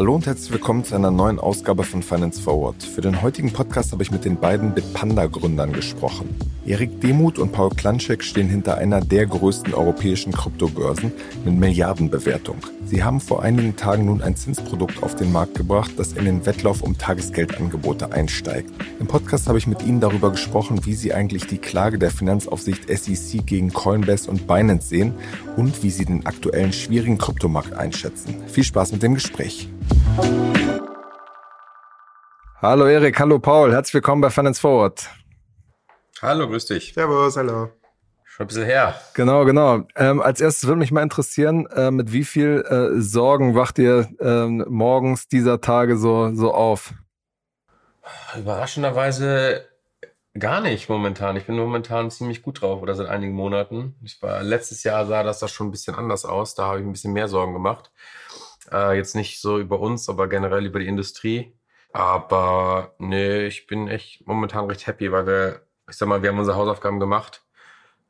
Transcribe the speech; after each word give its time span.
Hallo 0.00 0.14
und 0.14 0.24
herzlich 0.24 0.50
willkommen 0.50 0.82
zu 0.84 0.94
einer 0.94 1.10
neuen 1.10 1.38
Ausgabe 1.38 1.84
von 1.84 2.02
Finance 2.02 2.40
Forward. 2.40 2.82
Für 2.82 3.02
den 3.02 3.20
heutigen 3.20 3.52
Podcast 3.52 3.92
habe 3.92 4.02
ich 4.02 4.10
mit 4.10 4.24
den 4.24 4.40
beiden 4.40 4.72
Bitpanda-Gründern 4.72 5.74
gesprochen. 5.74 6.34
Erik 6.64 7.02
Demuth 7.02 7.38
und 7.38 7.52
Paul 7.52 7.68
Klanschek 7.68 8.24
stehen 8.24 8.48
hinter 8.48 8.78
einer 8.78 9.02
der 9.02 9.26
größten 9.26 9.74
europäischen 9.74 10.32
Kryptobörsen 10.32 11.12
mit 11.44 11.54
Milliardenbewertung. 11.54 12.56
Sie 12.90 13.04
haben 13.04 13.20
vor 13.20 13.44
einigen 13.44 13.76
Tagen 13.76 14.06
nun 14.06 14.20
ein 14.20 14.34
Zinsprodukt 14.34 15.04
auf 15.04 15.14
den 15.14 15.30
Markt 15.30 15.54
gebracht, 15.54 15.92
das 15.96 16.14
in 16.14 16.24
den 16.24 16.44
Wettlauf 16.44 16.82
um 16.82 16.98
Tagesgeldangebote 16.98 18.10
einsteigt. 18.10 18.68
Im 18.98 19.06
Podcast 19.06 19.46
habe 19.46 19.58
ich 19.58 19.68
mit 19.68 19.84
Ihnen 19.84 20.00
darüber 20.00 20.32
gesprochen, 20.32 20.84
wie 20.84 20.94
Sie 20.94 21.14
eigentlich 21.14 21.46
die 21.46 21.58
Klage 21.58 22.00
der 22.00 22.10
Finanzaufsicht 22.10 22.88
SEC 22.88 23.46
gegen 23.46 23.72
Coinbase 23.72 24.28
und 24.28 24.48
Binance 24.48 24.88
sehen 24.88 25.14
und 25.56 25.84
wie 25.84 25.90
Sie 25.90 26.04
den 26.04 26.26
aktuellen 26.26 26.72
schwierigen 26.72 27.16
Kryptomarkt 27.16 27.74
einschätzen. 27.74 28.42
Viel 28.48 28.64
Spaß 28.64 28.90
mit 28.90 29.04
dem 29.04 29.14
Gespräch. 29.14 29.68
Hallo 32.60 32.86
Erik, 32.86 33.20
hallo 33.20 33.38
Paul, 33.38 33.70
herzlich 33.72 33.94
willkommen 33.94 34.20
bei 34.20 34.30
Finance 34.30 34.60
Forward. 34.60 35.08
Hallo, 36.20 36.48
grüß 36.48 36.66
dich. 36.66 36.92
Servus, 36.92 37.36
hallo. 37.36 37.70
Schon 38.40 38.46
ein 38.46 38.48
bisschen 38.48 38.64
her. 38.64 38.98
Genau, 39.12 39.44
genau. 39.44 39.82
Ähm, 39.96 40.22
als 40.22 40.40
erstes 40.40 40.66
würde 40.66 40.78
mich 40.78 40.92
mal 40.92 41.02
interessieren, 41.02 41.66
äh, 41.66 41.90
mit 41.90 42.10
wie 42.10 42.24
viel 42.24 42.64
äh, 42.66 42.98
Sorgen 42.98 43.54
wacht 43.54 43.78
ihr 43.78 44.08
äh, 44.18 44.46
morgens 44.46 45.28
dieser 45.28 45.60
Tage 45.60 45.98
so, 45.98 46.34
so 46.34 46.54
auf? 46.54 46.94
Überraschenderweise 48.34 49.68
gar 50.38 50.62
nicht 50.62 50.88
momentan. 50.88 51.36
Ich 51.36 51.44
bin 51.44 51.56
momentan 51.58 52.10
ziemlich 52.10 52.40
gut 52.40 52.62
drauf 52.62 52.80
oder 52.80 52.94
seit 52.94 53.08
einigen 53.08 53.34
Monaten. 53.34 53.94
Ich 54.02 54.22
war 54.22 54.42
letztes 54.42 54.84
Jahr 54.84 55.04
sah 55.04 55.22
das, 55.22 55.40
das 55.40 55.52
schon 55.52 55.68
ein 55.68 55.72
bisschen 55.72 55.94
anders 55.94 56.24
aus. 56.24 56.54
Da 56.54 56.64
habe 56.64 56.80
ich 56.80 56.86
ein 56.86 56.92
bisschen 56.92 57.12
mehr 57.12 57.28
Sorgen 57.28 57.52
gemacht. 57.52 57.92
Äh, 58.72 58.96
jetzt 58.96 59.14
nicht 59.14 59.38
so 59.42 59.58
über 59.58 59.80
uns, 59.80 60.08
aber 60.08 60.28
generell 60.28 60.64
über 60.64 60.78
die 60.78 60.88
Industrie. 60.88 61.52
Aber 61.92 62.94
nee, 62.96 63.44
ich 63.48 63.66
bin 63.66 63.88
echt 63.88 64.26
momentan 64.26 64.64
recht 64.64 64.86
happy, 64.86 65.12
weil 65.12 65.26
wir, 65.26 65.60
ich 65.90 65.98
sag 65.98 66.08
mal, 66.08 66.22
wir 66.22 66.30
haben 66.30 66.38
unsere 66.38 66.56
Hausaufgaben 66.56 67.00
gemacht. 67.00 67.42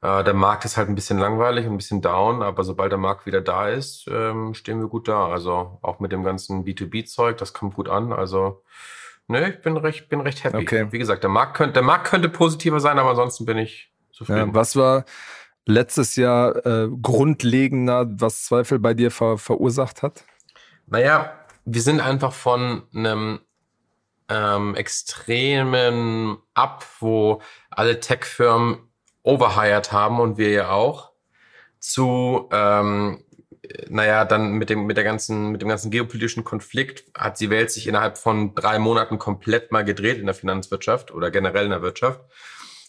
Äh, 0.03 0.25
der 0.25 0.35
Markt 0.35 0.65
ist 0.65 0.77
halt 0.77 0.89
ein 0.89 0.95
bisschen 0.95 1.19
langweilig 1.19 1.67
und 1.67 1.75
ein 1.75 1.77
bisschen 1.77 2.01
down, 2.01 2.43
aber 2.43 2.65
sobald 2.65 2.91
der 2.91 2.99
Markt 2.99 3.27
wieder 3.27 3.41
da 3.41 3.69
ist, 3.69 4.07
ähm, 4.11 4.55
stehen 4.55 4.81
wir 4.81 4.89
gut 4.89 5.09
da. 5.09 5.29
Also 5.29 5.79
auch 5.83 6.01
mit 6.01 6.13
dem 6.13 6.25
ganzen 6.25 6.65
B2B-Zeug, 6.65 7.37
das 7.37 7.53
kommt 7.53 7.75
gut 7.75 7.89
an. 7.89 8.13
Also 8.13 8.63
nee, 9.29 9.47
ich 9.49 9.61
bin 9.61 9.77
recht, 9.77 10.09
bin 10.09 10.21
recht 10.21 10.43
happy. 10.43 10.59
Okay. 10.59 10.87
Wie 10.91 10.99
gesagt, 10.99 11.23
der 11.23 11.31
Markt 11.31 11.57
könnte, 11.57 11.75
der 11.75 11.83
Markt 11.83 12.07
könnte 12.07 12.29
positiver 12.29 12.81
sein, 12.81 12.99
aber 12.99 13.11
ansonsten 13.11 13.45
bin 13.45 13.59
ich 13.59 13.93
zufrieden. 14.11 14.49
Ja, 14.49 14.55
was 14.55 14.75
war 14.75 15.05
letztes 15.67 16.17
Jahr 16.17 16.65
äh, 16.65 16.89
grundlegender, 17.03 18.07
was 18.11 18.45
Zweifel 18.45 18.79
bei 18.79 18.95
dir 18.95 19.11
ver 19.11 19.37
verursacht 19.37 20.03
hat? 20.03 20.25
Naja, 20.87 21.33
wir 21.67 21.83
sind 21.83 22.01
einfach 22.01 22.33
von 22.33 22.85
einem 22.95 23.41
ähm, 24.31 24.75
extremen 24.75 26.39
Ab, 26.55 26.87
wo 27.01 27.43
alle 27.71 28.01
Tech-Firmen 28.01 28.90
overhired 29.23 29.93
haben 29.93 30.21
und 30.21 30.39
wir 30.39 30.51
ja 30.51 30.71
auch, 30.71 31.11
zu, 31.79 32.49
ähm, 32.53 33.25
naja, 33.89 34.25
dann 34.25 34.53
mit 34.53 34.71
dem, 34.71 34.87
mit 34.87 34.97
der 34.97 35.05
ganzen, 35.05 35.51
mit 35.51 35.63
dem 35.63 35.69
ganzen 35.69 35.91
geopolitischen 35.91 36.45
Konflikt 36.45 37.05
hat 37.17 37.41
die 37.41 37.51
Welt 37.51 37.71
sich 37.71 37.87
innerhalb 37.87 38.19
von 38.19 38.55
drei 38.55 38.79
Monaten 38.79 39.19
komplett 39.19 39.73
mal 39.73 39.85
gedreht 39.85 40.19
in 40.19 40.27
der 40.27 40.35
Finanzwirtschaft 40.35 41.13
oder 41.13 41.31
generell 41.31 41.65
in 41.65 41.71
der 41.71 41.83
Wirtschaft. 41.83 42.21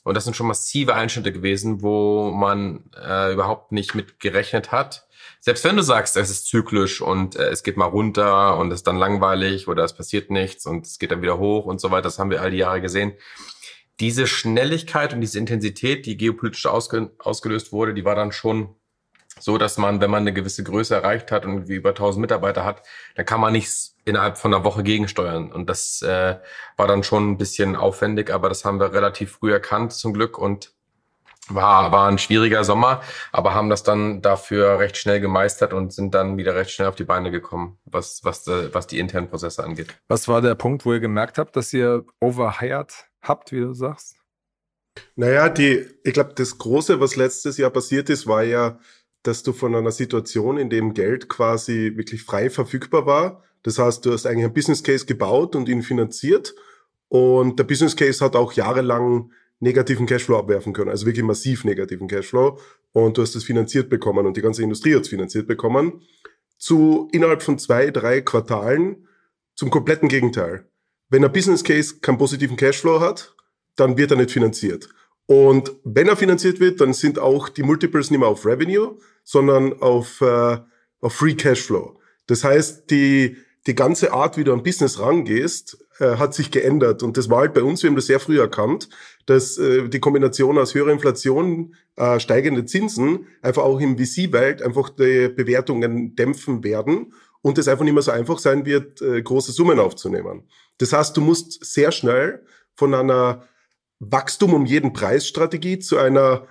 Und 0.03 0.15
das 0.15 0.23
sind 0.23 0.35
schon 0.35 0.47
massive 0.47 0.95
Einschnitte 0.95 1.31
gewesen, 1.31 1.83
wo 1.83 2.31
man 2.31 2.89
äh, 2.99 3.33
überhaupt 3.33 3.71
nicht 3.71 3.93
mit 3.93 4.19
gerechnet 4.19 4.71
hat 4.71 5.07
selbst 5.43 5.63
wenn 5.63 5.75
du 5.75 5.81
sagst, 5.81 6.16
es 6.17 6.29
ist 6.29 6.47
zyklisch 6.47 7.01
und 7.01 7.35
äh, 7.35 7.49
es 7.49 7.63
geht 7.63 7.75
mal 7.75 7.85
runter 7.85 8.57
und 8.57 8.71
es 8.71 8.79
ist 8.79 8.88
dann 8.88 8.97
langweilig 8.97 9.67
oder 9.67 9.83
es 9.83 9.93
passiert 9.93 10.29
nichts 10.29 10.67
und 10.67 10.85
es 10.85 10.99
geht 10.99 11.11
dann 11.11 11.23
wieder 11.23 11.39
hoch 11.39 11.66
und 11.66 11.81
so 11.81 11.89
weiter, 11.89 12.03
das 12.03 12.19
haben 12.19 12.29
wir 12.29 12.41
all 12.41 12.51
die 12.51 12.57
Jahre 12.57 12.79
gesehen. 12.79 13.13
Diese 14.01 14.28
Schnelligkeit 14.28 15.13
und 15.13 15.22
diese 15.22 15.39
Intensität, 15.39 16.06
die 16.06 16.17
geopolitisch 16.17 16.66
ausge 16.66 17.12
ausgelöst 17.19 17.72
wurde, 17.72 17.94
die 17.94 18.03
war 18.03 18.16
dann 18.16 18.31
schon 18.31 18.75
so, 19.39 19.57
dass 19.57 19.78
man, 19.78 20.01
wenn 20.01 20.12
man 20.12 20.22
eine 20.22 20.34
gewisse 20.34 20.63
Größe 20.63 20.94
erreicht 20.94 21.31
hat 21.31 21.45
und 21.45 21.67
wie 21.67 21.75
über 21.75 21.89
1000 21.89 22.22
Mitarbeiter 22.22 22.66
hat, 22.66 22.84
dann 23.16 23.25
kann 23.25 23.39
man 23.39 23.53
nichts 23.53 23.95
innerhalb 24.03 24.38
von 24.38 24.53
einer 24.53 24.63
Woche 24.63 24.84
gegensteuern. 24.84 25.51
Und 25.51 25.69
das 25.69 26.01
äh, 26.01 26.38
war 26.78 26.88
dann 26.88 27.03
schon 27.03 27.31
ein 27.31 27.38
bisschen 27.38 27.75
aufwendig, 27.75 28.31
aber 28.31 28.50
das 28.50 28.66
haben 28.66 28.79
wir 28.79 28.94
relativ 28.94 29.31
früh 29.34 29.51
erkannt 29.51 29.94
zum 29.94 30.13
Glück 30.13 30.38
und 30.38 30.73
war, 31.47 31.91
war 31.91 32.07
ein 32.07 32.18
schwieriger 32.18 32.63
Sommer, 32.63 33.01
aber 33.31 33.53
haben 33.53 33.69
das 33.69 33.83
dann 33.83 34.22
dafür 34.22 34.79
recht 34.79 34.97
schnell 34.97 35.19
gemeistert 35.19 35.73
und 35.73 35.91
sind 35.91 36.13
dann 36.13 36.38
wieder 36.38 36.56
recht 36.56 36.72
schnell 36.72 36.88
auf 36.88 36.95
die 36.95 37.03
Beine 37.03 37.31
gekommen, 37.31 37.78
was, 37.85 38.22
was, 38.23 38.47
äh, 38.47 38.73
was 38.73 38.88
die 38.88 39.00
internen 39.00 39.29
Prozesse 39.29 39.63
angeht. 39.63 39.88
Was 40.07 40.28
war 40.28 40.41
der 40.41 40.56
Punkt, 40.56 40.85
wo 40.85 40.94
ihr 40.94 41.00
gemerkt 41.00 41.38
habt, 41.38 41.56
dass 41.56 41.73
ihr 41.73 42.06
overhired 42.19 43.10
habt, 43.21 43.51
wie 43.51 43.59
du 43.59 43.73
sagst? 43.73 44.15
Naja, 45.15 45.49
die, 45.49 45.85
ich 46.03 46.13
glaube, 46.13 46.33
das 46.35 46.57
Große, 46.57 46.99
was 46.99 47.15
letztes 47.15 47.57
Jahr 47.57 47.69
passiert 47.69 48.09
ist, 48.09 48.27
war 48.27 48.43
ja, 48.43 48.79
dass 49.23 49.43
du 49.43 49.53
von 49.53 49.75
einer 49.75 49.91
Situation, 49.91 50.57
in 50.57 50.69
dem 50.69 50.93
Geld 50.93 51.29
quasi 51.29 51.93
wirklich 51.95 52.23
frei 52.23 52.49
verfügbar 52.49 53.05
war. 53.05 53.43
Das 53.63 53.77
heißt, 53.77 54.05
du 54.05 54.11
hast 54.11 54.25
eigentlich 54.25 54.45
einen 54.45 54.53
Business 54.53 54.83
Case 54.83 55.05
gebaut 55.05 55.55
und 55.55 55.69
ihn 55.69 55.83
finanziert. 55.83 56.55
Und 57.07 57.59
der 57.59 57.65
Business 57.65 57.95
Case 57.95 58.23
hat 58.23 58.35
auch 58.35 58.53
jahrelang 58.53 59.31
negativen 59.59 60.07
Cashflow 60.07 60.39
abwerfen 60.39 60.73
können, 60.73 60.89
also 60.89 61.05
wirklich 61.05 61.23
massiv 61.23 61.63
negativen 61.63 62.07
Cashflow. 62.07 62.57
Und 62.93 63.17
du 63.17 63.21
hast 63.21 63.35
es 63.35 63.43
finanziert 63.43 63.89
bekommen 63.89 64.25
und 64.25 64.35
die 64.35 64.41
ganze 64.41 64.63
Industrie 64.63 64.95
hat 64.95 65.03
es 65.03 65.09
finanziert 65.09 65.47
bekommen. 65.47 66.01
Zu 66.57 67.07
innerhalb 67.11 67.43
von 67.43 67.59
zwei, 67.59 67.91
drei 67.91 68.21
Quartalen 68.21 69.07
zum 69.55 69.69
kompletten 69.69 70.09
Gegenteil. 70.09 70.70
Wenn 71.11 71.25
ein 71.25 71.31
Business 71.33 71.61
Case 71.61 71.99
keinen 71.99 72.17
positiven 72.17 72.55
Cashflow 72.55 73.01
hat, 73.01 73.35
dann 73.75 73.97
wird 73.97 74.11
er 74.11 74.17
nicht 74.17 74.31
finanziert. 74.31 74.88
Und 75.25 75.73
wenn 75.83 76.07
er 76.07 76.16
finanziert 76.16 76.61
wird, 76.61 76.79
dann 76.79 76.94
sind 76.94 77.19
auch 77.19 77.49
die 77.49 77.63
Multiples 77.63 78.09
nicht 78.09 78.19
mehr 78.19 78.29
auf 78.29 78.45
Revenue, 78.45 78.97
sondern 79.25 79.73
auf, 79.81 80.21
äh, 80.21 80.57
auf 81.01 81.13
Free 81.13 81.35
Cashflow. 81.35 82.00
Das 82.27 82.45
heißt, 82.45 82.89
die, 82.89 83.35
die 83.67 83.75
ganze 83.75 84.13
Art, 84.13 84.38
wie 84.38 84.45
du 84.45 84.53
an 84.53 84.63
Business 84.63 85.00
rangehst, 85.00 85.85
äh, 86.00 86.16
hat 86.16 86.33
sich 86.33 86.50
geändert. 86.50 87.03
Und 87.03 87.17
das 87.17 87.29
war 87.29 87.39
halt 87.39 87.53
bei 87.53 87.61
uns, 87.61 87.83
wir 87.83 87.89
haben 87.89 87.97
das 87.97 88.07
sehr 88.07 88.21
früh 88.21 88.39
erkannt, 88.39 88.88
dass 89.25 89.57
äh, 89.57 89.89
die 89.89 90.00
Kombination 90.00 90.57
aus 90.57 90.73
höherer 90.73 90.94
Inflation, 90.94 91.75
äh, 91.97 92.21
steigende 92.21 92.63
Zinsen 92.63 93.27
einfach 93.41 93.63
auch 93.63 93.81
im 93.81 93.97
VC-Welt 93.97 94.61
einfach 94.61 94.89
die 94.89 95.27
Bewertungen 95.27 96.16
dämpfen 96.16 96.63
werden 96.63 97.13
und 97.41 97.57
es 97.57 97.67
einfach 97.67 97.83
nicht 97.83 97.94
mehr 97.94 98.03
so 98.03 98.11
einfach 98.11 98.39
sein 98.39 98.66
wird, 98.66 99.01
äh, 99.01 99.21
große 99.21 99.51
Summen 99.51 99.79
aufzunehmen. 99.79 100.44
Das 100.77 100.93
heißt, 100.93 101.15
du 101.15 101.21
musst 101.21 101.63
sehr 101.63 101.91
schnell 101.91 102.45
von 102.75 102.93
einer 102.93 103.43
Wachstum 103.99 104.53
um 104.53 104.65
jeden 104.65 104.93
Preis 104.93 105.27
Strategie 105.27 105.79
zu 105.79 105.97
einer 105.97 106.47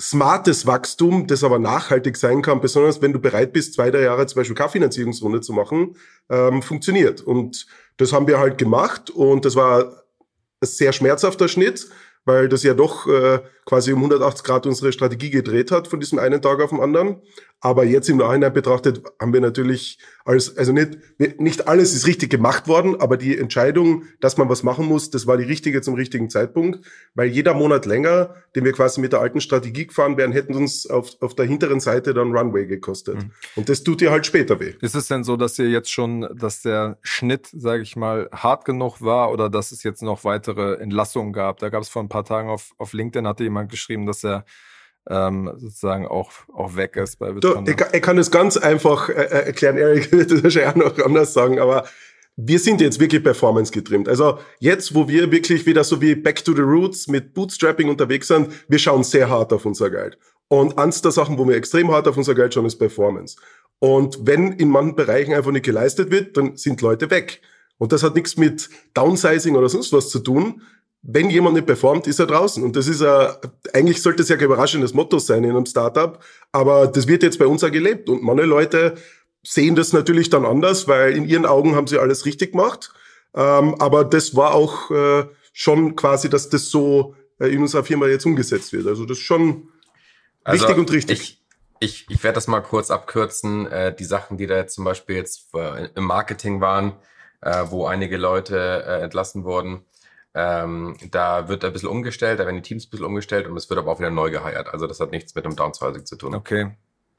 smartes 0.00 0.66
Wachstum, 0.66 1.26
das 1.26 1.42
aber 1.42 1.58
nachhaltig 1.58 2.16
sein 2.16 2.40
kann, 2.40 2.60
besonders 2.60 3.02
wenn 3.02 3.12
du 3.12 3.18
bereit 3.18 3.52
bist, 3.52 3.74
zwei, 3.74 3.90
drei 3.90 4.02
Jahre 4.02 4.26
zum 4.26 4.40
Beispiel 4.40 4.54
K-Finanzierungsrunde 4.54 5.40
zu 5.40 5.52
machen, 5.52 5.96
ähm, 6.30 6.62
funktioniert. 6.62 7.20
Und 7.20 7.66
das 7.96 8.12
haben 8.12 8.28
wir 8.28 8.38
halt 8.38 8.58
gemacht 8.58 9.10
und 9.10 9.44
das 9.44 9.56
war 9.56 10.04
ein 10.60 10.66
sehr 10.66 10.92
schmerzhafter 10.92 11.48
Schnitt, 11.48 11.88
weil 12.24 12.48
das 12.48 12.62
ja 12.62 12.74
doch 12.74 13.08
äh, 13.08 13.40
quasi 13.68 13.92
um 13.92 13.98
180 13.98 14.44
Grad 14.44 14.66
unsere 14.66 14.92
Strategie 14.92 15.28
gedreht 15.28 15.70
hat 15.70 15.88
von 15.88 16.00
diesem 16.00 16.18
einen 16.18 16.40
Tag 16.40 16.58
auf 16.62 16.70
den 16.70 16.80
anderen. 16.80 17.20
Aber 17.60 17.84
jetzt 17.84 18.08
im 18.08 18.18
Nachhinein 18.18 18.52
betrachtet 18.52 19.02
haben 19.20 19.32
wir 19.32 19.40
natürlich 19.40 19.98
alles, 20.24 20.56
also 20.56 20.72
nicht, 20.72 20.98
nicht 21.40 21.66
alles 21.66 21.92
ist 21.92 22.06
richtig 22.06 22.30
gemacht 22.30 22.68
worden, 22.68 23.00
aber 23.00 23.16
die 23.16 23.36
Entscheidung, 23.36 24.04
dass 24.20 24.36
man 24.36 24.48
was 24.48 24.62
machen 24.62 24.86
muss, 24.86 25.10
das 25.10 25.26
war 25.26 25.36
die 25.36 25.44
richtige 25.44 25.80
zum 25.80 25.94
richtigen 25.94 26.30
Zeitpunkt, 26.30 26.86
weil 27.14 27.28
jeder 27.28 27.54
Monat 27.54 27.84
länger, 27.84 28.34
den 28.54 28.64
wir 28.64 28.72
quasi 28.72 29.00
mit 29.00 29.12
der 29.12 29.20
alten 29.20 29.40
Strategie 29.40 29.88
gefahren 29.88 30.16
wären, 30.16 30.30
hätten 30.30 30.54
uns 30.54 30.86
auf, 30.86 31.20
auf 31.20 31.34
der 31.34 31.46
hinteren 31.46 31.80
Seite 31.80 32.14
dann 32.14 32.30
Runway 32.36 32.66
gekostet. 32.66 33.16
Mhm. 33.16 33.30
Und 33.56 33.68
das 33.68 33.82
tut 33.82 34.02
dir 34.02 34.12
halt 34.12 34.24
später 34.24 34.60
weh. 34.60 34.74
Ist 34.80 34.94
es 34.94 35.08
denn 35.08 35.24
so, 35.24 35.36
dass 35.36 35.58
ihr 35.58 35.68
jetzt 35.68 35.90
schon, 35.90 36.28
dass 36.36 36.62
der 36.62 36.98
Schnitt, 37.02 37.48
sage 37.52 37.82
ich 37.82 37.96
mal, 37.96 38.28
hart 38.30 38.66
genug 38.66 39.02
war 39.02 39.32
oder 39.32 39.50
dass 39.50 39.72
es 39.72 39.82
jetzt 39.82 40.02
noch 40.02 40.22
weitere 40.22 40.74
Entlassungen 40.74 41.32
gab? 41.32 41.58
Da 41.58 41.70
gab 41.70 41.82
es 41.82 41.88
vor 41.88 42.02
ein 42.02 42.08
paar 42.08 42.24
Tagen 42.24 42.50
auf, 42.50 42.70
auf 42.78 42.92
LinkedIn, 42.92 43.26
hatte 43.26 43.42
jemand 43.42 43.57
geschrieben, 43.64 44.06
dass 44.06 44.24
er 44.24 44.44
ähm, 45.08 45.50
sozusagen 45.56 46.06
auch, 46.06 46.30
auch 46.52 46.76
weg 46.76 46.96
ist 46.96 47.18
bei 47.18 47.32
Bitcoin. 47.32 47.66
Ich, 47.66 47.76
ich, 47.92 48.02
kann 48.02 48.18
es 48.18 48.30
ganz 48.30 48.56
einfach 48.56 49.08
äh, 49.08 49.12
äh 49.12 49.46
erklären, 49.46 49.76
wird 49.76 50.30
das 50.30 50.42
wahrscheinlich 50.42 50.84
auch 50.84 50.96
noch 50.96 51.04
anders 51.04 51.32
sagen, 51.32 51.58
aber 51.58 51.84
wir 52.36 52.60
sind 52.60 52.80
jetzt 52.80 53.00
wirklich 53.00 53.24
performance 53.24 53.72
getrimmt. 53.72 54.08
Also 54.08 54.38
jetzt, 54.60 54.94
wo 54.94 55.08
wir 55.08 55.32
wirklich 55.32 55.66
wieder 55.66 55.82
so 55.82 56.00
wie 56.00 56.14
Back 56.14 56.44
to 56.44 56.54
the 56.54 56.62
Roots 56.62 57.08
mit 57.08 57.34
Bootstrapping 57.34 57.88
unterwegs 57.88 58.28
sind, 58.28 58.48
wir 58.68 58.78
schauen 58.78 59.02
sehr 59.02 59.28
hart 59.28 59.52
auf 59.52 59.66
unser 59.66 59.90
Geld. 59.90 60.18
Und 60.46 60.78
eins 60.78 61.02
der 61.02 61.10
Sachen, 61.10 61.36
wo 61.36 61.46
wir 61.48 61.56
extrem 61.56 61.90
hart 61.90 62.06
auf 62.06 62.16
unser 62.16 62.34
Geld 62.34 62.54
schauen, 62.54 62.66
ist 62.66 62.76
Performance. 62.76 63.36
Und 63.80 64.18
wenn 64.22 64.52
in 64.52 64.68
manchen 64.68 64.94
Bereichen 64.94 65.34
einfach 65.34 65.50
nicht 65.50 65.64
geleistet 65.64 66.10
wird, 66.10 66.36
dann 66.36 66.56
sind 66.56 66.80
Leute 66.80 67.10
weg. 67.10 67.40
Und 67.76 67.92
das 67.92 68.02
hat 68.02 68.14
nichts 68.14 68.36
mit 68.36 68.68
Downsizing 68.94 69.56
oder 69.56 69.68
sonst 69.68 69.92
was 69.92 70.08
zu 70.08 70.20
tun, 70.20 70.62
wenn 71.10 71.30
jemand 71.30 71.54
nicht 71.54 71.66
performt, 71.66 72.06
ist 72.06 72.18
er 72.18 72.26
draußen. 72.26 72.62
Und 72.62 72.76
das 72.76 72.86
ist 72.86 73.00
ja, 73.00 73.38
eigentlich 73.72 74.02
sollte 74.02 74.22
es 74.22 74.28
ja 74.28 74.36
kein 74.36 74.44
überraschendes 74.44 74.92
Motto 74.92 75.18
sein 75.18 75.42
in 75.42 75.50
einem 75.50 75.64
Startup, 75.64 76.22
aber 76.52 76.86
das 76.86 77.08
wird 77.08 77.22
jetzt 77.22 77.38
bei 77.38 77.46
uns 77.46 77.64
auch 77.64 77.70
gelebt. 77.70 78.10
Und 78.10 78.22
manche 78.22 78.44
Leute 78.44 78.94
sehen 79.42 79.74
das 79.74 79.94
natürlich 79.94 80.28
dann 80.28 80.44
anders, 80.44 80.86
weil 80.86 81.16
in 81.16 81.26
ihren 81.26 81.46
Augen 81.46 81.74
haben 81.76 81.86
sie 81.86 81.98
alles 81.98 82.26
richtig 82.26 82.52
gemacht. 82.52 82.92
Ähm, 83.34 83.74
aber 83.78 84.04
das 84.04 84.36
war 84.36 84.52
auch 84.52 84.90
äh, 84.90 85.24
schon 85.54 85.96
quasi, 85.96 86.28
dass 86.28 86.50
das 86.50 86.68
so 86.68 87.14
äh, 87.40 87.46
in 87.46 87.62
unserer 87.62 87.84
Firma 87.84 88.06
jetzt 88.06 88.26
umgesetzt 88.26 88.74
wird. 88.74 88.86
Also 88.86 89.06
das 89.06 89.16
ist 89.16 89.24
schon 89.24 89.68
also 90.44 90.62
wichtig 90.62 90.78
und 90.78 90.92
richtig. 90.92 91.20
Ich, 91.20 91.40
ich, 91.80 92.06
ich 92.10 92.22
werde 92.22 92.34
das 92.34 92.48
mal 92.48 92.60
kurz 92.60 92.90
abkürzen. 92.90 93.66
Äh, 93.66 93.96
die 93.96 94.04
Sachen, 94.04 94.36
die 94.36 94.46
da 94.46 94.56
jetzt 94.56 94.74
zum 94.74 94.84
Beispiel 94.84 95.16
jetzt 95.16 95.54
äh, 95.54 95.88
im 95.94 96.04
Marketing 96.04 96.60
waren, 96.60 96.92
äh, 97.40 97.64
wo 97.70 97.86
einige 97.86 98.18
Leute 98.18 98.84
äh, 98.86 99.00
entlassen 99.02 99.44
wurden, 99.44 99.86
ähm, 100.38 100.96
da 101.10 101.48
wird 101.48 101.64
ein 101.64 101.72
bisschen 101.72 101.88
umgestellt, 101.88 102.38
da 102.38 102.44
werden 102.44 102.56
die 102.56 102.62
Teams 102.62 102.86
ein 102.86 102.90
bisschen 102.90 103.06
umgestellt 103.06 103.48
und 103.48 103.56
es 103.56 103.68
wird 103.68 103.78
aber 103.78 103.90
auch 103.90 103.98
wieder 103.98 104.10
neu 104.10 104.30
geheiert. 104.30 104.68
Also 104.72 104.86
das 104.86 105.00
hat 105.00 105.10
nichts 105.10 105.34
mit 105.34 105.44
dem 105.44 105.56
Downsizing 105.56 106.06
zu 106.06 106.16
tun. 106.16 106.34
Okay. 106.34 106.76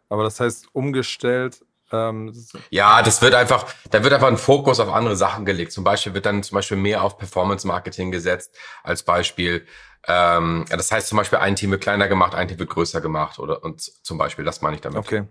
Aber 0.07 0.24
das 0.24 0.39
heißt 0.39 0.69
umgestellt 0.74 1.62
ähm, 1.92 2.33
ja, 2.69 3.01
das 3.01 3.21
wird 3.21 3.33
einfach, 3.33 3.66
da 3.89 4.04
wird 4.04 4.13
einfach 4.13 4.27
ein 4.27 4.38
Fokus 4.38 4.80
auf 4.80 4.89
andere 4.94 5.16
Sachen 5.16 5.45
gelegt. 5.45 5.71
Zum 5.71 5.83
Beispiel 5.83 6.13
wird 6.13 6.25
dann 6.25 6.44
zum 6.44 6.56
Beispiel 6.56 6.77
mehr 6.77 7.04
auf 7.04 7.18
Performance 7.18 7.66
Marketing 7.66 8.12
gesetzt 8.12 8.56
als 8.83 9.04
Beispiel. 9.04 9.66
Ähm, 10.07 10.66
das 10.69 10.92
heißt 10.92 11.07
zum 11.07 11.18
Beispiel 11.18 11.39
ein 11.39 11.56
Team 11.56 11.71
wird 11.71 11.81
kleiner 11.81 12.07
gemacht, 12.07 12.36
ein 12.36 12.48
Team 12.48 12.60
wird 12.60 12.69
größer 12.69 13.01
gemacht 13.01 13.39
oder 13.39 13.63
und 13.63 13.81
zum 13.81 14.18
Beispiel, 14.18 14.45
das 14.45 14.62
meine 14.62 14.75
ich 14.75 14.81
damit. 14.81 15.00
Okay. 15.00 15.24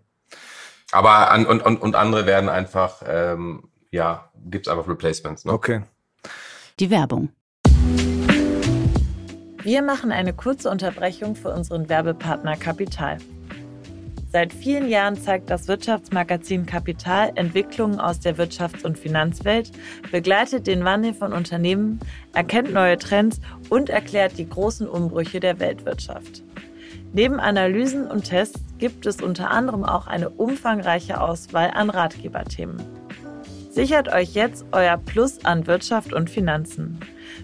Aber 0.91 1.31
an, 1.31 1.47
und, 1.47 1.61
und, 1.63 1.81
und 1.81 1.95
andere 1.95 2.27
werden 2.27 2.49
einfach, 2.49 3.03
ähm, 3.07 3.71
ja, 3.91 4.31
gibt's 4.35 4.69
einfach 4.69 4.89
Replacements. 4.89 5.45
Ne? 5.45 5.53
Okay. 5.53 5.83
Die 6.81 6.91
Werbung. 6.91 7.31
Wir 9.65 9.83
machen 9.83 10.13
eine 10.13 10.33
kurze 10.33 10.71
Unterbrechung 10.71 11.35
für 11.35 11.51
unseren 11.53 11.89
Werbepartner 11.89 12.57
Kapital. 12.57 13.19
Seit 14.31 14.53
vielen 14.53 14.89
Jahren 14.89 15.21
zeigt 15.21 15.51
das 15.51 15.67
Wirtschaftsmagazin 15.67 16.65
Kapital 16.65 17.33
Entwicklungen 17.35 17.99
aus 17.99 18.21
der 18.21 18.37
Wirtschafts- 18.37 18.85
und 18.85 18.97
Finanzwelt, 18.99 19.73
begleitet 20.13 20.69
den 20.69 20.85
Wandel 20.85 21.13
von 21.13 21.33
Unternehmen, 21.33 21.99
erkennt 22.35 22.73
neue 22.73 22.99
Trends 22.99 23.41
und 23.69 23.91
erklärt 23.91 24.39
die 24.39 24.49
großen 24.49 24.87
Umbrüche 24.87 25.41
der 25.41 25.59
Weltwirtschaft. 25.59 26.45
Neben 27.13 27.41
Analysen 27.41 28.07
und 28.07 28.25
Tests 28.25 28.61
gibt 28.79 29.07
es 29.07 29.21
unter 29.21 29.51
anderem 29.51 29.83
auch 29.83 30.07
eine 30.07 30.31
umfangreiche 30.31 31.21
Auswahl 31.21 31.73
an 31.75 31.91
Ratgeberthemen. 31.91 32.81
Sichert 33.71 34.13
euch 34.13 34.35
jetzt 34.35 34.67
euer 34.71 34.99
Plus 34.99 35.45
an 35.45 35.67
Wirtschaft 35.67 36.13
und 36.13 36.31
Finanzen. 36.31 37.01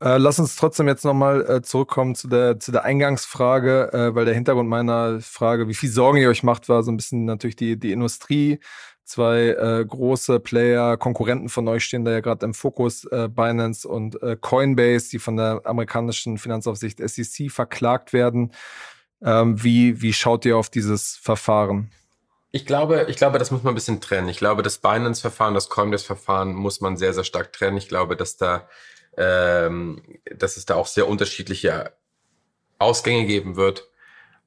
Äh, 0.00 0.18
lass 0.18 0.38
uns 0.38 0.56
trotzdem 0.56 0.88
jetzt 0.88 1.04
nochmal 1.04 1.48
äh, 1.48 1.62
zurückkommen 1.62 2.14
zu 2.14 2.28
der, 2.28 2.60
zu 2.60 2.70
der 2.70 2.84
Eingangsfrage, 2.84 3.92
äh, 3.92 4.14
weil 4.14 4.26
der 4.26 4.34
Hintergrund 4.34 4.68
meiner 4.68 5.20
Frage, 5.20 5.68
wie 5.68 5.74
viel 5.74 5.88
Sorgen 5.88 6.18
ihr 6.18 6.28
euch 6.28 6.42
macht, 6.42 6.68
war 6.68 6.82
so 6.82 6.90
ein 6.90 6.98
bisschen 6.98 7.24
natürlich 7.24 7.56
die, 7.56 7.78
die 7.78 7.92
Industrie. 7.92 8.60
Zwei 9.04 9.50
äh, 9.50 9.84
große 9.86 10.40
Player, 10.40 10.96
Konkurrenten 10.96 11.48
von 11.48 11.66
euch 11.68 11.84
stehen 11.84 12.04
da 12.04 12.10
ja 12.10 12.20
gerade 12.20 12.44
im 12.44 12.52
Fokus, 12.52 13.04
äh, 13.04 13.28
Binance 13.28 13.88
und 13.88 14.20
äh, 14.20 14.36
Coinbase, 14.38 15.10
die 15.10 15.18
von 15.18 15.36
der 15.36 15.62
amerikanischen 15.64 16.36
Finanzaufsicht 16.38 16.98
SEC 16.98 17.50
verklagt 17.50 18.12
werden. 18.12 18.52
Ähm, 19.22 19.62
wie, 19.62 20.02
wie 20.02 20.12
schaut 20.12 20.44
ihr 20.44 20.58
auf 20.58 20.68
dieses 20.68 21.16
Verfahren? 21.16 21.90
Ich 22.50 22.66
glaube, 22.66 23.06
ich 23.08 23.16
glaube, 23.16 23.38
das 23.38 23.50
muss 23.50 23.62
man 23.62 23.72
ein 23.72 23.76
bisschen 23.76 24.00
trennen. 24.00 24.28
Ich 24.28 24.38
glaube, 24.38 24.62
das 24.62 24.78
Binance-Verfahren, 24.78 25.54
das 25.54 25.68
Coinbase-Verfahren 25.70 26.52
muss 26.54 26.80
man 26.80 26.96
sehr, 26.96 27.14
sehr 27.14 27.24
stark 27.24 27.52
trennen. 27.52 27.76
Ich 27.76 27.88
glaube, 27.88 28.16
dass 28.16 28.36
da 28.36 28.68
ähm, 29.16 30.02
dass 30.34 30.56
es 30.56 30.66
da 30.66 30.74
auch 30.74 30.86
sehr 30.86 31.08
unterschiedliche 31.08 31.92
Ausgänge 32.78 33.26
geben 33.26 33.56
wird. 33.56 33.88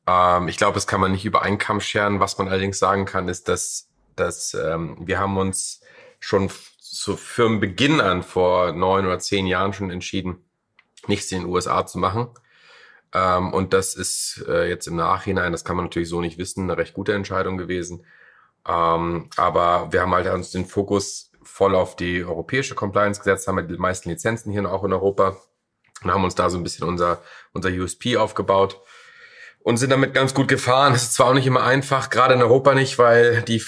Ähm, 0.08 0.48
ich 0.48 0.58
glaube, 0.58 0.76
das 0.76 0.88
kann 0.88 1.02
man 1.02 1.12
nicht 1.12 1.26
über 1.26 1.42
einen 1.42 1.58
Kamm 1.58 1.82
scheren. 1.82 2.20
Was 2.20 2.38
man 2.38 2.48
allerdings 2.48 2.80
sagen 2.80 3.06
kann, 3.06 3.28
ist, 3.28 3.48
dass, 3.48 3.90
dass 4.16 4.54
ähm, 4.54 4.98
wir 5.02 5.20
haben 5.20 5.38
uns 5.38 5.82
schon 6.20 6.50
so 6.80 7.16
für 7.16 7.50
Beginn 7.60 8.02
an 8.02 8.24
vor 8.24 8.72
neun 8.74 9.06
oder 9.06 9.20
zehn 9.20 9.48
Jahren 9.48 9.74
schon 9.74 9.92
entschieden, 9.92 10.44
nichts 11.08 11.32
in 11.32 11.42
den 11.42 11.50
USA 11.50 11.86
zu 11.86 11.98
machen. 11.98 12.30
Ähm, 13.14 13.54
und 13.54 13.74
das 13.74 13.96
ist 13.96 14.44
äh, 14.48 14.68
jetzt 14.68 14.88
im 14.88 14.96
Nachhinein, 14.96 15.52
das 15.52 15.66
kann 15.66 15.76
man 15.76 15.86
natürlich 15.86 16.10
so 16.10 16.22
nicht 16.22 16.38
wissen, 16.38 16.64
eine 16.64 16.78
recht 16.78 16.94
gute 16.94 17.14
Entscheidung 17.14 17.58
gewesen. 17.58 18.06
Ähm, 18.68 19.30
aber 19.36 19.92
wir 19.92 20.02
haben 20.02 20.14
halt 20.14 20.28
uns 20.28 20.52
den 20.52 20.66
Fokus 20.66 21.29
voll 21.44 21.76
auf 21.76 21.96
die 21.96 22.24
europäische 22.24 22.76
Compliance 22.76 23.20
gesetzt, 23.20 23.48
haben 23.48 23.58
wir 23.58 23.64
die 23.64 23.78
meisten 23.78 24.10
Lizenzen 24.10 24.52
hier 24.52 24.72
auch 24.72 24.84
in 24.84 24.94
Europa 24.94 25.38
und 26.04 26.12
haben 26.12 26.24
uns 26.24 26.36
da 26.36 26.50
so 26.50 26.58
ein 26.58 26.64
bisschen 26.64 26.88
unser, 26.88 27.22
unser 27.54 27.70
USP 27.70 28.18
aufgebaut 28.18 28.80
und 29.60 29.78
sind 29.78 29.90
damit 29.90 30.14
ganz 30.14 30.34
gut 30.34 30.48
gefahren. 30.48 30.94
Es 30.94 31.04
ist 31.04 31.14
zwar 31.14 31.28
auch 31.28 31.34
nicht 31.34 31.48
immer 31.48 31.64
einfach, 31.64 32.10
gerade 32.10 32.34
in 32.34 32.42
Europa 32.42 32.74
nicht, 32.74 32.98
weil 32.98 33.42
die, 33.42 33.62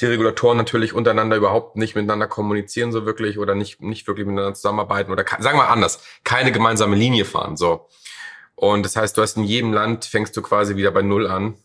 die 0.00 0.06
Regulatoren 0.06 0.56
natürlich 0.56 0.92
untereinander 0.92 1.36
überhaupt 1.36 1.76
nicht 1.76 1.94
miteinander 1.94 2.26
kommunizieren 2.26 2.92
so 2.92 3.06
wirklich 3.06 3.38
oder 3.38 3.54
nicht, 3.54 3.80
nicht 3.80 4.06
wirklich 4.06 4.26
miteinander 4.26 4.54
zusammenarbeiten 4.54 5.12
oder 5.12 5.24
sagen 5.38 5.58
wir 5.58 5.68
anders, 5.68 6.04
keine 6.24 6.52
gemeinsame 6.52 6.96
Linie 6.96 7.24
fahren, 7.24 7.56
so. 7.56 7.88
Und 8.54 8.84
das 8.84 8.94
heißt, 8.94 9.16
du 9.16 9.22
hast 9.22 9.36
in 9.36 9.44
jedem 9.44 9.72
Land 9.72 10.04
fängst 10.04 10.36
du 10.36 10.42
quasi 10.42 10.76
wieder 10.76 10.92
bei 10.92 11.02
Null 11.02 11.26
an. 11.26 11.56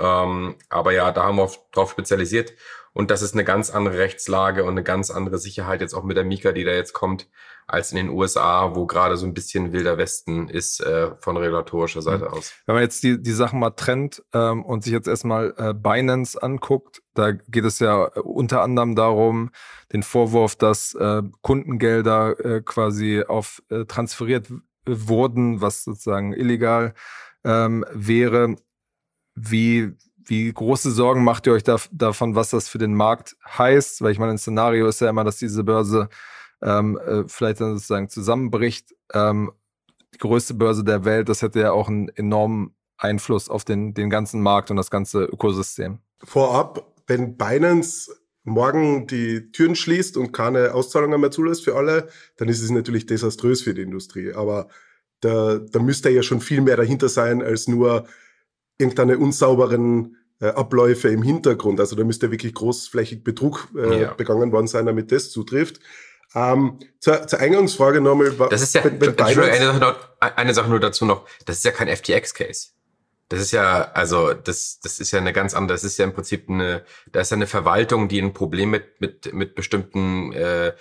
Ähm, 0.00 0.56
aber 0.70 0.92
ja, 0.92 1.12
da 1.12 1.24
haben 1.24 1.36
wir 1.36 1.48
drauf 1.70 1.92
spezialisiert 1.92 2.52
und 2.94 3.10
das 3.10 3.22
ist 3.22 3.34
eine 3.34 3.44
ganz 3.44 3.70
andere 3.70 3.98
Rechtslage 3.98 4.64
und 4.64 4.70
eine 4.70 4.82
ganz 4.82 5.10
andere 5.10 5.38
Sicherheit 5.38 5.80
jetzt 5.80 5.94
auch 5.94 6.04
mit 6.04 6.16
der 6.16 6.24
Mika, 6.24 6.52
die 6.52 6.64
da 6.64 6.72
jetzt 6.72 6.92
kommt, 6.92 7.28
als 7.66 7.90
in 7.90 7.96
den 7.96 8.10
USA, 8.10 8.74
wo 8.74 8.86
gerade 8.86 9.16
so 9.16 9.24
ein 9.24 9.32
bisschen 9.32 9.72
wilder 9.72 9.96
Westen 9.96 10.48
ist 10.48 10.80
äh, 10.80 11.12
von 11.18 11.36
regulatorischer 11.36 12.02
Seite 12.02 12.26
mhm. 12.26 12.32
aus. 12.32 12.52
Wenn 12.66 12.74
man 12.74 12.82
jetzt 12.82 13.02
die, 13.02 13.20
die 13.20 13.32
Sachen 13.32 13.60
mal 13.60 13.70
trennt 13.70 14.22
ähm, 14.34 14.64
und 14.64 14.84
sich 14.84 14.92
jetzt 14.92 15.08
erstmal 15.08 15.54
äh, 15.56 15.72
Binance 15.72 16.42
anguckt, 16.42 17.02
da 17.14 17.32
geht 17.32 17.64
es 17.64 17.78
ja 17.78 18.08
äh, 18.08 18.20
unter 18.20 18.62
anderem 18.62 18.94
darum, 18.94 19.50
den 19.92 20.02
Vorwurf, 20.02 20.56
dass 20.56 20.94
äh, 20.94 21.22
Kundengelder 21.40 22.44
äh, 22.44 22.62
quasi 22.62 23.24
auf 23.26 23.62
äh, 23.70 23.86
transferiert 23.86 24.52
wurden, 24.84 25.60
was 25.60 25.84
sozusagen 25.84 26.32
illegal 26.34 26.94
ähm, 27.44 27.86
wäre. 27.92 28.56
Wie 29.34 29.96
wie 30.24 30.52
große 30.52 30.90
Sorgen 30.90 31.24
macht 31.24 31.46
ihr 31.46 31.52
euch 31.52 31.64
da, 31.64 31.76
davon, 31.90 32.34
was 32.34 32.50
das 32.50 32.68
für 32.68 32.78
den 32.78 32.94
Markt 32.94 33.36
heißt? 33.46 34.02
Weil 34.02 34.12
ich 34.12 34.18
meine, 34.18 34.32
ein 34.32 34.38
Szenario 34.38 34.86
ist 34.88 35.00
ja 35.00 35.10
immer, 35.10 35.24
dass 35.24 35.36
diese 35.36 35.64
Börse 35.64 36.08
ähm, 36.62 36.98
äh, 36.98 37.24
vielleicht 37.26 37.60
dann 37.60 37.74
sozusagen 37.74 38.08
zusammenbricht. 38.08 38.94
Ähm, 39.12 39.52
die 40.14 40.18
größte 40.18 40.54
Börse 40.54 40.84
der 40.84 41.04
Welt, 41.04 41.28
das 41.28 41.42
hätte 41.42 41.60
ja 41.60 41.72
auch 41.72 41.88
einen 41.88 42.08
enormen 42.10 42.74
Einfluss 42.98 43.48
auf 43.48 43.64
den, 43.64 43.94
den 43.94 44.10
ganzen 44.10 44.42
Markt 44.42 44.70
und 44.70 44.76
das 44.76 44.90
ganze 44.90 45.24
Ökosystem. 45.24 45.98
Vorab, 46.22 46.92
wenn 47.06 47.36
Binance 47.36 48.12
morgen 48.44 49.06
die 49.06 49.50
Türen 49.52 49.74
schließt 49.74 50.16
und 50.16 50.32
keine 50.32 50.74
Auszahlungen 50.74 51.20
mehr 51.20 51.30
zulässt 51.30 51.64
für 51.64 51.76
alle, 51.76 52.08
dann 52.36 52.48
ist 52.48 52.62
es 52.62 52.70
natürlich 52.70 53.06
desaströs 53.06 53.62
für 53.62 53.74
die 53.74 53.82
Industrie. 53.82 54.32
Aber 54.32 54.68
da, 55.20 55.58
da 55.58 55.78
müsste 55.78 56.10
ja 56.10 56.22
schon 56.22 56.40
viel 56.40 56.60
mehr 56.60 56.76
dahinter 56.76 57.08
sein, 57.08 57.42
als 57.42 57.68
nur 57.68 58.06
irgendeine 58.78 59.18
unsauberen 59.18 60.16
äh, 60.40 60.48
Abläufe 60.48 61.08
im 61.08 61.22
Hintergrund. 61.22 61.80
Also 61.80 61.96
da 61.96 62.04
müsste 62.04 62.30
wirklich 62.30 62.54
großflächig 62.54 63.22
Betrug 63.22 63.68
äh, 63.76 64.02
ja. 64.02 64.14
begangen 64.14 64.52
worden 64.52 64.66
sein, 64.66 64.86
damit 64.86 65.12
das 65.12 65.30
zutrifft. 65.30 65.80
Ähm, 66.34 66.78
zur, 66.98 67.26
zur 67.26 67.38
Eingangsfrage 67.38 68.00
nochmal. 68.00 68.32
Das 68.50 68.62
ist 68.62 68.74
ja, 68.74 68.82
wenn, 68.84 69.00
wenn 69.00 69.18
eine, 69.18 69.66
Sache 69.66 69.78
noch, 69.78 69.96
eine 70.20 70.54
Sache 70.54 70.70
nur 70.70 70.80
dazu 70.80 71.04
noch, 71.04 71.26
das 71.44 71.58
ist 71.58 71.64
ja 71.64 71.70
kein 71.70 71.88
FTX-Case. 71.88 72.70
Das 73.28 73.40
ist 73.40 73.52
ja, 73.52 73.90
also 73.92 74.34
das, 74.34 74.80
das 74.80 75.00
ist 75.00 75.10
ja 75.10 75.18
eine 75.18 75.32
ganz 75.32 75.54
andere, 75.54 75.74
das 75.74 75.84
ist 75.84 75.98
ja 75.98 76.04
im 76.04 76.12
Prinzip 76.12 76.50
eine, 76.50 76.84
da 77.12 77.20
ist 77.20 77.30
ja 77.30 77.36
eine 77.36 77.46
Verwaltung, 77.46 78.08
die 78.08 78.20
ein 78.20 78.34
Problem 78.34 78.70
mit, 78.70 79.00
mit, 79.00 79.32
mit 79.32 79.54
bestimmten, 79.54 80.32
äh, 80.32 80.72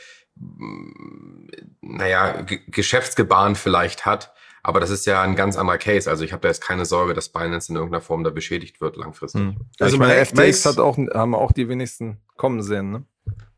naja, 1.81 2.41
G 2.41 2.59
Geschäftsgebaren 2.67 3.55
vielleicht 3.55 4.05
hat 4.05 4.33
aber 4.63 4.79
das 4.79 4.89
ist 4.89 5.05
ja 5.05 5.21
ein 5.21 5.35
ganz 5.35 5.57
anderer 5.57 5.77
Case. 5.77 6.09
Also 6.09 6.23
ich 6.23 6.33
habe 6.33 6.41
da 6.41 6.47
jetzt 6.49 6.61
keine 6.61 6.85
Sorge, 6.85 7.13
dass 7.13 7.29
Binance 7.29 7.71
in 7.71 7.75
irgendeiner 7.75 8.01
Form 8.01 8.23
da 8.23 8.29
beschädigt 8.29 8.81
wird 8.81 8.97
langfristig. 8.97 9.41
Hm. 9.41 9.55
Also, 9.79 9.97
also 9.97 9.99
bei 9.99 10.25
FTX 10.25 10.65
hat 10.65 10.79
auch, 10.79 10.97
haben 10.97 11.35
auch 11.35 11.51
die 11.51 11.67
wenigsten 11.69 12.17
kommen 12.37 12.61
sehen, 12.63 12.91
ne? 12.91 13.03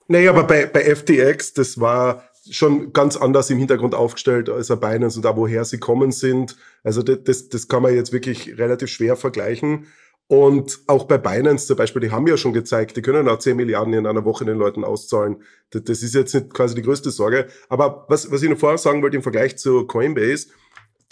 Naja, 0.08 0.32
aber 0.32 0.44
bei, 0.44 0.66
bei 0.66 0.84
FTX, 0.96 1.54
das 1.54 1.80
war, 1.80 2.24
schon 2.50 2.94
ganz 2.94 3.16
anders 3.16 3.50
im 3.50 3.58
Hintergrund 3.58 3.96
aufgestellt 3.96 4.50
als 4.50 4.70
ein 4.70 4.80
Binance 4.80 5.18
und 5.18 5.26
da, 5.26 5.36
woher 5.38 5.64
sie 5.66 5.80
kommen 5.80 6.12
sind. 6.12 6.58
Also 6.84 7.02
das, 7.02 7.50
das 7.50 7.68
kann 7.68 7.84
man 7.84 7.96
jetzt 7.96 8.12
wirklich 8.12 8.58
relativ 8.58 8.90
schwer 8.90 9.16
vergleichen. 9.16 9.88
Und 10.28 10.80
auch 10.88 11.06
bei 11.06 11.18
Binance 11.18 11.68
zum 11.68 11.78
Beispiel, 11.78 12.02
die 12.02 12.12
haben 12.12 12.28
ja 12.28 12.38
schon 12.38 12.54
gezeigt, 12.54 12.98
die 12.98 13.02
können 13.02 13.28
auch 13.28 13.40
10 13.40 13.56
Milliarden 13.56 13.94
in 13.94 14.08
einer 14.08 14.26
Woche 14.26 14.46
den 14.46 14.58
Leuten 14.58 14.84
auszahlen. 14.84 15.44
Das, 15.70 15.84
das 15.84 16.04
ist 16.04 16.16
jetzt 16.16 16.34
nicht 16.34 16.54
quasi 16.54 16.76
die 16.76 16.82
größte 16.82 17.12
Sorge. 17.12 17.48
Aber 17.70 18.06
was, 18.10 18.32
was 18.32 18.42
ich 18.42 18.50
noch 18.50 18.58
vorher 18.58 18.78
sagen 18.78 19.02
wollte 19.02 19.18
im 19.18 19.24
Vergleich 19.24 19.58
zu 19.58 19.86
Coinbase, 19.86 20.48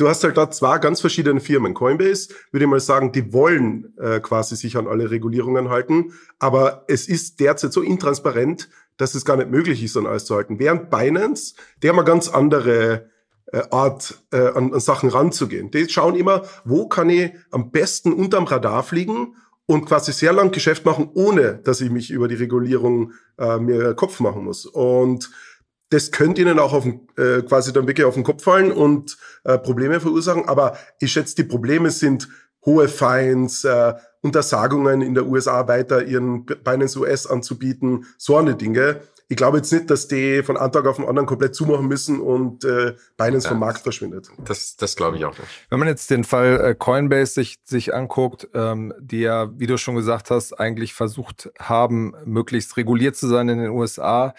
du 0.01 0.09
hast 0.09 0.23
halt 0.23 0.35
da 0.35 0.49
zwei 0.49 0.79
ganz 0.79 0.99
verschiedene 0.99 1.39
Firmen. 1.39 1.75
Coinbase, 1.75 2.29
würde 2.51 2.65
ich 2.65 2.69
mal 2.69 2.79
sagen, 2.79 3.11
die 3.11 3.33
wollen 3.33 3.93
äh, 3.99 4.19
quasi 4.19 4.55
sich 4.55 4.75
an 4.75 4.87
alle 4.87 5.11
Regulierungen 5.11 5.69
halten, 5.69 6.13
aber 6.39 6.85
es 6.87 7.07
ist 7.07 7.39
derzeit 7.39 7.71
so 7.71 7.81
intransparent, 7.81 8.67
dass 8.97 9.13
es 9.13 9.25
gar 9.25 9.37
nicht 9.37 9.51
möglich 9.51 9.83
ist, 9.83 9.95
an 9.95 10.07
alles 10.07 10.25
zu 10.25 10.35
halten. 10.35 10.57
Während 10.57 10.89
Binance, 10.89 11.53
die 11.81 11.89
haben 11.89 11.99
eine 11.99 12.05
ganz 12.05 12.29
andere 12.29 13.09
äh, 13.45 13.61
Art, 13.69 14.23
äh, 14.31 14.37
an, 14.37 14.73
an 14.73 14.79
Sachen 14.79 15.09
ranzugehen. 15.09 15.69
Die 15.69 15.87
schauen 15.87 16.15
immer, 16.15 16.43
wo 16.65 16.87
kann 16.87 17.09
ich 17.09 17.31
am 17.51 17.69
besten 17.69 18.11
unterm 18.11 18.45
Radar 18.45 18.81
fliegen 18.83 19.35
und 19.67 19.85
quasi 19.85 20.11
sehr 20.13 20.33
lang 20.33 20.51
Geschäft 20.51 20.83
machen, 20.83 21.11
ohne 21.13 21.59
dass 21.63 21.79
ich 21.79 21.91
mich 21.91 22.09
über 22.09 22.27
die 22.27 22.35
Regulierung 22.35 23.13
äh, 23.37 23.57
mir 23.57 23.93
Kopf 23.93 24.19
machen 24.19 24.45
muss. 24.45 24.65
Und 24.65 25.29
das 25.91 26.11
könnte 26.11 26.41
ihnen 26.41 26.57
auch 26.57 26.73
auf 26.73 26.83
den, 26.83 27.07
äh, 27.17 27.41
quasi 27.43 27.71
dann 27.73 27.85
wirklich 27.85 28.05
auf 28.05 28.15
den 28.15 28.23
Kopf 28.23 28.43
fallen 28.43 28.71
und 28.71 29.17
äh, 29.43 29.57
Probleme 29.57 29.99
verursachen. 29.99 30.47
Aber 30.47 30.77
ich 30.99 31.11
schätze, 31.11 31.35
die 31.35 31.43
Probleme 31.43 31.91
sind 31.91 32.29
hohe 32.65 32.87
Fines, 32.87 33.63
äh, 33.63 33.93
Untersagungen 34.21 35.01
in 35.01 35.15
der 35.15 35.25
USA 35.25 35.67
weiter 35.67 36.05
ihren 36.05 36.45
Binance 36.45 36.97
US 36.99 37.27
anzubieten, 37.27 38.05
so 38.17 38.37
eine 38.37 38.55
Dinge. 38.55 39.01
Ich 39.27 39.37
glaube 39.37 39.57
jetzt 39.57 39.71
nicht, 39.71 39.89
dass 39.89 40.07
die 40.07 40.43
von 40.43 40.57
einem 40.57 40.71
Tag 40.71 40.85
auf 40.85 40.97
den 40.97 41.07
anderen 41.07 41.25
komplett 41.25 41.55
zumachen 41.55 41.87
müssen 41.87 42.19
und 42.19 42.63
äh, 42.63 42.95
Binance 43.17 43.45
ja, 43.45 43.51
vom 43.51 43.59
Markt 43.59 43.79
verschwindet. 43.79 44.29
Das, 44.43 44.75
das 44.75 44.95
glaube 44.95 45.17
ich 45.17 45.25
auch 45.25 45.37
nicht. 45.37 45.49
Wenn 45.69 45.79
man 45.79 45.87
jetzt 45.87 46.09
den 46.09 46.23
Fall 46.23 46.59
äh, 46.59 46.75
Coinbase 46.75 47.33
sich, 47.33 47.57
sich 47.63 47.93
anguckt, 47.93 48.47
ähm, 48.53 48.93
die 48.99 49.21
ja, 49.21 49.49
wie 49.57 49.67
du 49.67 49.77
schon 49.77 49.95
gesagt 49.95 50.29
hast, 50.31 50.53
eigentlich 50.53 50.93
versucht 50.93 51.49
haben, 51.59 52.13
möglichst 52.25 52.77
reguliert 52.77 53.15
zu 53.15 53.27
sein 53.27 53.49
in 53.49 53.57
den 53.57 53.71
USA, 53.71 54.33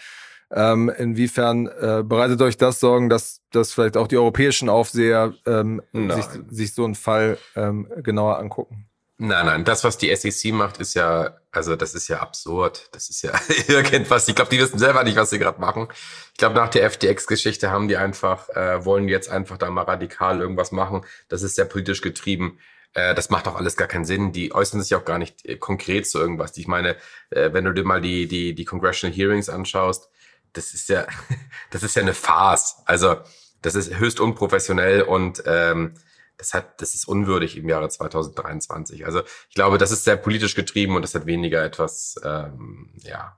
ähm, 0.53 0.89
inwiefern 0.89 1.67
äh, 1.67 2.03
bereitet 2.05 2.41
euch 2.41 2.57
das 2.57 2.79
Sorgen, 2.79 3.09
dass, 3.09 3.41
dass 3.51 3.73
vielleicht 3.73 3.97
auch 3.97 4.07
die 4.07 4.17
europäischen 4.17 4.69
Aufseher 4.69 5.33
ähm, 5.45 5.81
sich, 5.93 6.25
sich 6.49 6.73
so 6.73 6.85
einen 6.85 6.95
Fall 6.95 7.37
ähm, 7.55 7.87
genauer 8.03 8.37
angucken? 8.37 8.87
Nein, 9.17 9.45
nein, 9.45 9.63
das, 9.63 9.83
was 9.83 9.97
die 9.97 10.13
SEC 10.15 10.51
macht, 10.53 10.79
ist 10.79 10.95
ja, 10.95 11.37
also 11.51 11.75
das 11.75 11.93
ist 11.93 12.07
ja 12.07 12.19
absurd. 12.19 12.89
Das 12.91 13.09
ist 13.09 13.21
ja 13.21 13.31
irgendwas. 13.67 14.27
Ich 14.27 14.35
glaube, 14.35 14.49
die 14.49 14.59
wissen 14.59 14.79
selber 14.79 15.03
nicht, 15.03 15.15
was 15.17 15.29
sie 15.29 15.39
gerade 15.39 15.61
machen. 15.61 15.87
Ich 16.33 16.37
glaube, 16.39 16.55
nach 16.55 16.69
der 16.69 16.89
FTX-Geschichte 16.89 17.71
haben 17.71 17.87
die 17.87 17.95
einfach, 17.95 18.49
äh, 18.49 18.83
wollen 18.85 19.07
jetzt 19.07 19.29
einfach 19.29 19.57
da 19.57 19.69
mal 19.69 19.83
radikal 19.83 20.41
irgendwas 20.41 20.71
machen. 20.71 21.05
Das 21.29 21.41
ist 21.41 21.55
sehr 21.55 21.65
politisch 21.65 22.01
getrieben. 22.01 22.59
Äh, 22.93 23.15
das 23.15 23.29
macht 23.29 23.47
auch 23.47 23.55
alles 23.55 23.77
gar 23.77 23.87
keinen 23.87 24.05
Sinn. 24.05 24.33
Die 24.33 24.53
äußern 24.53 24.81
sich 24.81 24.95
auch 24.95 25.05
gar 25.05 25.19
nicht 25.19 25.45
äh, 25.45 25.57
konkret 25.57 26.07
zu 26.07 26.19
irgendwas. 26.19 26.57
Ich 26.57 26.67
meine, 26.67 26.95
äh, 27.29 27.53
wenn 27.53 27.65
du 27.65 27.73
dir 27.73 27.85
mal 27.85 28.01
die, 28.01 28.27
die, 28.27 28.55
die 28.55 28.65
Congressional 28.65 29.15
Hearings 29.15 29.47
anschaust, 29.47 30.09
das 30.53 30.73
ist 30.73 30.89
ja, 30.89 31.05
das 31.71 31.83
ist 31.83 31.95
ja 31.95 32.01
eine 32.01 32.13
Farce. 32.13 32.77
Also 32.85 33.17
das 33.61 33.75
ist 33.75 33.97
höchst 33.97 34.19
unprofessionell 34.19 35.03
und 35.03 35.43
ähm, 35.45 35.93
das 36.37 36.53
hat, 36.53 36.81
das 36.81 36.93
ist 36.93 37.07
unwürdig 37.07 37.57
im 37.57 37.69
Jahre 37.69 37.89
2023. 37.89 39.05
Also 39.05 39.21
ich 39.49 39.55
glaube, 39.55 39.77
das 39.77 39.91
ist 39.91 40.03
sehr 40.03 40.17
politisch 40.17 40.55
getrieben 40.55 40.95
und 40.95 41.01
das 41.01 41.15
hat 41.15 41.25
weniger 41.25 41.63
etwas, 41.63 42.15
ähm, 42.23 42.89
ja, 43.03 43.37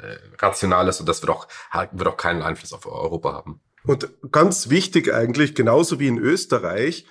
äh, 0.00 0.16
Rationales 0.38 1.00
und 1.00 1.08
das 1.08 1.22
wird 1.22 1.30
auch, 1.30 1.48
wird 1.92 2.08
auch 2.08 2.16
keinen 2.16 2.42
Einfluss 2.42 2.72
auf 2.72 2.86
Europa 2.86 3.32
haben. 3.32 3.60
Und 3.84 4.08
ganz 4.30 4.70
wichtig 4.70 5.12
eigentlich, 5.12 5.54
genauso 5.54 6.00
wie 6.00 6.08
in 6.08 6.18
Österreich, 6.18 7.06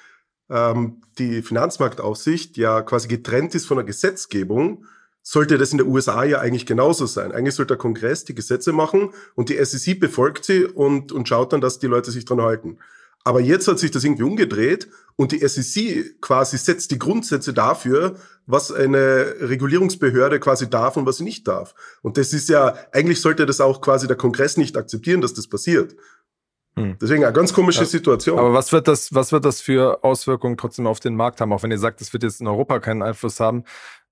ähm, 0.49 1.01
die 1.17 1.41
Finanzmarktaufsicht 1.41 2.57
ja 2.57 2.81
quasi 2.81 3.07
getrennt 3.07 3.55
ist 3.55 3.67
von 3.67 3.77
der 3.77 3.85
Gesetzgebung, 3.85 4.85
sollte 5.23 5.57
das 5.57 5.71
in 5.71 5.77
der 5.77 5.87
USA 5.87 6.23
ja 6.25 6.39
eigentlich 6.39 6.65
genauso 6.65 7.05
sein. 7.05 7.31
Eigentlich 7.31 7.55
sollte 7.55 7.73
der 7.73 7.77
Kongress 7.77 8.25
die 8.25 8.35
Gesetze 8.35 8.73
machen 8.73 9.11
und 9.35 9.49
die 9.49 9.63
SEC 9.63 9.99
befolgt 9.99 10.43
sie 10.43 10.65
und, 10.65 11.11
und 11.11 11.27
schaut 11.27 11.53
dann, 11.53 11.61
dass 11.61 11.79
die 11.79 11.87
Leute 11.87 12.11
sich 12.11 12.25
dran 12.25 12.41
halten. 12.41 12.77
Aber 13.23 13.39
jetzt 13.39 13.67
hat 13.69 13.79
sich 13.79 13.89
das 13.89 14.03
irgendwie 14.03 14.23
umgedreht 14.23 14.89
und 15.15 15.31
die 15.31 15.47
SEC 15.47 16.19
quasi 16.19 16.57
setzt 16.57 16.91
die 16.91 16.99
Grundsätze 16.99 17.53
dafür, 17.53 18.17
was 18.45 18.69
eine 18.71 19.35
Regulierungsbehörde 19.39 20.41
quasi 20.41 20.69
darf 20.69 20.97
und 20.97 21.05
was 21.05 21.17
sie 21.17 21.23
nicht 21.23 21.47
darf. 21.47 21.73
Und 22.01 22.17
das 22.17 22.33
ist 22.33 22.49
ja, 22.49 22.75
eigentlich 22.91 23.21
sollte 23.21 23.45
das 23.45 23.61
auch 23.61 23.79
quasi 23.79 24.07
der 24.07 24.17
Kongress 24.17 24.57
nicht 24.57 24.75
akzeptieren, 24.75 25.21
dass 25.21 25.33
das 25.33 25.47
passiert. 25.47 25.95
Hm. 26.75 26.97
Deswegen 26.99 27.23
eine 27.23 27.33
ganz 27.33 27.53
komische 27.53 27.81
ja. 27.81 27.85
Situation. 27.85 28.39
Aber 28.39 28.53
was 28.53 28.73
wird 28.73 28.87
das, 28.87 29.13
was 29.13 29.31
wird 29.31 29.45
das 29.45 29.61
für 29.61 30.03
Auswirkungen 30.03 30.57
trotzdem 30.57 30.87
auf 30.87 30.99
den 30.99 31.15
Markt 31.15 31.39
haben? 31.39 31.53
Auch 31.53 31.63
wenn 31.63 31.71
ihr 31.71 31.77
sagt, 31.77 32.01
es 32.01 32.11
wird 32.11 32.23
jetzt 32.23 32.41
in 32.41 32.47
Europa 32.47 32.79
keinen 32.79 33.03
Einfluss 33.03 33.39
haben, 33.39 33.63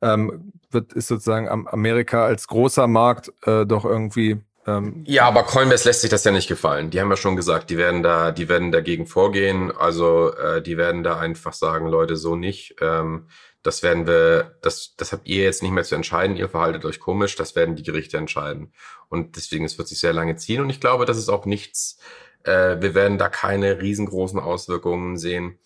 ähm, 0.02 0.54
wird, 0.70 0.94
ist 0.94 1.08
sozusagen 1.08 1.48
Amerika 1.68 2.26
als 2.26 2.48
großer 2.48 2.88
Markt 2.88 3.32
äh, 3.46 3.66
doch 3.66 3.86
irgendwie 3.86 4.42
ähm, 4.68 5.04
ja, 5.08 5.28
aber 5.28 5.44
Coinbase 5.44 5.90
lässt 5.90 6.02
sich 6.02 6.10
das 6.10 6.24
ja 6.24 6.32
nicht 6.32 6.48
gefallen. 6.48 6.92
Die 6.92 7.02
haben 7.02 7.10
ja 7.10 7.18
schon 7.18 7.36
gesagt, 7.36 7.70
die 7.70 7.78
werden 7.78 8.04
da, 8.04 8.32
die 8.32 8.48
werden 8.48 8.72
dagegen 8.72 9.08
vorgehen. 9.08 9.72
Also 9.76 10.34
äh, 10.36 10.62
die 10.62 10.78
werden 10.78 11.04
da 11.04 11.18
einfach 11.18 11.54
sagen, 11.54 11.88
Leute, 11.88 12.16
so 12.16 12.36
nicht. 12.36 12.76
Ähm, 12.80 13.28
das 13.64 13.84
werden 13.84 14.08
wir, 14.08 14.58
das, 14.62 14.96
das 14.98 15.12
habt 15.14 15.28
ihr 15.28 15.44
jetzt 15.44 15.64
nicht 15.64 15.72
mehr 15.72 15.84
zu 15.84 15.96
entscheiden. 15.96 16.36
Ihr 16.36 16.50
verhaltet 16.50 16.86
euch 16.86 17.00
komisch. 17.00 17.36
Das 17.36 17.56
werden 17.56 17.76
die 17.76 17.84
Gerichte 17.84 18.18
entscheiden. 18.18 18.72
Und 19.10 19.36
deswegen, 19.36 19.66
es 19.66 19.78
wird 19.78 19.88
sich 19.88 20.00
sehr 20.00 20.14
lange 20.14 20.36
ziehen. 20.36 20.62
Und 20.62 20.70
ich 20.70 20.80
glaube, 20.80 21.06
das 21.06 21.18
ist 21.18 21.30
auch 21.30 21.46
nichts. 21.46 21.98
Äh, 22.44 22.82
wir 22.82 22.94
werden 22.94 23.18
da 23.18 23.30
keine 23.30 23.82
riesengroßen 23.82 24.40
Auswirkungen 24.40 25.18
sehen 25.18 25.60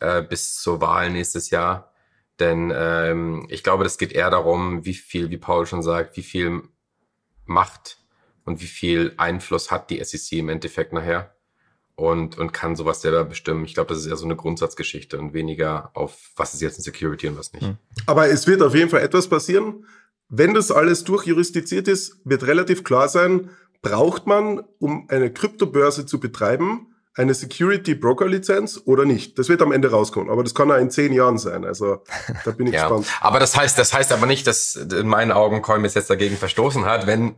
äh, 0.00 0.22
bis 0.22 0.60
zur 0.60 0.80
Wahl 0.80 1.10
nächstes 1.10 1.50
Jahr. 1.50 1.92
Denn 2.38 2.72
ähm, 2.74 3.46
ich 3.48 3.62
glaube, 3.62 3.84
das 3.84 3.98
geht 3.98 4.12
eher 4.12 4.30
darum, 4.30 4.84
wie 4.84 4.94
viel, 4.94 5.30
wie 5.30 5.38
Paul 5.38 5.66
schon 5.66 5.82
sagt, 5.82 6.16
wie 6.16 6.22
viel 6.22 6.62
Macht 7.44 7.98
und 8.44 8.60
wie 8.60 8.66
viel 8.66 9.14
Einfluss 9.16 9.70
hat 9.70 9.90
die 9.90 10.02
SEC 10.02 10.38
im 10.38 10.48
Endeffekt 10.48 10.92
nachher 10.92 11.34
und, 11.94 12.36
und 12.36 12.52
kann 12.52 12.76
sowas 12.76 13.00
selber 13.00 13.24
bestimmen. 13.24 13.64
Ich 13.64 13.74
glaube, 13.74 13.88
das 13.88 13.98
ist 13.98 14.06
eher 14.06 14.16
so 14.16 14.26
eine 14.26 14.36
Grundsatzgeschichte 14.36 15.18
und 15.18 15.32
weniger 15.32 15.90
auf, 15.94 16.30
was 16.36 16.54
ist 16.54 16.60
jetzt 16.60 16.78
ein 16.78 16.82
Security 16.82 17.28
und 17.28 17.38
was 17.38 17.52
nicht. 17.52 17.64
Hm. 17.64 17.78
Aber 18.04 18.28
es 18.28 18.46
wird 18.46 18.62
auf 18.62 18.74
jeden 18.74 18.90
Fall 18.90 19.00
etwas 19.00 19.28
passieren. 19.28 19.86
Wenn 20.28 20.54
das 20.54 20.70
alles 20.70 21.04
durchjurisdiziert 21.04 21.88
ist, 21.88 22.20
wird 22.24 22.46
relativ 22.46 22.84
klar 22.84 23.08
sein, 23.08 23.50
braucht 23.80 24.26
man, 24.26 24.62
um 24.78 25.08
eine 25.08 25.32
Kryptobörse 25.32 26.04
zu 26.04 26.20
betreiben, 26.20 26.94
eine 27.16 27.32
Security 27.32 27.94
Broker 27.94 28.28
Lizenz 28.28 28.80
oder 28.84 29.04
nicht. 29.04 29.38
Das 29.38 29.48
wird 29.48 29.62
am 29.62 29.72
Ende 29.72 29.90
rauskommen, 29.90 30.30
aber 30.30 30.42
das 30.42 30.54
kann 30.54 30.68
ja 30.68 30.76
in 30.76 30.90
zehn 30.90 31.12
Jahren 31.12 31.38
sein. 31.38 31.64
Also 31.64 32.02
da 32.44 32.50
bin 32.50 32.66
ich 32.66 32.74
ja, 32.74 32.82
gespannt. 32.82 33.06
Aber 33.20 33.40
das 33.40 33.56
heißt, 33.56 33.78
das 33.78 33.92
heißt 33.92 34.12
aber 34.12 34.26
nicht, 34.26 34.46
dass 34.46 34.76
in 34.76 35.08
meinen 35.08 35.32
Augen 35.32 35.62
Coinbase 35.62 35.98
jetzt 35.98 36.10
dagegen 36.10 36.36
verstoßen 36.36 36.84
hat, 36.84 37.06
wenn 37.06 37.34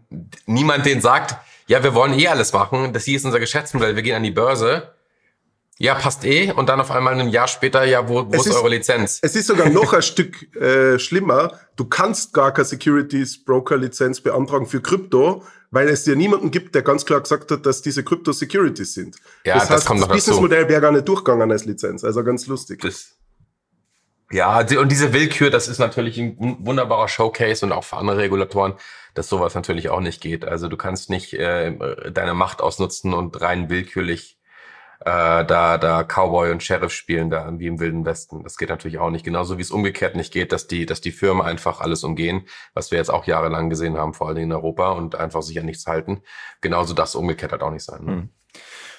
niemand 0.46 0.84
den 0.84 1.00
sagt, 1.00 1.36
ja, 1.68 1.82
wir 1.84 1.94
wollen 1.94 2.18
eh 2.18 2.28
alles 2.28 2.52
machen, 2.52 2.92
das 2.92 3.04
hier 3.04 3.16
ist 3.16 3.24
unser 3.24 3.40
Geschäftsmodell, 3.40 3.94
wir 3.94 4.02
gehen 4.02 4.16
an 4.16 4.22
die 4.22 4.30
Börse. 4.30 4.94
Ja, 5.80 5.94
passt 5.94 6.24
eh. 6.24 6.50
Und 6.52 6.68
dann 6.68 6.80
auf 6.80 6.90
einmal 6.90 7.18
ein 7.18 7.28
Jahr 7.28 7.46
später, 7.46 7.84
ja, 7.84 8.08
wo, 8.08 8.26
wo 8.26 8.34
ist, 8.34 8.46
ist, 8.46 8.56
eure 8.56 8.68
Lizenz? 8.68 9.20
Es 9.22 9.36
ist 9.36 9.46
sogar 9.46 9.70
noch 9.70 9.92
ein 9.92 10.02
Stück 10.02 10.54
äh, 10.56 10.98
schlimmer. 10.98 11.52
Du 11.76 11.84
kannst 11.84 12.32
gar 12.32 12.52
keine 12.52 12.64
Securities 12.64 13.44
Broker 13.44 13.76
Lizenz 13.76 14.20
beantragen 14.20 14.66
für 14.66 14.82
Krypto, 14.82 15.44
weil 15.70 15.88
es 15.88 16.04
ja 16.06 16.16
niemanden 16.16 16.50
gibt, 16.50 16.74
der 16.74 16.82
ganz 16.82 17.06
klar 17.06 17.20
gesagt 17.20 17.52
hat, 17.52 17.64
dass 17.64 17.80
diese 17.80 18.02
Crypto 18.02 18.32
Securities 18.32 18.94
sind. 18.94 19.16
Ja, 19.44 19.54
das, 19.54 19.64
das 19.64 19.70
heißt, 19.70 19.86
kommt 19.86 20.00
das 20.00 20.08
Businessmodell 20.08 20.68
wäre 20.68 20.80
gar 20.80 20.92
nicht 20.92 21.06
durchgegangen 21.06 21.50
als 21.52 21.64
Lizenz. 21.64 22.02
Also 22.02 22.24
ganz 22.24 22.48
lustig. 22.48 22.80
Das, 22.80 23.16
ja, 24.32 24.58
und 24.58 24.90
diese 24.90 25.12
Willkür, 25.12 25.50
das 25.50 25.68
ist 25.68 25.78
natürlich 25.78 26.18
ein 26.18 26.36
wunderbarer 26.60 27.06
Showcase 27.06 27.64
und 27.64 27.70
auch 27.72 27.84
für 27.84 27.96
andere 27.96 28.18
Regulatoren, 28.18 28.74
dass 29.14 29.28
sowas 29.28 29.54
natürlich 29.54 29.90
auch 29.90 30.00
nicht 30.00 30.20
geht. 30.20 30.44
Also 30.44 30.66
du 30.66 30.76
kannst 30.76 31.08
nicht 31.08 31.34
äh, 31.34 32.10
deine 32.10 32.34
Macht 32.34 32.60
ausnutzen 32.60 33.14
und 33.14 33.40
rein 33.40 33.70
willkürlich 33.70 34.37
äh, 35.00 35.44
da, 35.44 35.78
da 35.78 36.02
Cowboy 36.02 36.50
und 36.50 36.62
Sheriff 36.62 36.92
spielen, 36.92 37.30
da 37.30 37.50
wie 37.58 37.66
im 37.66 37.78
Wilden 37.78 38.04
Westen. 38.04 38.42
Das 38.42 38.56
geht 38.56 38.68
natürlich 38.68 38.98
auch 38.98 39.10
nicht. 39.10 39.24
Genauso 39.24 39.58
wie 39.58 39.62
es 39.62 39.70
umgekehrt 39.70 40.16
nicht 40.16 40.32
geht, 40.32 40.52
dass 40.52 40.66
die, 40.66 40.86
dass 40.86 41.00
die 41.00 41.12
Firmen 41.12 41.46
einfach 41.46 41.80
alles 41.80 42.02
umgehen, 42.04 42.46
was 42.74 42.90
wir 42.90 42.98
jetzt 42.98 43.10
auch 43.10 43.26
jahrelang 43.26 43.70
gesehen 43.70 43.96
haben, 43.96 44.14
vor 44.14 44.28
allem 44.28 44.38
in 44.38 44.52
Europa 44.52 44.92
und 44.92 45.14
einfach 45.14 45.42
sich 45.42 45.58
an 45.60 45.66
nichts 45.66 45.86
halten. 45.86 46.22
Genauso 46.60 46.94
das 46.94 47.14
umgekehrt 47.14 47.52
halt 47.52 47.62
auch 47.62 47.70
nicht 47.70 47.84
sein. 47.84 48.04
Ne? 48.04 48.12
Hm. 48.12 48.28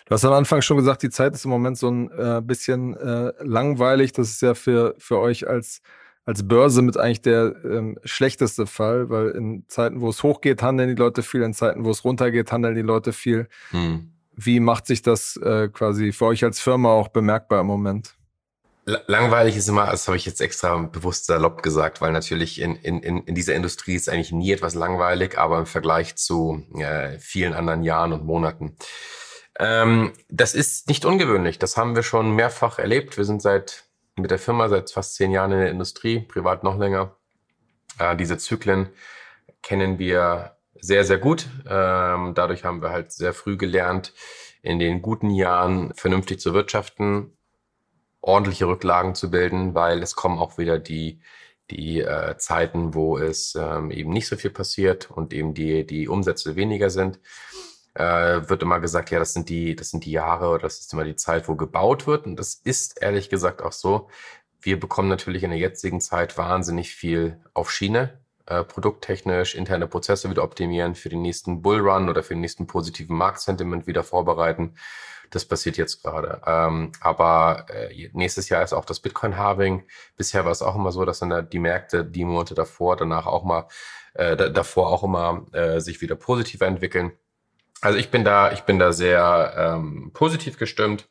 Du 0.05 0.15
hast 0.15 0.25
am 0.25 0.33
Anfang 0.33 0.61
schon 0.61 0.77
gesagt, 0.77 1.03
die 1.03 1.11
Zeit 1.11 1.35
ist 1.35 1.45
im 1.45 1.51
Moment 1.51 1.77
so 1.77 1.89
ein 1.91 2.09
äh, 2.11 2.41
bisschen 2.43 2.95
äh, 2.97 3.31
langweilig. 3.41 4.11
Das 4.13 4.29
ist 4.29 4.41
ja 4.41 4.55
für, 4.55 4.95
für 4.97 5.19
euch 5.19 5.47
als, 5.47 5.81
als 6.25 6.47
Börse 6.47 6.81
mit 6.81 6.97
eigentlich 6.97 7.21
der 7.21 7.53
ähm, 7.63 7.99
schlechteste 8.05 8.65
Fall, 8.65 9.09
weil 9.09 9.29
in 9.29 9.65
Zeiten, 9.67 10.01
wo 10.01 10.09
es 10.09 10.23
hochgeht, 10.23 10.63
handeln 10.63 10.89
die 10.89 10.95
Leute 10.95 11.21
viel, 11.21 11.43
in 11.43 11.53
Zeiten, 11.53 11.85
wo 11.85 11.91
es 11.91 12.03
runtergeht, 12.03 12.51
handeln 12.51 12.73
die 12.73 12.81
Leute 12.81 13.13
viel. 13.13 13.49
Hm. 13.69 14.13
Wie 14.41 14.61
macht 14.61 14.87
sich 14.87 15.01
das 15.01 15.35
äh, 15.35 15.67
quasi 15.67 16.13
für 16.13 16.25
euch 16.27 16.45
als 16.45 16.61
Firma 16.61 16.93
auch 16.93 17.09
bemerkbar 17.09 17.59
im 17.59 17.67
Moment? 17.67 18.15
Langweilig 18.85 19.57
ist 19.57 19.67
immer, 19.67 19.85
das 19.87 20.07
habe 20.07 20.15
ich 20.15 20.25
jetzt 20.25 20.39
extra 20.39 20.75
bewusst 20.77 21.25
salopp 21.25 21.61
gesagt, 21.61 21.99
weil 21.99 22.13
natürlich 22.13 22.61
in, 22.61 22.77
in, 22.77 23.01
in 23.01 23.35
dieser 23.35 23.53
Industrie 23.53 23.95
ist 23.95 24.07
eigentlich 24.07 24.31
nie 24.31 24.53
etwas 24.53 24.75
langweilig, 24.75 25.37
aber 25.37 25.59
im 25.59 25.65
Vergleich 25.65 26.15
zu 26.15 26.63
äh, 26.75 27.19
vielen 27.19 27.53
anderen 27.53 27.83
Jahren 27.83 28.13
und 28.13 28.25
Monaten. 28.25 28.77
Ähm, 29.59 30.13
das 30.29 30.55
ist 30.55 30.87
nicht 30.87 31.03
ungewöhnlich. 31.03 31.59
Das 31.59 31.75
haben 31.75 31.95
wir 31.95 32.03
schon 32.03 32.33
mehrfach 32.33 32.79
erlebt. 32.79 33.17
Wir 33.17 33.25
sind 33.25 33.41
seit 33.41 33.83
mit 34.15 34.31
der 34.31 34.39
Firma 34.39 34.69
seit 34.69 34.89
fast 34.89 35.15
zehn 35.15 35.31
Jahren 35.31 35.51
in 35.51 35.59
der 35.59 35.69
Industrie, 35.69 36.21
privat 36.21 36.63
noch 36.63 36.77
länger. 36.77 37.15
Äh, 37.99 38.15
diese 38.15 38.37
Zyklen 38.37 38.89
kennen 39.61 39.99
wir 39.99 40.55
sehr, 40.81 41.03
sehr 41.03 41.17
gut. 41.17 41.47
Ähm, 41.67 42.33
dadurch 42.35 42.63
haben 42.63 42.81
wir 42.81 42.89
halt 42.89 43.11
sehr 43.11 43.33
früh 43.33 43.57
gelernt, 43.57 44.13
in 44.61 44.79
den 44.79 45.01
guten 45.01 45.29
Jahren 45.29 45.93
vernünftig 45.95 46.39
zu 46.39 46.53
wirtschaften, 46.53 47.37
ordentliche 48.21 48.67
Rücklagen 48.67 49.15
zu 49.15 49.31
bilden, 49.31 49.75
weil 49.75 50.01
es 50.03 50.15
kommen 50.15 50.39
auch 50.39 50.57
wieder 50.57 50.79
die, 50.79 51.21
die 51.71 52.01
äh, 52.01 52.37
Zeiten, 52.37 52.93
wo 52.93 53.17
es 53.17 53.55
ähm, 53.55 53.91
eben 53.91 54.11
nicht 54.11 54.27
so 54.27 54.35
viel 54.35 54.51
passiert 54.51 55.09
und 55.11 55.33
eben 55.33 55.53
die, 55.53 55.85
die 55.85 56.07
Umsätze 56.07 56.55
weniger 56.55 56.89
sind. 56.89 57.19
Äh, 57.93 58.49
wird 58.49 58.61
immer 58.61 58.79
gesagt, 58.79 59.11
ja, 59.11 59.19
das 59.19 59.33
sind 59.33 59.49
die, 59.49 59.75
das 59.75 59.89
sind 59.91 60.05
die 60.05 60.11
Jahre 60.11 60.49
oder 60.49 60.63
das 60.63 60.79
ist 60.79 60.93
immer 60.93 61.03
die 61.03 61.15
Zeit, 61.15 61.47
wo 61.47 61.55
gebaut 61.55 62.07
wird. 62.07 62.25
Und 62.25 62.37
das 62.37 62.55
ist 62.55 63.01
ehrlich 63.01 63.29
gesagt 63.29 63.61
auch 63.61 63.71
so. 63.71 64.09
Wir 64.61 64.79
bekommen 64.79 65.09
natürlich 65.09 65.43
in 65.43 65.51
der 65.51 65.59
jetzigen 65.59 66.01
Zeit 66.01 66.37
wahnsinnig 66.37 66.91
viel 66.93 67.39
auf 67.53 67.71
Schiene, 67.71 68.18
äh, 68.49 68.63
produkttechnisch, 68.63 69.55
interne 69.55 69.87
Prozesse 69.87 70.29
wieder 70.29 70.43
optimieren, 70.43 70.95
für 70.95 71.09
den 71.09 71.21
nächsten 71.21 71.61
Bullrun 71.61 72.09
oder 72.09 72.23
für 72.23 72.33
den 72.33 72.41
nächsten 72.41 72.67
positiven 72.67 73.15
Marktsentiment 73.15 73.87
wieder 73.87 74.03
vorbereiten. 74.03 74.75
Das 75.29 75.45
passiert 75.45 75.77
jetzt 75.77 76.01
gerade. 76.01 76.41
Ähm, 76.45 76.91
aber 77.01 77.67
äh, 77.69 78.09
nächstes 78.13 78.49
Jahr 78.49 78.63
ist 78.63 78.73
auch 78.73 78.85
das 78.85 78.99
Bitcoin-Halving. 78.99 79.83
Bisher 80.17 80.45
war 80.45 80.51
es 80.51 80.61
auch 80.61 80.75
immer 80.75 80.91
so, 80.91 81.05
dass 81.05 81.19
dann 81.19 81.49
die 81.49 81.59
Märkte 81.59 82.03
die 82.03 82.25
Monate 82.25 82.55
davor, 82.55 82.97
danach 82.97 83.27
auch 83.27 83.43
mal, 83.43 83.67
äh, 84.15 84.35
davor 84.35 84.87
auch 84.87 85.03
immer 85.03 85.45
äh, 85.53 85.79
sich 85.79 86.01
wieder 86.01 86.15
positiver 86.15 86.65
entwickeln. 86.65 87.11
Also 87.81 87.97
ich 87.97 88.09
bin 88.09 88.25
da, 88.25 88.51
ich 88.51 88.61
bin 88.61 88.79
da 88.79 88.91
sehr 88.91 89.53
ähm, 89.55 90.11
positiv 90.13 90.57
gestimmt. 90.57 91.07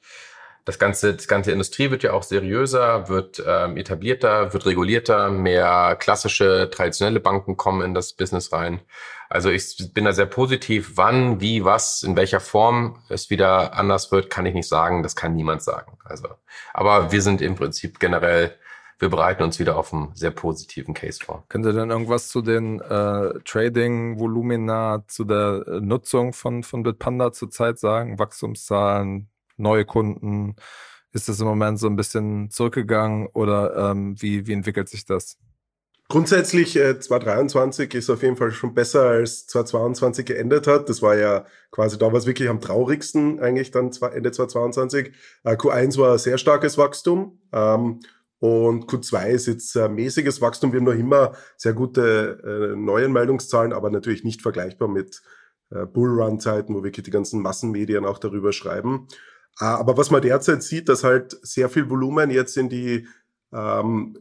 Das 0.69 0.79
ganze, 0.79 1.15
das 1.15 1.27
ganze 1.29 1.51
Industrie 1.51 1.91
wird 1.91 2.03
ja 2.03 2.13
auch 2.13 2.23
seriöser, 2.23 3.09
wird 3.09 3.43
ähm, 3.47 3.79
etablierter, 3.79 4.53
wird 4.53 4.67
regulierter. 4.67 5.31
Mehr 5.31 5.97
klassische, 5.99 6.69
traditionelle 6.71 7.21
Banken 7.21 7.57
kommen 7.57 7.81
in 7.81 7.95
das 7.95 8.13
Business 8.13 8.53
rein. 8.53 8.83
Also 9.31 9.49
ich 9.49 9.95
bin 9.95 10.05
da 10.05 10.13
sehr 10.13 10.27
positiv. 10.27 10.93
Wann, 10.97 11.41
wie, 11.41 11.65
was, 11.65 12.03
in 12.03 12.17
welcher 12.17 12.41
Form 12.41 13.03
es 13.09 13.31
wieder 13.31 13.79
anders 13.79 14.13
wird, 14.13 14.29
kann 14.29 14.45
ich 14.45 14.53
nicht 14.53 14.69
sagen. 14.69 15.03
Das 15.03 15.17
kann 15.17 15.35
niemand 15.35 15.63
sagen. 15.63 15.97
Also, 16.05 16.29
aber 16.75 17.13
wir 17.13 17.23
sind 17.23 17.41
im 17.41 17.55
Prinzip 17.55 17.99
generell 17.99 18.55
wir 19.01 19.11
bereiten 19.11 19.45
uns 19.45 19.61
wieder 19.61 19.77
auf 19.77 19.95
einen 19.95 20.13
sehr 20.15 20.33
positiven 20.33 20.93
Case 20.93 21.21
vor. 21.25 21.45
Könnt 21.49 21.65
ihr 21.65 21.73
denn 21.73 21.89
irgendwas 21.89 22.31
zu 22.31 22.43
den 22.43 22.81
äh, 22.81 23.31
Trading-Volumina, 23.45 25.05
zu 25.07 25.25
der 25.25 25.63
äh, 25.69 25.81
Nutzung 25.81 26.33
von, 26.33 26.65
von 26.65 26.83
Bitpanda 26.83 27.33
zurzeit 27.33 27.79
sagen? 27.79 28.19
Wachstumszahlen, 28.19 29.29
neue 29.59 29.85
Kunden? 29.85 30.57
Ist 31.13 31.29
das 31.29 31.41
im 31.41 31.47
Moment 31.47 31.79
so 31.79 31.87
ein 31.87 31.97
bisschen 31.97 32.51
zurückgegangen 32.51 33.29
oder 33.33 33.91
ähm, 33.91 34.21
wie, 34.21 34.47
wie 34.47 34.53
entwickelt 34.53 34.89
sich 34.89 35.05
das? 35.05 35.39
Grundsätzlich 36.11 36.75
äh, 36.77 36.99
2023 36.99 37.93
ist 37.95 38.09
auf 38.09 38.23
jeden 38.23 38.37
Fall 38.37 38.51
schon 38.51 38.73
besser 38.73 39.03
als 39.03 39.47
2022 39.47 40.25
geendet 40.25 40.67
hat. 40.67 40.89
Das 40.89 41.03
war 41.03 41.17
ja 41.17 41.45
quasi 41.71 41.99
da 41.99 42.07
war 42.07 42.15
es 42.15 42.25
wirklich 42.25 42.49
am 42.49 42.63
traurigsten 42.63 43.41
eigentlich 43.41 43.71
dann 43.71 43.91
Ende 44.15 44.33
2022. 44.33 45.13
Äh, 45.45 45.53
Q1 45.53 45.99
war 45.99 46.19
sehr 46.19 46.39
starkes 46.39 46.79
Wachstum. 46.79 47.39
Ähm, 47.53 48.01
und 48.41 48.87
Q2 48.87 49.29
ist 49.29 49.47
jetzt 49.49 49.77
äh, 49.77 49.89
mäßiges 49.89 50.41
Wachstum. 50.41 50.73
Wir 50.73 50.81
haben 50.81 50.87
noch 50.87 50.93
immer 50.93 51.33
sehr 51.57 51.75
gute 51.75 52.73
äh, 52.73 52.77
Neuanmeldungszahlen, 52.77 53.75
aber 53.75 53.91
natürlich 53.91 54.25
nicht 54.25 54.41
vergleichbar 54.41 54.89
mit 54.89 55.21
äh, 55.71 55.85
Bullrun-Zeiten, 55.85 56.75
wo 56.75 56.85
wirklich 56.85 57.05
die 57.05 57.11
ganzen 57.11 57.43
Massenmedien 57.43 58.07
auch 58.07 58.19
darüber 58.19 58.53
schreiben. 58.53 59.09
Äh, 59.61 59.65
aber 59.65 59.97
was 59.97 60.11
man 60.11 60.23
derzeit 60.23 60.63
sieht, 60.63 60.89
dass 60.89 61.05
halt 61.05 61.39
sehr 61.43 61.69
viel 61.69 61.89
Volumen 61.91 62.31
jetzt 62.31 62.57
in 62.57 62.69
die 62.69 63.07
ähm, 63.53 64.19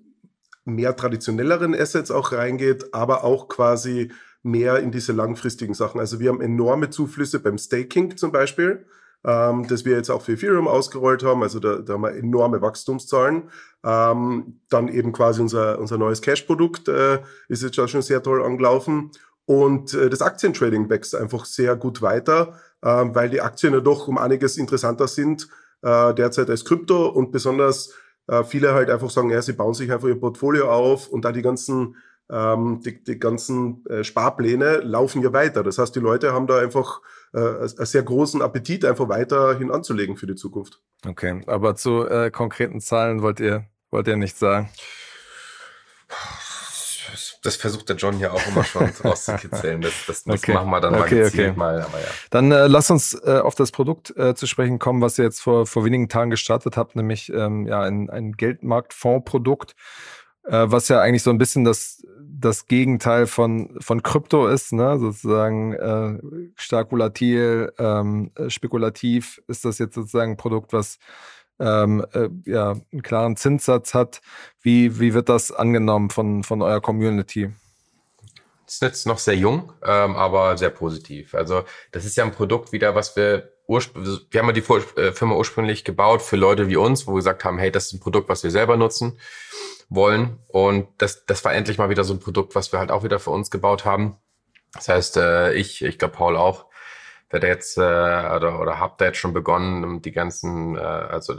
mehr 0.65 0.95
traditionelleren 0.95 1.73
Assets 1.73 2.11
auch 2.11 2.31
reingeht, 2.31 2.93
aber 2.93 3.23
auch 3.23 3.47
quasi 3.47 4.11
mehr 4.43 4.79
in 4.79 4.91
diese 4.91 5.13
langfristigen 5.13 5.73
Sachen. 5.73 5.99
Also 5.99 6.19
wir 6.19 6.29
haben 6.29 6.41
enorme 6.41 6.89
Zuflüsse 6.89 7.39
beim 7.39 7.57
Staking 7.57 8.17
zum 8.17 8.31
Beispiel 8.31 8.85
ähm, 9.27 9.67
das 9.67 9.85
wir 9.85 9.95
jetzt 9.95 10.09
auch 10.09 10.21
für 10.21 10.33
Ethereum 10.33 10.67
ausgerollt 10.67 11.23
haben. 11.23 11.43
Also 11.43 11.59
da, 11.59 11.77
da 11.77 11.93
haben 11.93 12.03
wir 12.03 12.15
enorme 12.15 12.61
Wachstumszahlen. 12.61 13.49
Ähm, 13.83 14.61
dann 14.69 14.87
eben 14.87 15.11
quasi 15.11 15.41
unser, 15.41 15.79
unser 15.79 15.97
neues 15.97 16.21
Cash-Produkt 16.21 16.87
äh, 16.87 17.19
ist 17.47 17.63
jetzt 17.63 17.75
schon 17.75 18.01
sehr 18.01 18.23
toll 18.23 18.43
angelaufen. 18.43 19.11
Und 19.45 19.93
äh, 19.93 20.09
das 20.09 20.21
Aktientrading 20.21 20.89
wächst 20.89 21.15
einfach 21.15 21.45
sehr 21.45 21.75
gut 21.75 22.01
weiter, 22.01 22.59
weil 22.81 23.29
die 23.29 23.41
Aktien 23.41 23.73
ja 23.73 23.79
doch 23.79 24.07
um 24.07 24.17
einiges 24.17 24.57
interessanter 24.57 25.07
sind 25.07 25.47
äh, 25.81 26.13
derzeit 26.13 26.49
als 26.49 26.65
Krypto 26.65 27.07
und 27.07 27.31
besonders 27.31 27.93
äh, 28.27 28.43
viele 28.43 28.73
halt 28.73 28.89
einfach 28.89 29.09
sagen, 29.09 29.29
ja, 29.29 29.41
sie 29.41 29.53
bauen 29.53 29.73
sich 29.73 29.91
einfach 29.91 30.07
ihr 30.07 30.19
Portfolio 30.19 30.71
auf 30.71 31.07
und 31.07 31.25
da 31.25 31.31
die 31.31 31.41
ganzen 31.41 31.95
ähm, 32.29 32.81
die, 32.83 33.01
die 33.01 33.19
ganzen 33.19 33.85
äh, 33.85 34.03
Sparpläne 34.03 34.79
laufen 34.79 35.21
ja 35.21 35.31
weiter. 35.31 35.63
Das 35.63 35.77
heißt, 35.77 35.95
die 35.95 36.01
Leute 36.01 36.33
haben 36.33 36.47
da 36.47 36.57
einfach 36.59 37.01
einen 37.33 37.67
sehr 37.67 38.03
großen 38.03 38.41
Appetit, 38.41 38.85
einfach 38.85 39.09
weiterhin 39.09 39.69
anzulegen 39.69 40.15
für 40.15 40.27
die 40.27 40.35
Zukunft. 40.35 40.81
Okay, 41.05 41.43
aber 41.45 41.75
zu 41.75 42.07
äh, 42.07 42.31
konkreten 42.31 42.79
Zahlen 42.79 43.21
wollt 43.21 43.41
ihr, 43.41 43.65
wollt 43.91 44.07
ihr 44.07 44.15
nicht 44.15 44.37
sagen? 44.37 44.69
Das 47.43 47.55
versucht 47.55 47.89
der 47.89 47.95
John 47.95 48.19
ja 48.19 48.31
auch 48.31 48.47
immer 48.47 48.63
schon 48.63 48.89
rauszukitzeln. 49.03 49.81
Das, 49.81 49.93
das, 50.07 50.23
das 50.23 50.43
okay. 50.43 50.53
machen 50.53 50.69
wir 50.69 50.81
dann 50.81 50.95
okay, 50.95 51.21
mal 51.21 51.27
okay. 51.27 51.51
mal. 51.55 51.81
Aber 51.81 51.99
ja. 51.99 52.07
Dann 52.29 52.51
äh, 52.51 52.67
lass 52.67 52.89
uns 52.89 53.13
äh, 53.13 53.39
auf 53.39 53.55
das 53.55 53.71
Produkt 53.71 54.15
äh, 54.17 54.35
zu 54.35 54.47
sprechen 54.47 54.79
kommen, 54.79 55.01
was 55.01 55.17
ihr 55.17 55.25
jetzt 55.25 55.41
vor, 55.41 55.65
vor 55.65 55.85
wenigen 55.85 56.09
Tagen 56.09 56.29
gestartet 56.29 56.77
habt, 56.77 56.95
nämlich 56.95 57.31
ähm, 57.31 57.67
ja, 57.67 57.81
ein, 57.81 58.09
ein 58.09 58.33
Geldmarktfondsprodukt, 58.33 59.75
äh, 60.45 60.65
was 60.67 60.87
ja 60.87 61.01
eigentlich 61.01 61.23
so 61.23 61.29
ein 61.29 61.37
bisschen 61.37 61.63
das 61.63 62.03
das 62.39 62.67
Gegenteil 62.67 63.25
von, 63.25 63.77
von 63.79 64.03
Krypto 64.03 64.47
ist, 64.47 64.71
ne? 64.71 64.99
sozusagen 64.99 65.73
äh, 65.73 66.19
stark 66.55 66.91
volatil, 66.91 67.73
ähm, 67.79 68.31
äh, 68.35 68.49
spekulativ 68.49 69.41
ist 69.47 69.65
das 69.65 69.79
jetzt 69.79 69.95
sozusagen 69.95 70.33
ein 70.33 70.37
Produkt, 70.37 70.71
was 70.71 70.99
ähm, 71.59 72.05
äh, 72.13 72.29
ja, 72.45 72.75
einen 72.91 73.01
klaren 73.01 73.35
Zinssatz 73.35 73.93
hat. 73.93 74.21
Wie, 74.61 74.99
wie 74.99 75.13
wird 75.13 75.29
das 75.29 75.51
angenommen 75.51 76.09
von, 76.09 76.43
von 76.43 76.61
eurer 76.61 76.81
Community? 76.81 77.51
ist 78.67 78.81
jetzt 78.81 79.07
noch 79.07 79.17
sehr 79.17 79.35
jung, 79.35 79.71
ähm, 79.83 80.15
aber 80.15 80.57
sehr 80.57 80.69
positiv. 80.69 81.33
Also 81.33 81.63
das 81.91 82.05
ist 82.05 82.17
ja 82.17 82.25
ein 82.25 82.31
Produkt 82.31 82.71
wieder, 82.71 82.95
was 82.95 83.15
wir 83.15 83.53
ursprünglich, 83.67 84.27
wir 84.29 84.41
haben 84.41 84.47
ja 84.47 84.53
die 84.53 84.99
äh, 85.01 85.11
Firma 85.11 85.35
ursprünglich 85.35 85.83
gebaut 85.83 86.21
für 86.21 86.35
Leute 86.35 86.67
wie 86.67 86.75
uns, 86.75 87.07
wo 87.07 87.13
wir 87.13 87.17
gesagt 87.17 87.43
haben, 87.45 87.57
hey, 87.57 87.71
das 87.71 87.87
ist 87.87 87.93
ein 87.93 87.99
Produkt, 87.99 88.29
was 88.29 88.43
wir 88.43 88.51
selber 88.51 88.77
nutzen 88.77 89.19
wollen. 89.89 90.39
Und 90.47 90.87
das, 90.97 91.25
das 91.25 91.43
war 91.45 91.53
endlich 91.53 91.77
mal 91.77 91.89
wieder 91.89 92.03
so 92.03 92.13
ein 92.13 92.19
Produkt, 92.19 92.55
was 92.55 92.71
wir 92.71 92.79
halt 92.79 92.91
auch 92.91 93.03
wieder 93.03 93.19
für 93.19 93.31
uns 93.31 93.51
gebaut 93.51 93.85
haben. 93.85 94.17
Das 94.73 94.89
heißt, 94.89 95.17
äh, 95.17 95.53
ich, 95.53 95.81
ich 95.83 95.97
glaube 95.97 96.15
Paul 96.15 96.35
auch, 96.35 96.66
werde 97.29 97.47
jetzt 97.47 97.77
äh, 97.77 97.81
oder, 97.81 98.59
oder 98.61 98.79
habt 98.79 99.01
da 99.01 99.05
jetzt 99.05 99.17
schon 99.17 99.33
begonnen, 99.33 100.01
die 100.01 100.11
ganzen, 100.11 100.75
äh, 100.75 100.79
also 100.79 101.35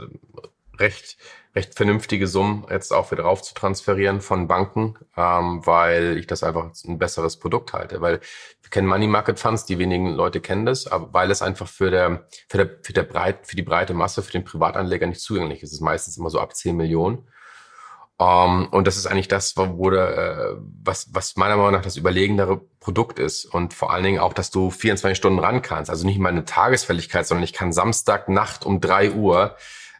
recht, 0.79 1.17
recht 1.55 1.75
vernünftige 1.75 2.27
Summen 2.27 2.65
jetzt 2.69 2.93
auch 2.93 3.11
wieder 3.11 3.23
rauf 3.23 3.41
zu 3.41 3.53
transferieren 3.53 4.21
von 4.21 4.47
Banken, 4.47 4.95
ähm, 5.17 5.65
weil 5.65 6.17
ich 6.17 6.27
das 6.27 6.43
einfach 6.43 6.71
ein 6.85 6.99
besseres 6.99 7.37
Produkt 7.37 7.73
halte. 7.73 8.01
Weil 8.01 8.19
wir 8.61 8.69
kennen 8.69 8.87
Money 8.87 9.07
Market 9.07 9.39
Funds, 9.39 9.65
die 9.65 9.79
wenigen 9.79 10.13
Leute 10.13 10.41
kennen 10.41 10.65
das, 10.65 10.87
aber 10.87 11.13
weil 11.13 11.31
es 11.31 11.41
einfach 11.41 11.67
für 11.67 11.91
der, 11.91 12.27
für 12.47 12.57
der, 12.57 12.69
für 12.81 12.93
der 12.93 13.03
breit, 13.03 13.47
für 13.47 13.55
die 13.55 13.63
breite 13.63 13.93
Masse, 13.93 14.21
für 14.21 14.31
den 14.31 14.45
Privatanleger 14.45 15.07
nicht 15.07 15.21
zugänglich 15.21 15.63
ist. 15.63 15.69
Es 15.69 15.75
ist 15.75 15.81
meistens 15.81 16.17
immer 16.17 16.29
so 16.29 16.39
ab 16.39 16.55
10 16.55 16.75
Millionen. 16.75 17.27
Um, 18.21 18.27
ähm, 18.27 18.67
und 18.71 18.85
das 18.85 18.97
ist 18.97 19.07
eigentlich 19.07 19.29
das, 19.29 19.55
wo 19.55 19.89
der, 19.89 20.17
äh, 20.17 20.55
was, 20.83 21.07
was 21.13 21.37
meiner 21.37 21.55
Meinung 21.55 21.71
nach 21.71 21.81
das 21.81 21.95
überlegendere 21.95 22.57
Produkt 22.81 23.17
ist. 23.17 23.45
Und 23.45 23.73
vor 23.73 23.93
allen 23.93 24.03
Dingen 24.03 24.19
auch, 24.19 24.33
dass 24.33 24.51
du 24.51 24.69
24 24.69 25.17
Stunden 25.17 25.39
ran 25.39 25.61
kannst. 25.61 25.89
Also 25.89 26.05
nicht 26.05 26.19
mal 26.19 26.27
eine 26.27 26.43
Tagesfälligkeit, 26.43 27.25
sondern 27.25 27.45
ich 27.45 27.53
kann 27.53 27.71
Samstag 27.71 28.27
Nacht 28.27 28.65
um 28.65 28.81
drei 28.81 29.11
Uhr 29.11 29.55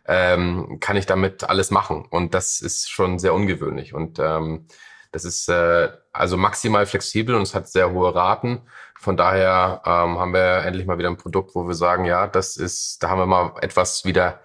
ähm, 0.06 0.80
kann 0.82 0.98
ich 0.98 1.06
damit 1.06 1.46
alles 1.46 1.72
machen. 1.72 2.06
Und 2.10 2.34
das 2.34 2.60
ist 2.60 2.90
schon 2.90 3.20
sehr 3.20 3.34
ungewöhnlich. 3.34 3.94
Und 3.94 4.20
ähm, 4.20 4.66
das 5.12 5.24
ist 5.24 5.48
äh, 5.48 5.90
also 6.12 6.36
maximal 6.36 6.86
flexibel 6.86 7.36
und 7.36 7.44
es 7.44 7.56
hat 7.56 7.70
sehr 7.70 7.92
hohe 7.92 8.14
Raten. 8.14 8.64
Von 9.00 9.16
daher 9.16 9.82
ähm, 9.86 10.20
haben 10.20 10.34
wir 10.34 10.66
endlich 10.66 10.86
mal 10.86 10.98
wieder 10.98 11.10
ein 11.10 11.18
Produkt, 11.18 11.56
wo 11.56 11.68
wir 11.68 11.76
sagen, 11.76 12.06
ja, 12.06 12.28
das 12.28 12.58
ist, 12.58 13.02
da 13.02 13.10
haben 13.10 13.20
wir 13.20 13.26
mal 13.28 13.54
etwas 13.62 14.04
wieder 14.04 14.42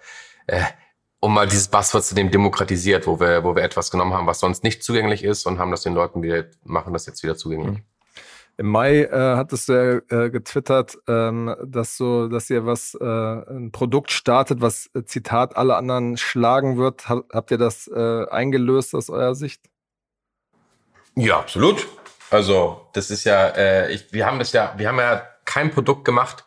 äh, 0.46 0.62
um 1.24 1.32
mal 1.32 1.46
dieses 1.48 1.68
Buzzword 1.68 2.04
zu 2.04 2.14
dem 2.14 2.30
demokratisiert, 2.30 3.06
wo 3.06 3.18
wir, 3.18 3.44
wo 3.44 3.56
wir 3.56 3.62
etwas 3.62 3.90
genommen 3.90 4.12
haben, 4.12 4.26
was 4.26 4.40
sonst 4.40 4.62
nicht 4.62 4.84
zugänglich 4.84 5.24
ist 5.24 5.46
und 5.46 5.58
haben 5.58 5.70
das 5.70 5.80
den 5.80 5.94
Leuten 5.94 6.22
wieder, 6.22 6.44
machen 6.64 6.92
das 6.92 7.06
jetzt 7.06 7.22
wieder 7.22 7.34
zugänglich. 7.34 7.78
Im 8.58 8.66
Mai 8.66 9.04
äh, 9.04 9.36
hattest 9.36 9.70
du 9.70 9.72
ja 9.72 10.24
äh, 10.24 10.28
getwittert, 10.28 10.98
ähm, 11.08 11.56
dass 11.64 11.96
so, 11.96 12.28
dass 12.28 12.50
ihr 12.50 12.66
was, 12.66 12.94
äh, 13.00 13.04
ein 13.04 13.72
Produkt 13.72 14.12
startet, 14.12 14.60
was 14.60 14.90
äh, 14.94 15.04
Zitat 15.04 15.56
alle 15.56 15.76
anderen 15.76 16.18
schlagen 16.18 16.76
wird. 16.76 17.08
Hab, 17.08 17.24
habt 17.32 17.50
ihr 17.50 17.58
das 17.58 17.88
äh, 17.88 18.26
eingelöst 18.28 18.94
aus 18.94 19.08
eurer 19.08 19.34
Sicht? 19.34 19.62
Ja, 21.16 21.38
absolut. 21.38 21.88
Also 22.30 22.86
das 22.92 23.10
ist 23.10 23.24
ja, 23.24 23.48
äh, 23.48 23.90
ich, 23.92 24.12
wir 24.12 24.26
haben 24.26 24.38
das 24.38 24.52
ja, 24.52 24.74
wir 24.76 24.88
haben 24.88 24.98
ja 24.98 25.26
kein 25.46 25.70
Produkt 25.70 26.04
gemacht, 26.04 26.44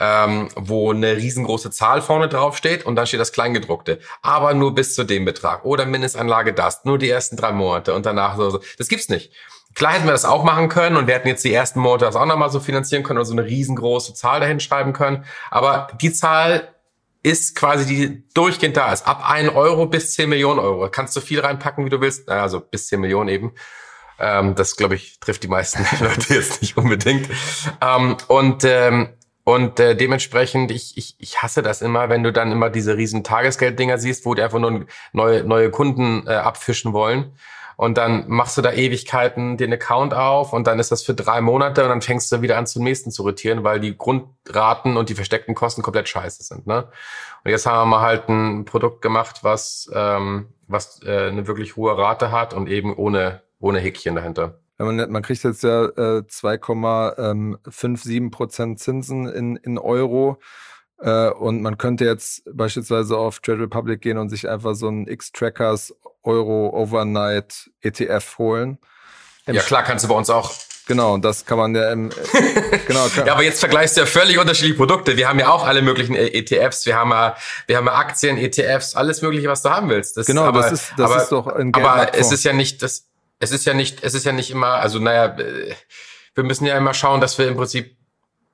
ähm, 0.00 0.48
wo 0.56 0.90
eine 0.90 1.16
riesengroße 1.16 1.70
Zahl 1.70 2.02
vorne 2.02 2.28
drauf 2.28 2.56
steht 2.56 2.84
und 2.84 2.96
dann 2.96 3.06
steht 3.06 3.20
das 3.20 3.32
Kleingedruckte. 3.32 4.00
Aber 4.22 4.54
nur 4.54 4.74
bis 4.74 4.94
zu 4.94 5.04
dem 5.04 5.24
Betrag 5.24 5.64
oder 5.64 5.86
Mindestanlage 5.86 6.52
das, 6.52 6.84
nur 6.84 6.98
die 6.98 7.08
ersten 7.08 7.36
drei 7.36 7.52
Monate 7.52 7.94
und 7.94 8.06
danach 8.06 8.36
so. 8.36 8.50
so. 8.50 8.60
Das 8.78 8.88
gibt's 8.88 9.08
nicht. 9.08 9.32
Klar 9.74 9.94
hätten 9.94 10.04
wir 10.04 10.12
das 10.12 10.24
auch 10.24 10.44
machen 10.44 10.68
können 10.68 10.96
und 10.96 11.06
wir 11.06 11.14
hätten 11.14 11.28
jetzt 11.28 11.44
die 11.44 11.52
ersten 11.52 11.80
Monate 11.80 12.04
das 12.04 12.16
auch 12.16 12.26
nochmal 12.26 12.50
so 12.50 12.60
finanzieren 12.60 13.02
können 13.02 13.18
oder 13.18 13.26
so 13.26 13.32
eine 13.32 13.44
riesengroße 13.44 14.14
Zahl 14.14 14.40
dahin 14.40 14.60
schreiben 14.60 14.92
können. 14.92 15.24
Aber 15.50 15.88
die 16.00 16.12
Zahl 16.12 16.74
ist 17.24 17.56
quasi 17.56 17.86
die 17.86 18.28
durchgehend 18.34 18.76
da 18.76 18.92
ist. 18.92 19.06
Ab 19.06 19.28
1 19.28 19.52
Euro 19.54 19.86
bis 19.86 20.12
10 20.12 20.28
Millionen 20.28 20.60
Euro. 20.60 20.88
Kannst 20.90 21.16
du 21.16 21.20
viel 21.20 21.40
reinpacken, 21.40 21.84
wie 21.84 21.90
du 21.90 22.00
willst. 22.00 22.28
Also 22.28 22.60
bis 22.60 22.86
10 22.88 23.00
Millionen 23.00 23.28
eben. 23.28 23.52
Ähm, 24.20 24.54
das, 24.54 24.76
glaube 24.76 24.94
ich, 24.94 25.18
trifft 25.18 25.42
die 25.42 25.48
meisten 25.48 25.84
Leute 26.04 26.34
jetzt 26.34 26.62
nicht 26.62 26.76
unbedingt. 26.76 27.28
Ähm, 27.80 28.16
und 28.28 28.62
ähm, 28.64 29.08
und 29.44 29.78
äh, 29.78 29.94
dementsprechend, 29.94 30.70
ich, 30.70 30.96
ich, 30.96 31.16
ich 31.18 31.42
hasse 31.42 31.62
das 31.62 31.82
immer, 31.82 32.08
wenn 32.08 32.22
du 32.22 32.32
dann 32.32 32.50
immer 32.50 32.70
diese 32.70 32.96
riesen 32.96 33.22
Tagesgelddinger 33.24 33.98
siehst, 33.98 34.24
wo 34.24 34.34
die 34.34 34.42
einfach 34.42 34.58
nur 34.58 34.86
neue, 35.12 35.44
neue 35.44 35.70
Kunden 35.70 36.26
äh, 36.26 36.32
abfischen 36.32 36.94
wollen. 36.94 37.36
Und 37.76 37.98
dann 37.98 38.24
machst 38.28 38.56
du 38.56 38.62
da 38.62 38.72
Ewigkeiten 38.72 39.56
den 39.56 39.72
Account 39.72 40.14
auf 40.14 40.52
und 40.52 40.66
dann 40.66 40.78
ist 40.78 40.92
das 40.92 41.02
für 41.02 41.12
drei 41.12 41.40
Monate 41.40 41.82
und 41.82 41.88
dann 41.88 42.02
fängst 42.02 42.30
du 42.30 42.40
wieder 42.40 42.56
an 42.56 42.66
zum 42.66 42.84
nächsten 42.84 43.10
zu 43.10 43.22
rotieren, 43.22 43.64
weil 43.64 43.80
die 43.80 43.98
Grundraten 43.98 44.96
und 44.96 45.08
die 45.08 45.14
versteckten 45.14 45.56
Kosten 45.56 45.82
komplett 45.82 46.08
scheiße 46.08 46.44
sind. 46.44 46.66
Ne? 46.68 46.88
Und 47.44 47.50
jetzt 47.50 47.66
haben 47.66 47.90
wir 47.90 47.96
mal 47.96 48.00
halt 48.00 48.28
ein 48.28 48.64
Produkt 48.64 49.02
gemacht, 49.02 49.40
was, 49.42 49.90
ähm, 49.92 50.50
was 50.68 51.02
äh, 51.02 51.28
eine 51.28 51.48
wirklich 51.48 51.74
hohe 51.76 51.98
Rate 51.98 52.30
hat 52.30 52.54
und 52.54 52.68
eben 52.68 52.94
ohne, 52.94 53.42
ohne 53.58 53.80
Häkchen 53.80 54.14
dahinter. 54.14 54.60
Man, 54.78 54.96
man 55.10 55.22
kriegt 55.22 55.44
jetzt 55.44 55.62
ja 55.62 55.84
äh, 55.84 56.22
2,57 56.28 58.16
ähm, 58.16 58.30
Prozent 58.30 58.80
Zinsen 58.80 59.28
in, 59.28 59.56
in 59.56 59.78
Euro. 59.78 60.38
Äh, 60.98 61.30
und 61.30 61.62
man 61.62 61.78
könnte 61.78 62.04
jetzt 62.04 62.42
beispielsweise 62.52 63.16
auf 63.16 63.40
Trade 63.40 63.60
Republic 63.60 64.00
gehen 64.00 64.18
und 64.18 64.30
sich 64.30 64.48
einfach 64.48 64.74
so 64.74 64.88
einen 64.88 65.06
X-Trackers 65.06 65.94
Euro 66.22 66.70
Overnight 66.70 67.70
ETF 67.82 68.38
holen. 68.38 68.78
Im 69.46 69.54
ja, 69.54 69.62
klar, 69.62 69.82
kannst 69.82 70.04
du 70.04 70.08
bei 70.08 70.14
uns 70.14 70.30
auch. 70.30 70.52
Genau, 70.86 71.16
das 71.16 71.46
kann 71.46 71.56
man 71.56 71.74
ja 71.74 71.90
im, 71.92 72.10
genau. 72.86 73.06
ja, 73.24 73.32
aber 73.32 73.42
jetzt 73.42 73.60
vergleichst 73.60 73.96
du 73.96 74.02
ja 74.02 74.06
völlig 74.06 74.38
unterschiedliche 74.38 74.76
Produkte. 74.76 75.16
Wir 75.16 75.28
haben 75.28 75.38
ja 75.38 75.48
auch 75.48 75.66
alle 75.66 75.80
möglichen 75.80 76.14
äh, 76.14 76.26
ETFs. 76.26 76.84
Wir 76.84 76.96
haben 76.96 77.10
ja, 77.10 77.36
wir 77.66 77.78
haben 77.78 77.86
ja 77.86 77.94
Aktien, 77.94 78.36
ETFs, 78.36 78.94
alles 78.94 79.22
mögliche, 79.22 79.48
was 79.48 79.62
du 79.62 79.70
haben 79.70 79.88
willst. 79.88 80.16
Das, 80.18 80.26
genau, 80.26 80.42
aber, 80.42 80.60
das 80.60 80.72
ist, 80.72 80.92
das 80.98 81.10
aber, 81.10 81.22
ist 81.22 81.28
doch 81.30 81.46
ein 81.46 81.72
Aber 81.74 82.14
es 82.14 82.32
ist 82.32 82.44
ja 82.44 82.52
nicht, 82.52 82.82
das, 82.82 83.06
es 83.38 83.52
ist 83.52 83.64
ja 83.64 83.74
nicht, 83.74 84.02
es 84.02 84.14
ist 84.14 84.24
ja 84.24 84.32
nicht 84.32 84.50
immer, 84.50 84.74
also 84.74 84.98
naja, 84.98 85.36
äh, 85.38 85.74
wir 86.34 86.44
müssen 86.44 86.66
ja 86.66 86.76
immer 86.76 86.94
schauen, 86.94 87.20
dass 87.20 87.38
wir 87.38 87.48
im 87.48 87.56
Prinzip 87.56 87.96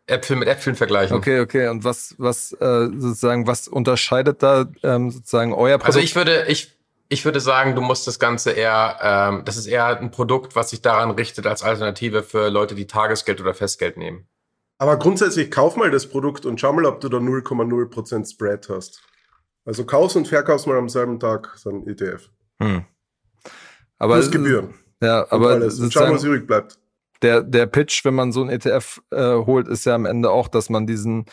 Äpfel 0.07 0.37
mit 0.37 0.49
Äpfeln 0.49 0.77
vergleichen. 0.77 1.17
Okay, 1.17 1.41
okay. 1.41 1.69
Und 1.69 1.85
was, 1.85 2.15
was 2.19 2.53
äh, 2.53 2.89
sozusagen, 2.97 3.47
was 3.47 3.69
unterscheidet 3.69 4.43
da 4.43 4.67
ähm, 4.83 5.11
sozusagen 5.11 5.55
euer 5.55 5.79
Produkt? 5.79 5.87
Also 5.87 6.01
ich 6.01 6.17
würde, 6.17 6.47
ich, 6.49 6.77
ich 7.09 7.25
würde 7.25 7.41
sagen, 7.41 7.75
du 7.75 7.81
musst 7.81 8.07
das 8.07 8.19
Ganze 8.19 8.51
eher, 8.51 8.99
ähm, 9.03 9.45
das 9.45 9.57
ist 9.57 9.67
eher 9.67 9.99
ein 9.99 10.11
Produkt, 10.11 10.57
was 10.57 10.71
sich 10.71 10.83
daran 10.83 11.13
richtet 11.13 11.47
als 11.47 11.63
Alternative 11.63 12.23
für 12.23 12.49
Leute, 12.49 12.75
die 12.75 12.87
Tagesgeld 12.87 13.41
oder 13.41 13.55
Festgeld 13.55 13.97
nehmen. 13.97 14.27
Aber 14.79 14.99
grundsätzlich 14.99 15.51
kauf 15.51 15.77
mal 15.77 15.91
das 15.91 16.07
Produkt 16.09 16.47
und 16.47 16.59
schau 16.61 16.73
mal, 16.73 16.87
ob 16.87 17.01
du 17.01 17.09
da 17.09 17.19
0,0% 17.19 18.31
Spread 18.31 18.69
hast. 18.69 19.03
Also 19.65 19.85
kaufst 19.85 20.17
und 20.17 20.27
verkaufst 20.27 20.67
mal 20.67 20.79
am 20.79 20.89
selben 20.89 21.21
Tag 21.21 21.53
so 21.57 21.71
ein 21.71 21.87
ETF. 21.87 22.31
Hm. 22.61 22.87
Aber 24.01 24.15
Plus 24.15 24.31
Gebühren. 24.33 24.75
Ja, 25.01 25.27
aber 25.31 25.51
alles. 25.51 25.79
Und 25.79 25.93
schau, 25.93 26.11
was 26.13 26.25
übrig 26.25 26.47
bleibt. 26.47 26.79
Der, 27.23 27.43
der 27.43 27.67
Pitch, 27.67 28.05
wenn 28.05 28.15
man 28.15 28.33
so 28.33 28.43
ein 28.43 28.49
ETF 28.49 29.01
äh, 29.11 29.35
holt, 29.35 29.69
ist 29.69 29.85
ja 29.85 29.95
am 29.95 30.07
Ende 30.07 30.31
auch, 30.31 30.49
dass 30.49 30.71
man 30.71 30.87
diesen 30.87 31.27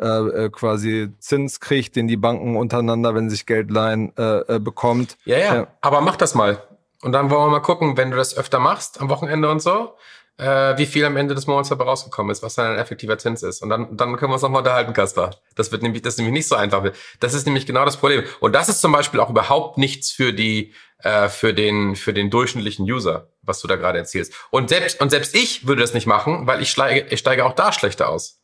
äh, 0.00 0.06
äh, 0.06 0.50
quasi 0.50 1.10
Zins 1.18 1.60
kriegt, 1.60 1.96
den 1.96 2.08
die 2.08 2.16
Banken 2.16 2.56
untereinander, 2.56 3.14
wenn 3.14 3.28
sich 3.28 3.44
Geld 3.44 3.70
leihen, 3.70 4.16
äh, 4.16 4.54
äh, 4.54 4.58
bekommt. 4.60 5.18
Ja, 5.24 5.38
ja, 5.38 5.54
ja, 5.54 5.66
aber 5.80 6.00
mach 6.00 6.16
das 6.16 6.34
mal. 6.34 6.62
Und 7.02 7.12
dann 7.12 7.28
wollen 7.30 7.46
wir 7.46 7.50
mal 7.50 7.60
gucken, 7.60 7.96
wenn 7.96 8.12
du 8.12 8.16
das 8.16 8.36
öfter 8.36 8.60
machst, 8.60 9.00
am 9.00 9.08
Wochenende 9.08 9.50
und 9.50 9.60
so, 9.60 9.94
äh, 10.38 10.76
wie 10.78 10.86
viel 10.86 11.04
am 11.04 11.16
Ende 11.16 11.34
des 11.34 11.46
Monats 11.46 11.68
dabei 11.68 11.84
rausgekommen 11.84 12.32
ist, 12.32 12.42
was 12.42 12.54
dann 12.54 12.72
ein 12.72 12.78
effektiver 12.78 13.18
Zins 13.18 13.42
ist. 13.42 13.62
Und 13.62 13.68
dann, 13.68 13.96
dann 13.96 14.16
können 14.16 14.30
wir 14.30 14.34
uns 14.34 14.42
nochmal 14.42 14.60
unterhalten, 14.60 14.92
Kasper. 14.92 15.30
Das 15.54 15.72
wird 15.72 15.82
nämlich, 15.82 16.02
das 16.02 16.14
ist 16.14 16.18
nämlich 16.18 16.34
nicht 16.34 16.48
so 16.48 16.56
einfach. 16.56 16.84
Das 17.20 17.34
ist 17.34 17.46
nämlich 17.46 17.66
genau 17.66 17.84
das 17.84 17.96
Problem. 17.96 18.24
Und 18.40 18.54
das 18.54 18.68
ist 18.68 18.80
zum 18.80 18.92
Beispiel 18.92 19.20
auch 19.20 19.30
überhaupt 19.30 19.78
nichts 19.78 20.10
für 20.10 20.32
die, 20.32 20.72
äh, 20.98 21.28
für 21.28 21.54
den, 21.54 21.96
für 21.96 22.12
den 22.12 22.30
durchschnittlichen 22.30 22.90
User, 22.90 23.28
was 23.42 23.60
du 23.60 23.68
da 23.68 23.76
gerade 23.76 23.98
erzählst. 23.98 24.34
Und 24.50 24.68
selbst, 24.68 25.00
und 25.00 25.10
selbst 25.10 25.34
ich 25.34 25.66
würde 25.66 25.82
das 25.82 25.94
nicht 25.94 26.06
machen, 26.06 26.46
weil 26.46 26.62
ich 26.62 26.70
steige, 26.70 27.06
ich 27.12 27.20
steige 27.20 27.44
auch 27.44 27.54
da 27.54 27.72
schlechter 27.72 28.08
aus. 28.08 28.40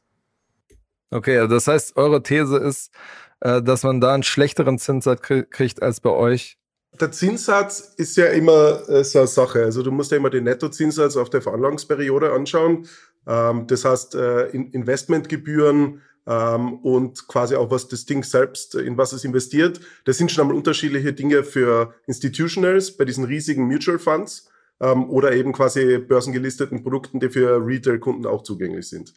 Okay, 1.10 1.38
also 1.38 1.54
das 1.54 1.66
heißt, 1.66 1.96
eure 1.96 2.22
These 2.22 2.58
ist, 2.58 2.92
äh, 3.40 3.62
dass 3.62 3.82
man 3.82 4.00
da 4.00 4.12
einen 4.12 4.22
schlechteren 4.22 4.78
Zinssatz 4.78 5.22
kriegt 5.22 5.82
als 5.82 6.00
bei 6.00 6.10
euch 6.10 6.57
der 7.00 7.12
Zinssatz 7.12 7.94
ist 7.96 8.16
ja 8.16 8.26
immer 8.26 8.88
äh, 8.88 9.04
so 9.04 9.20
eine 9.20 9.28
Sache. 9.28 9.64
Also 9.64 9.82
du 9.82 9.90
musst 9.90 10.10
ja 10.10 10.16
immer 10.16 10.30
den 10.30 10.44
Nettozinssatz 10.44 11.16
auf 11.16 11.30
der 11.30 11.42
Veranlagungsperiode 11.42 12.32
anschauen. 12.32 12.86
Ähm, 13.26 13.66
das 13.66 13.84
heißt, 13.84 14.14
äh, 14.14 14.48
in 14.48 14.70
Investmentgebühren 14.70 16.02
ähm, 16.26 16.74
und 16.80 17.26
quasi 17.26 17.56
auch 17.56 17.70
was 17.70 17.88
das 17.88 18.04
Ding 18.04 18.22
selbst, 18.22 18.74
in 18.74 18.96
was 18.98 19.12
es 19.12 19.24
investiert. 19.24 19.80
Das 20.04 20.18
sind 20.18 20.30
schon 20.30 20.42
einmal 20.42 20.56
unterschiedliche 20.56 21.12
Dinge 21.12 21.42
für 21.42 21.94
Institutionals 22.06 22.96
bei 22.96 23.04
diesen 23.04 23.24
riesigen 23.24 23.66
Mutual 23.66 23.98
Funds 23.98 24.48
ähm, 24.80 25.08
oder 25.10 25.32
eben 25.32 25.52
quasi 25.52 25.98
börsengelisteten 25.98 26.82
Produkten, 26.82 27.20
die 27.20 27.30
für 27.30 27.64
Retail-Kunden 27.64 28.26
auch 28.26 28.42
zugänglich 28.42 28.88
sind. 28.88 29.14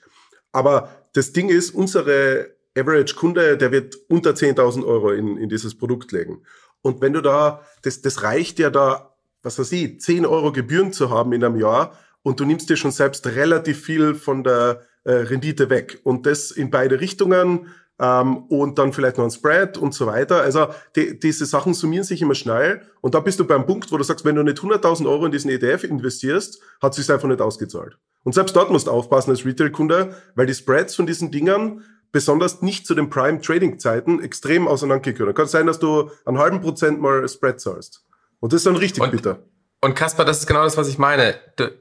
Aber 0.52 1.08
das 1.14 1.34
Ding 1.34 1.50
ist, 1.50 1.72
unsere 1.72 2.52
Average-Kunde, 2.78 3.58
der 3.58 3.72
wird 3.72 3.98
unter 4.08 4.32
10.000 4.32 4.86
Euro 4.86 5.12
in, 5.12 5.38
in 5.38 5.50
dieses 5.50 5.78
Produkt 5.78 6.12
legen. 6.12 6.44
Und 6.82 7.02
wenn 7.02 7.14
du 7.14 7.22
da, 7.22 7.62
das, 7.84 8.02
das 8.02 8.24
reicht 8.24 8.60
ja 8.60 8.70
da, 8.70 9.16
was 9.44 9.60
weiß 9.60 9.72
ich, 9.72 10.00
10 10.00 10.26
Euro 10.26 10.52
Gebühren 10.52 10.94
zu 10.94 11.10
haben 11.10 11.34
in 11.34 11.44
einem 11.44 11.60
Jahr 11.60 11.98
und 12.24 12.40
du 12.40 12.46
nimmst 12.46 12.70
dir 12.70 12.78
schon 12.78 12.92
selbst 12.92 13.26
relativ 13.28 13.84
viel 13.84 14.16
von 14.16 14.44
der 14.44 14.82
äh, 15.04 15.12
Rendite 15.14 15.70
weg. 15.70 16.00
Und 16.04 16.26
das 16.26 16.52
in 16.52 16.70
beide 16.70 17.00
Richtungen 17.00 17.68
ähm, 18.00 18.38
und 18.46 18.78
dann 18.80 18.94
vielleicht 18.94 19.18
noch 19.18 19.26
ein 19.26 19.32
Spread 19.32 19.78
und 19.78 19.94
so 19.94 20.08
weiter. 20.08 20.42
Also 20.42 20.68
die, 20.96 21.20
diese 21.20 21.46
Sachen 21.46 21.74
summieren 21.74 22.04
sich 22.04 22.22
immer 22.22 22.36
schnell 22.36 22.82
und 23.02 23.16
da 23.16 23.20
bist 23.20 23.40
du 23.40 23.46
beim 23.46 23.66
Punkt, 23.66 23.92
wo 23.92 23.98
du 23.98 24.04
sagst, 24.04 24.26
wenn 24.26 24.36
du 24.36 24.44
nicht 24.44 24.60
100.000 24.60 25.08
Euro 25.08 25.26
in 25.26 25.32
diesen 25.32 25.52
ETF 25.52 25.84
investierst, 25.84 26.62
hat 26.82 26.92
es 26.92 26.98
sich 26.98 27.14
einfach 27.14 27.28
nicht 27.28 27.42
ausgezahlt. 27.42 27.98
Und 28.24 28.34
selbst 28.34 28.56
dort 28.56 28.72
musst 28.72 28.88
du 28.88 28.92
aufpassen 28.92 29.32
als 29.32 29.46
Retail-Kunde, 29.46 30.16
weil 30.36 30.46
die 30.46 30.54
Spreads 30.54 30.96
von 30.96 31.08
diesen 31.08 31.32
Dingern 31.32 31.84
besonders 32.12 32.62
nicht 32.62 32.86
zu 32.86 32.96
den 32.96 33.10
Prime-Trading-Zeiten 33.10 34.22
extrem 34.22 34.68
auseinandergehen 34.68 35.34
Kann 35.34 35.48
sein, 35.48 35.68
dass 35.68 35.80
du 35.80 36.12
einen 36.26 36.38
halben 36.38 36.62
Prozent 36.62 37.02
mal 37.02 37.28
Spread 37.28 37.60
zahlst. 37.60 38.06
Und 38.40 38.54
das 38.54 38.62
ist 38.62 38.66
dann 38.66 38.76
richtig 38.76 39.04
und, 39.04 39.12
bitter. 39.12 39.44
Und 39.84 39.96
Kaspar, 39.96 40.26
das 40.26 40.40
ist 40.40 40.48
genau 40.48 40.64
das, 40.64 40.78
was 40.78 40.88
ich 40.88 40.98
meine. 40.98 41.36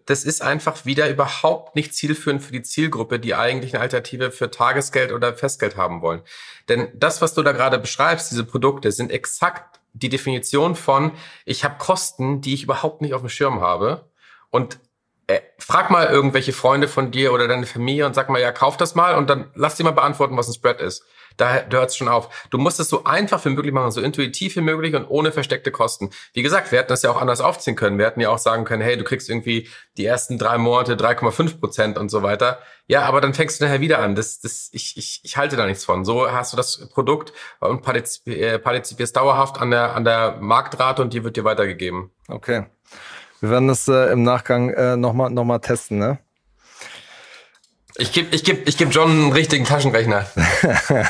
Das 0.06 0.24
ist 0.24 0.40
einfach 0.40 0.86
wieder 0.86 1.10
überhaupt 1.10 1.76
nicht 1.76 1.94
zielführend 1.94 2.42
für 2.42 2.52
die 2.52 2.62
Zielgruppe, 2.62 3.18
die 3.18 3.34
eigentlich 3.34 3.74
eine 3.74 3.82
Alternative 3.82 4.30
für 4.30 4.50
Tagesgeld 4.50 5.12
oder 5.12 5.34
Festgeld 5.34 5.76
haben 5.76 6.00
wollen. 6.00 6.22
Denn 6.68 6.88
das, 6.94 7.20
was 7.20 7.34
du 7.34 7.42
da 7.42 7.52
gerade 7.52 7.78
beschreibst, 7.78 8.30
diese 8.30 8.44
Produkte, 8.44 8.92
sind 8.92 9.10
exakt 9.10 9.80
die 9.92 10.08
Definition 10.08 10.76
von, 10.76 11.12
ich 11.44 11.64
habe 11.64 11.76
Kosten, 11.78 12.40
die 12.40 12.54
ich 12.54 12.62
überhaupt 12.62 13.02
nicht 13.02 13.12
auf 13.12 13.20
dem 13.20 13.28
Schirm 13.28 13.60
habe. 13.60 14.08
Und 14.50 14.78
frag 15.58 15.90
mal 15.90 16.06
irgendwelche 16.06 16.52
Freunde 16.52 16.88
von 16.88 17.10
dir 17.10 17.32
oder 17.32 17.48
deine 17.48 17.66
Familie 17.66 18.06
und 18.06 18.14
sag 18.14 18.28
mal, 18.28 18.40
ja, 18.40 18.52
kauf 18.52 18.76
das 18.76 18.94
mal 18.94 19.14
und 19.14 19.30
dann 19.30 19.50
lass 19.54 19.76
dir 19.76 19.84
mal 19.84 19.90
beantworten, 19.92 20.36
was 20.36 20.48
ein 20.48 20.54
Spread 20.54 20.80
ist. 20.80 21.04
Da 21.36 21.64
hört 21.70 21.90
es 21.90 21.96
schon 21.96 22.08
auf. 22.08 22.48
Du 22.50 22.58
musst 22.58 22.80
es 22.80 22.88
so 22.88 23.04
einfach 23.04 23.42
wie 23.44 23.50
möglich 23.50 23.72
machen, 23.72 23.90
so 23.90 24.00
intuitiv 24.00 24.56
wie 24.56 24.60
möglich 24.60 24.94
und 24.94 25.06
ohne 25.06 25.32
versteckte 25.32 25.70
Kosten. 25.70 26.10
Wie 26.34 26.42
gesagt, 26.42 26.70
wir 26.70 26.78
hätten 26.78 26.88
das 26.88 27.02
ja 27.02 27.10
auch 27.10 27.20
anders 27.20 27.40
aufziehen 27.40 27.76
können. 27.76 27.98
Wir 27.98 28.06
hätten 28.06 28.20
ja 28.20 28.30
auch 28.30 28.38
sagen 28.38 28.64
können, 28.64 28.82
hey, 28.82 28.96
du 28.96 29.04
kriegst 29.04 29.30
irgendwie 29.30 29.68
die 29.96 30.04
ersten 30.04 30.38
drei 30.38 30.58
Monate 30.58 30.96
3,5 30.96 31.58
Prozent 31.58 31.98
und 31.98 32.10
so 32.10 32.22
weiter. 32.22 32.58
Ja, 32.88 33.02
aber 33.02 33.20
dann 33.20 33.32
fängst 33.32 33.60
du 33.60 33.64
nachher 33.64 33.80
wieder 33.80 34.00
an. 34.00 34.16
Das, 34.16 34.40
das, 34.40 34.68
ich, 34.72 34.96
ich, 34.96 35.20
ich 35.22 35.36
halte 35.36 35.56
da 35.56 35.66
nichts 35.66 35.84
von. 35.84 36.04
So 36.04 36.30
hast 36.30 36.52
du 36.52 36.56
das 36.56 36.88
Produkt 36.88 37.32
und 37.60 37.86
äh, 38.26 38.58
partizipierst 38.58 39.16
dauerhaft 39.16 39.60
an 39.60 39.70
der, 39.70 39.94
an 39.94 40.04
der 40.04 40.38
Marktrate 40.40 41.00
und 41.00 41.14
die 41.14 41.24
wird 41.24 41.36
dir 41.36 41.44
weitergegeben. 41.44 42.10
Okay. 42.28 42.66
Wir 43.40 43.50
werden 43.50 43.68
das 43.68 43.88
äh, 43.88 44.12
im 44.12 44.22
Nachgang 44.22 44.70
äh, 44.70 44.96
nochmal 44.96 45.30
noch 45.30 45.44
mal 45.44 45.58
testen, 45.58 45.98
ne? 45.98 46.18
Ich 47.96 48.12
gebe 48.12 48.34
ich 48.34 48.44
geb, 48.44 48.66
ich 48.68 48.76
geb 48.76 48.88
John 48.92 49.10
einen 49.10 49.32
richtigen 49.32 49.64
Taschenrechner. 49.64 50.24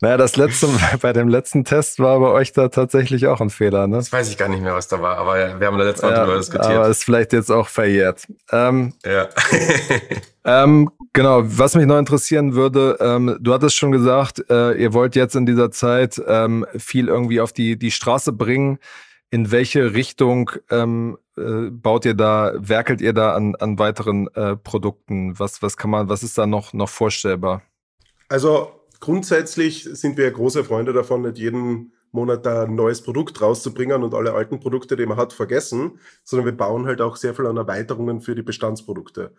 naja, 0.00 0.16
das 0.16 0.36
letzte, 0.36 0.68
bei 1.00 1.12
dem 1.12 1.28
letzten 1.28 1.64
Test 1.64 1.98
war 1.98 2.20
bei 2.20 2.28
euch 2.28 2.52
da 2.52 2.68
tatsächlich 2.68 3.26
auch 3.26 3.40
ein 3.40 3.50
Fehler, 3.50 3.86
ne? 3.86 3.96
Das 3.96 4.12
weiß 4.12 4.30
ich 4.30 4.38
gar 4.38 4.48
nicht 4.48 4.62
mehr, 4.62 4.74
was 4.74 4.88
da 4.88 5.02
war, 5.02 5.18
aber 5.18 5.60
wir 5.60 5.66
haben 5.66 5.78
da 5.78 5.84
letztes 5.84 6.02
Mal 6.02 6.12
ja, 6.12 6.24
drüber 6.24 6.38
diskutiert. 6.38 6.72
Aber 6.72 6.88
ist 6.88 7.04
vielleicht 7.04 7.32
jetzt 7.32 7.50
auch 7.50 7.68
verjährt. 7.68 8.26
Ähm, 8.50 8.94
ja. 9.04 9.28
ähm, 10.44 10.90
genau, 11.12 11.42
was 11.44 11.74
mich 11.74 11.86
noch 11.86 11.98
interessieren 11.98 12.54
würde, 12.54 12.96
ähm, 13.00 13.36
du 13.40 13.52
hattest 13.52 13.76
schon 13.76 13.92
gesagt, 13.92 14.42
äh, 14.48 14.72
ihr 14.72 14.94
wollt 14.94 15.16
jetzt 15.16 15.34
in 15.34 15.44
dieser 15.44 15.70
Zeit 15.70 16.20
ähm, 16.26 16.64
viel 16.76 17.08
irgendwie 17.08 17.40
auf 17.40 17.52
die, 17.52 17.78
die 17.78 17.90
Straße 17.90 18.32
bringen. 18.32 18.78
In 19.32 19.50
welche 19.50 19.94
Richtung 19.94 20.50
ähm, 20.70 21.16
äh, 21.38 21.70
baut 21.70 22.04
ihr 22.04 22.12
da, 22.12 22.52
werkelt 22.58 23.00
ihr 23.00 23.14
da 23.14 23.34
an, 23.34 23.54
an 23.54 23.78
weiteren 23.78 24.28
äh, 24.34 24.56
Produkten? 24.56 25.38
Was, 25.38 25.62
was 25.62 25.78
kann 25.78 25.90
man, 25.90 26.10
was 26.10 26.22
ist 26.22 26.36
da 26.36 26.46
noch, 26.46 26.74
noch 26.74 26.90
vorstellbar? 26.90 27.62
Also 28.28 28.70
grundsätzlich 29.00 29.84
sind 29.84 30.18
wir 30.18 30.30
große 30.30 30.64
Freunde 30.64 30.92
davon, 30.92 31.22
nicht 31.22 31.38
jeden 31.38 31.94
Monat 32.10 32.44
da 32.44 32.64
ein 32.64 32.74
neues 32.74 33.02
Produkt 33.02 33.40
rauszubringen 33.40 34.02
und 34.02 34.12
alle 34.12 34.34
alten 34.34 34.60
Produkte, 34.60 34.96
die 34.96 35.06
man 35.06 35.16
hat, 35.16 35.32
vergessen, 35.32 35.98
sondern 36.24 36.44
wir 36.44 36.56
bauen 36.56 36.84
halt 36.84 37.00
auch 37.00 37.16
sehr 37.16 37.34
viel 37.34 37.46
an 37.46 37.56
Erweiterungen 37.56 38.20
für 38.20 38.34
die 38.34 38.42
Bestandsprodukte. 38.42 39.32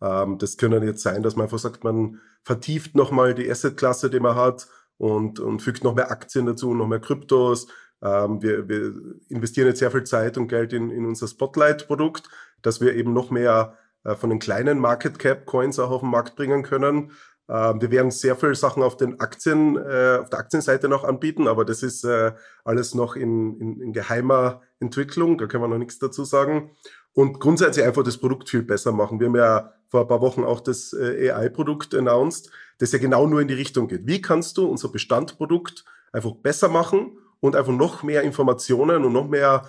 Ähm, 0.00 0.38
das 0.38 0.58
können 0.58 0.84
jetzt 0.84 1.02
sein, 1.02 1.24
dass 1.24 1.34
man 1.34 1.46
einfach 1.46 1.58
sagt, 1.58 1.82
man 1.82 2.20
vertieft 2.44 2.94
nochmal 2.94 3.34
die 3.34 3.50
Assetklasse, 3.50 4.10
die 4.10 4.20
man 4.20 4.36
hat 4.36 4.68
und, 4.96 5.40
und 5.40 5.60
fügt 5.60 5.82
noch 5.82 5.96
mehr 5.96 6.12
Aktien 6.12 6.46
dazu, 6.46 6.72
noch 6.72 6.86
mehr 6.86 7.00
Kryptos, 7.00 7.66
ähm, 8.02 8.42
wir, 8.42 8.68
wir 8.68 8.94
investieren 9.28 9.68
jetzt 9.68 9.78
sehr 9.78 9.90
viel 9.90 10.04
Zeit 10.04 10.38
und 10.38 10.48
Geld 10.48 10.72
in, 10.72 10.90
in 10.90 11.06
unser 11.06 11.28
Spotlight-Produkt, 11.28 12.28
dass 12.62 12.80
wir 12.80 12.94
eben 12.94 13.12
noch 13.12 13.30
mehr 13.30 13.76
äh, 14.04 14.14
von 14.14 14.30
den 14.30 14.38
kleinen 14.38 14.78
Market 14.78 15.18
Cap 15.18 15.46
Coins 15.46 15.78
auch 15.78 15.90
auf 15.90 16.00
den 16.00 16.10
Markt 16.10 16.36
bringen 16.36 16.62
können. 16.62 17.12
Ähm, 17.48 17.80
wir 17.80 17.90
werden 17.90 18.10
sehr 18.10 18.36
viele 18.36 18.54
Sachen 18.54 18.82
auf 18.82 18.96
den 18.96 19.20
Aktien, 19.20 19.76
äh, 19.76 20.18
auf 20.20 20.30
der 20.30 20.38
Aktienseite 20.38 20.88
noch 20.88 21.04
anbieten, 21.04 21.48
aber 21.48 21.64
das 21.64 21.82
ist 21.82 22.04
äh, 22.04 22.32
alles 22.64 22.94
noch 22.94 23.16
in, 23.16 23.58
in, 23.60 23.80
in 23.80 23.92
geheimer 23.92 24.62
Entwicklung, 24.78 25.36
da 25.36 25.46
können 25.46 25.64
wir 25.64 25.68
noch 25.68 25.78
nichts 25.78 25.98
dazu 25.98 26.24
sagen. 26.24 26.70
Und 27.12 27.40
grundsätzlich 27.40 27.84
einfach 27.84 28.04
das 28.04 28.18
Produkt 28.18 28.48
viel 28.48 28.62
besser 28.62 28.92
machen. 28.92 29.18
Wir 29.18 29.26
haben 29.26 29.36
ja 29.36 29.74
vor 29.88 30.02
ein 30.02 30.08
paar 30.08 30.20
Wochen 30.20 30.44
auch 30.44 30.60
das 30.60 30.92
äh, 30.92 31.30
AI-Produkt 31.32 31.94
announced, 31.94 32.50
das 32.78 32.92
ja 32.92 32.98
genau 32.98 33.26
nur 33.26 33.40
in 33.40 33.48
die 33.48 33.54
Richtung 33.54 33.88
geht. 33.88 34.06
Wie 34.06 34.22
kannst 34.22 34.56
du 34.56 34.66
unser 34.66 34.88
Bestandprodukt 34.88 35.84
einfach 36.12 36.32
besser 36.36 36.68
machen 36.68 37.18
und 37.40 37.56
einfach 37.56 37.72
noch 37.72 38.02
mehr 38.02 38.22
Informationen 38.22 39.04
und 39.04 39.12
noch 39.12 39.28
mehr 39.28 39.64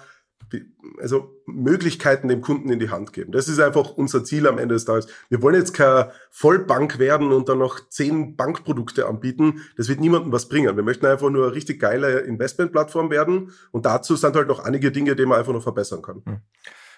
also 1.00 1.42
Möglichkeiten 1.46 2.28
dem 2.28 2.42
Kunden 2.42 2.70
in 2.70 2.80
die 2.80 2.90
Hand 2.90 3.14
geben. 3.14 3.32
Das 3.32 3.48
ist 3.48 3.60
einfach 3.60 3.92
unser 3.92 4.24
Ziel 4.24 4.48
am 4.48 4.58
Ende 4.58 4.76
des 4.76 4.86
Tages. 4.86 5.08
Wir 5.30 5.42
wollen 5.42 5.56
jetzt 5.56 5.74
keine 5.74 6.12
Vollbank 6.30 7.00
werden 7.00 7.32
und 7.32 7.50
dann 7.50 7.60
noch 7.60 7.88
zehn 7.90 8.36
Bankprodukte 8.36 9.08
anbieten. 9.08 9.62
Das 9.78 9.88
wird 9.88 10.00
niemandem 10.00 10.32
was 10.32 10.50
bringen. 10.50 10.76
Wir 10.76 10.84
möchten 10.84 11.06
einfach 11.06 11.30
nur 11.30 11.46
eine 11.46 11.56
richtig 11.56 11.80
geile 11.80 12.20
Investmentplattform 12.20 13.10
werden 13.10 13.52
und 13.72 13.86
dazu 13.86 14.16
sind 14.16 14.36
halt 14.36 14.48
noch 14.48 14.60
einige 14.60 14.92
Dinge, 14.92 15.16
die 15.16 15.26
man 15.26 15.40
einfach 15.40 15.54
noch 15.54 15.64
verbessern 15.64 16.02
kann. 16.02 16.22
Hm. 16.26 16.42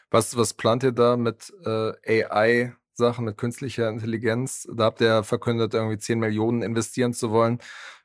Was, 0.09 0.37
was 0.37 0.53
plant 0.53 0.83
ihr 0.83 0.91
da 0.91 1.17
mit 1.17 1.53
äh, 1.65 2.23
AI? 2.25 2.75
Sachen 2.95 3.25
mit 3.25 3.37
künstlicher 3.37 3.89
Intelligenz. 3.89 4.67
Da 4.71 4.83
habt 4.83 5.01
ihr 5.01 5.23
verkündet, 5.23 5.73
irgendwie 5.73 5.97
10 5.97 6.19
Millionen 6.19 6.61
investieren 6.61 7.13
zu 7.13 7.31
wollen. 7.31 7.57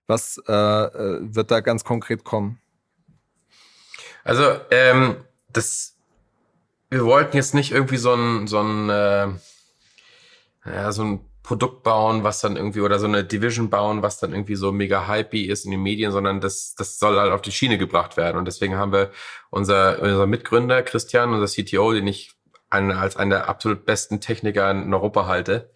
Was 0.09 0.43
äh, 0.49 0.53
äh, 0.53 1.19
wird 1.21 1.51
da 1.51 1.61
ganz 1.61 1.85
konkret 1.85 2.25
kommen? 2.25 2.61
Also, 4.25 4.43
ähm, 4.71 5.17
das, 5.53 5.97
wir 6.91 7.05
wollten 7.05 7.37
jetzt 7.37 7.55
nicht 7.55 7.73
irgendwie 7.73 7.99
so 7.99 8.15
ein, 8.15 8.47
so 8.47 8.61
ein, 8.61 8.89
äh, 8.89 9.29
ja, 10.65 10.93
so 10.93 11.05
ein 11.05 11.21
Produkt 11.43 11.83
bauen, 11.83 12.25
was 12.25 12.41
dann 12.41 12.57
irgendwie, 12.57 12.81
oder 12.81 12.99
so 12.99 13.07
eine 13.07 13.23
Division 13.23 13.71
bauen, 13.71 14.03
was 14.03 14.19
dann 14.19 14.33
irgendwie 14.33 14.57
so 14.57 14.73
mega 14.73 15.07
hypey 15.07 15.45
ist 15.45 15.67
in 15.67 15.71
den 15.71 15.83
Medien, 15.83 16.11
sondern 16.11 16.41
das, 16.41 16.75
das 16.75 16.99
soll 16.99 17.19
halt 17.19 17.33
auf 17.33 17.43
die 17.43 17.53
Schiene 17.53 17.79
gebracht 17.79 18.17
werden. 18.17 18.39
Und 18.39 18.47
deswegen 18.47 18.77
haben 18.77 18.93
wir 18.93 19.11
unser, 19.51 20.01
unser 20.01 20.27
Mitgründer 20.27 20.83
Christian, 20.83 21.33
unser 21.33 21.47
CTO, 21.47 21.93
den 21.93 22.07
ich 22.07 22.33
als 22.71 23.17
einen 23.17 23.31
der 23.31 23.49
absolut 23.49 23.85
besten 23.85 24.21
Techniker 24.21 24.71
in 24.71 24.93
Europa 24.93 25.27
halte, 25.27 25.71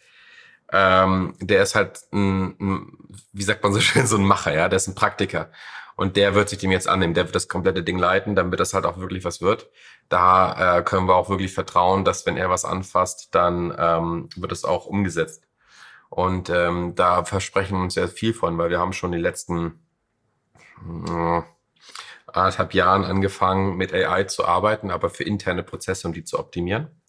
ähm, 0.73 1.35
der 1.41 1.63
ist 1.63 1.75
halt 1.75 2.01
ein, 2.13 2.57
ein, 2.59 2.99
wie 3.33 3.43
sagt 3.43 3.63
man 3.63 3.73
so 3.73 3.81
schön, 3.81 4.07
so 4.07 4.17
ein 4.17 4.25
Macher, 4.25 4.55
ja, 4.55 4.69
der 4.69 4.77
ist 4.77 4.89
ein 4.89 4.95
Praktiker. 4.95 5.51
Und 5.95 6.17
der 6.17 6.35
wird 6.35 6.49
sich 6.49 6.59
dem 6.59 6.71
jetzt 6.71 6.89
annehmen, 6.89 7.15
der 7.15 7.27
wird 7.27 7.35
das 7.35 7.49
komplette 7.49 7.83
Ding 7.83 7.99
leiten, 7.99 8.35
damit 8.35 8.59
das 8.59 8.73
halt 8.75 8.87
auch 8.87 8.99
wirklich 8.99 9.25
was 9.25 9.43
wird. 9.43 9.71
Da 10.09 10.79
äh, 10.79 10.83
können 10.83 11.07
wir 11.07 11.15
auch 11.15 11.29
wirklich 11.29 11.53
vertrauen, 11.53 12.05
dass 12.05 12.27
wenn 12.27 12.37
er 12.37 12.51
was 12.51 12.65
anfasst, 12.65 13.35
dann 13.35 13.75
ähm, 13.79 14.29
wird 14.37 14.53
es 14.53 14.65
auch 14.65 14.87
umgesetzt. 14.87 15.47
Und 16.09 16.51
ähm, 16.51 16.95
da 16.95 17.25
versprechen 17.25 17.77
wir 17.77 17.83
uns 17.83 17.95
sehr 17.95 18.09
viel 18.09 18.35
von, 18.35 18.57
weil 18.59 18.71
wir 18.71 18.79
haben 18.79 18.93
schon 18.93 19.13
die 19.13 19.19
letzten 19.19 19.87
äh, 21.09 21.43
anderthalb 22.27 22.75
Jahren 22.75 23.05
angefangen, 23.05 23.77
mit 23.77 23.93
AI 23.93 24.25
zu 24.25 24.45
arbeiten, 24.47 24.91
aber 24.91 25.11
für 25.11 25.25
interne 25.25 25.63
Prozesse, 25.63 26.07
um 26.07 26.15
die 26.15 26.25
zu 26.25 26.39
optimieren. 26.39 27.02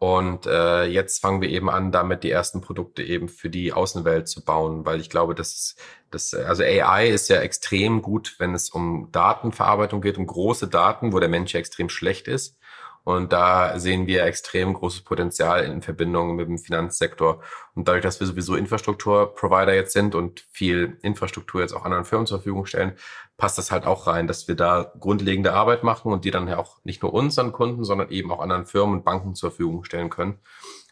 Und 0.00 0.46
äh, 0.46 0.86
jetzt 0.86 1.20
fangen 1.20 1.42
wir 1.42 1.50
eben 1.50 1.68
an, 1.68 1.92
damit 1.92 2.22
die 2.22 2.30
ersten 2.30 2.62
Produkte 2.62 3.02
eben 3.02 3.28
für 3.28 3.50
die 3.50 3.74
Außenwelt 3.74 4.28
zu 4.28 4.42
bauen, 4.42 4.86
weil 4.86 4.98
ich 4.98 5.10
glaube, 5.10 5.34
dass 5.34 5.76
das, 6.10 6.32
also 6.32 6.62
AI 6.62 7.08
ist 7.08 7.28
ja 7.28 7.36
extrem 7.40 8.00
gut, 8.00 8.36
wenn 8.38 8.54
es 8.54 8.70
um 8.70 9.10
Datenverarbeitung 9.12 10.00
geht, 10.00 10.16
um 10.16 10.26
große 10.26 10.68
Daten, 10.68 11.12
wo 11.12 11.20
der 11.20 11.28
Mensch 11.28 11.52
ja 11.52 11.60
extrem 11.60 11.90
schlecht 11.90 12.28
ist. 12.28 12.56
Und 13.04 13.32
da 13.32 13.78
sehen 13.78 14.06
wir 14.06 14.24
extrem 14.24 14.74
großes 14.74 15.02
Potenzial 15.02 15.64
in 15.64 15.82
Verbindung 15.82 16.36
mit 16.36 16.48
dem 16.48 16.58
Finanzsektor. 16.58 17.42
Und 17.74 17.88
dadurch, 17.88 18.02
dass 18.02 18.20
wir 18.20 18.26
sowieso 18.26 18.56
Infrastrukturprovider 18.56 19.74
jetzt 19.74 19.92
sind 19.92 20.14
und 20.14 20.40
viel 20.50 20.98
Infrastruktur 21.02 21.62
jetzt 21.62 21.72
auch 21.72 21.84
anderen 21.84 22.04
Firmen 22.04 22.26
zur 22.26 22.38
Verfügung 22.38 22.66
stellen, 22.66 22.92
passt 23.36 23.56
das 23.56 23.72
halt 23.72 23.86
auch 23.86 24.06
rein, 24.06 24.26
dass 24.26 24.48
wir 24.48 24.54
da 24.54 24.92
grundlegende 25.00 25.54
Arbeit 25.54 25.82
machen 25.82 26.12
und 26.12 26.24
die 26.24 26.30
dann 26.30 26.46
ja 26.46 26.58
auch 26.58 26.76
nicht 26.84 27.02
nur 27.02 27.14
unseren 27.14 27.52
Kunden, 27.52 27.84
sondern 27.84 28.10
eben 28.10 28.30
auch 28.30 28.40
anderen 28.40 28.66
Firmen 28.66 28.96
und 28.96 29.04
Banken 29.04 29.34
zur 29.34 29.50
Verfügung 29.50 29.84
stellen 29.84 30.10
können. 30.10 30.38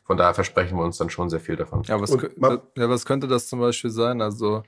Von 0.05 0.17
daher 0.17 0.33
versprechen 0.33 0.79
wir 0.79 0.85
uns 0.85 0.97
dann 0.97 1.11
schon 1.11 1.29
sehr 1.29 1.41
viel 1.41 1.57
davon. 1.57 1.83
Ja, 1.83 2.01
was, 2.01 2.11
ja, 2.11 2.89
was 2.89 3.05
könnte 3.05 3.29
das 3.29 3.47
zum 3.47 3.61
Beispiel 3.61 3.91
sein? 3.91 4.23
Also 4.23 4.63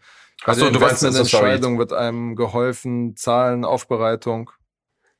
bei 0.44 0.52
Achso, 0.52 0.66
der 0.66 0.74
Investmententscheidung 0.74 1.78
wird 1.78 1.94
einem 1.94 2.36
geholfen, 2.36 3.16
Zahlen, 3.16 3.64
Aufbereitung. 3.64 4.50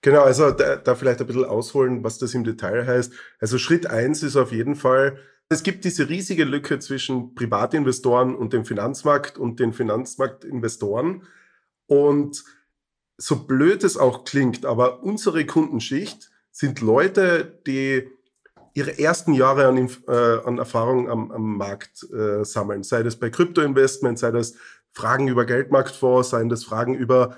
Genau, 0.03 0.23
also 0.23 0.51
da, 0.51 0.77
da 0.77 0.95
vielleicht 0.95 1.21
ein 1.21 1.27
bisschen 1.27 1.45
ausholen, 1.45 2.03
was 2.03 2.19
das 2.19 2.35
im 2.35 2.45
Detail 2.45 2.87
heißt. 2.87 3.13
Also 3.39 3.59
Schritt 3.59 3.87
eins 3.87 4.23
ist 4.23 4.37
auf 4.37 4.53
jeden 4.53 4.75
Fall, 4.75 5.19
es 5.51 5.63
gibt 5.63 5.85
diese 5.85 6.09
riesige 6.09 6.45
Lücke 6.45 6.79
zwischen 6.79 7.35
Privatinvestoren 7.35 8.37
und 8.37 8.53
dem 8.53 8.65
Finanzmarkt 8.65 9.37
und 9.37 9.59
den 9.59 9.73
Finanzmarktinvestoren. 9.73 11.25
Und 11.87 12.45
so 13.19 13.45
blöd 13.47 13.83
es 13.83 13.97
auch 13.97 14.25
klingt, 14.25 14.65
aber 14.65 15.03
unsere 15.03 15.45
Kundenschicht 15.45 16.31
sind 16.53 16.81
Leute, 16.81 17.61
die 17.67 18.09
ihre 18.75 18.99
ersten 18.99 19.35
Jahre 19.35 19.67
an, 19.67 19.91
äh, 20.07 20.47
an 20.47 20.59
Erfahrung 20.59 21.11
am, 21.11 21.33
am 21.33 21.57
Markt 21.57 22.07
äh, 22.13 22.45
sammeln. 22.45 22.85
Sei 22.85 23.03
das 23.03 23.17
bei 23.17 23.29
Kryptoinvestment, 23.29 24.19
sei 24.21 24.31
das 24.31 24.55
Fragen 24.93 25.29
über 25.29 25.45
Geldmarktfonds, 25.45 26.31
seien 26.31 26.49
das 26.49 26.65
Fragen 26.65 26.95
über 26.95 27.37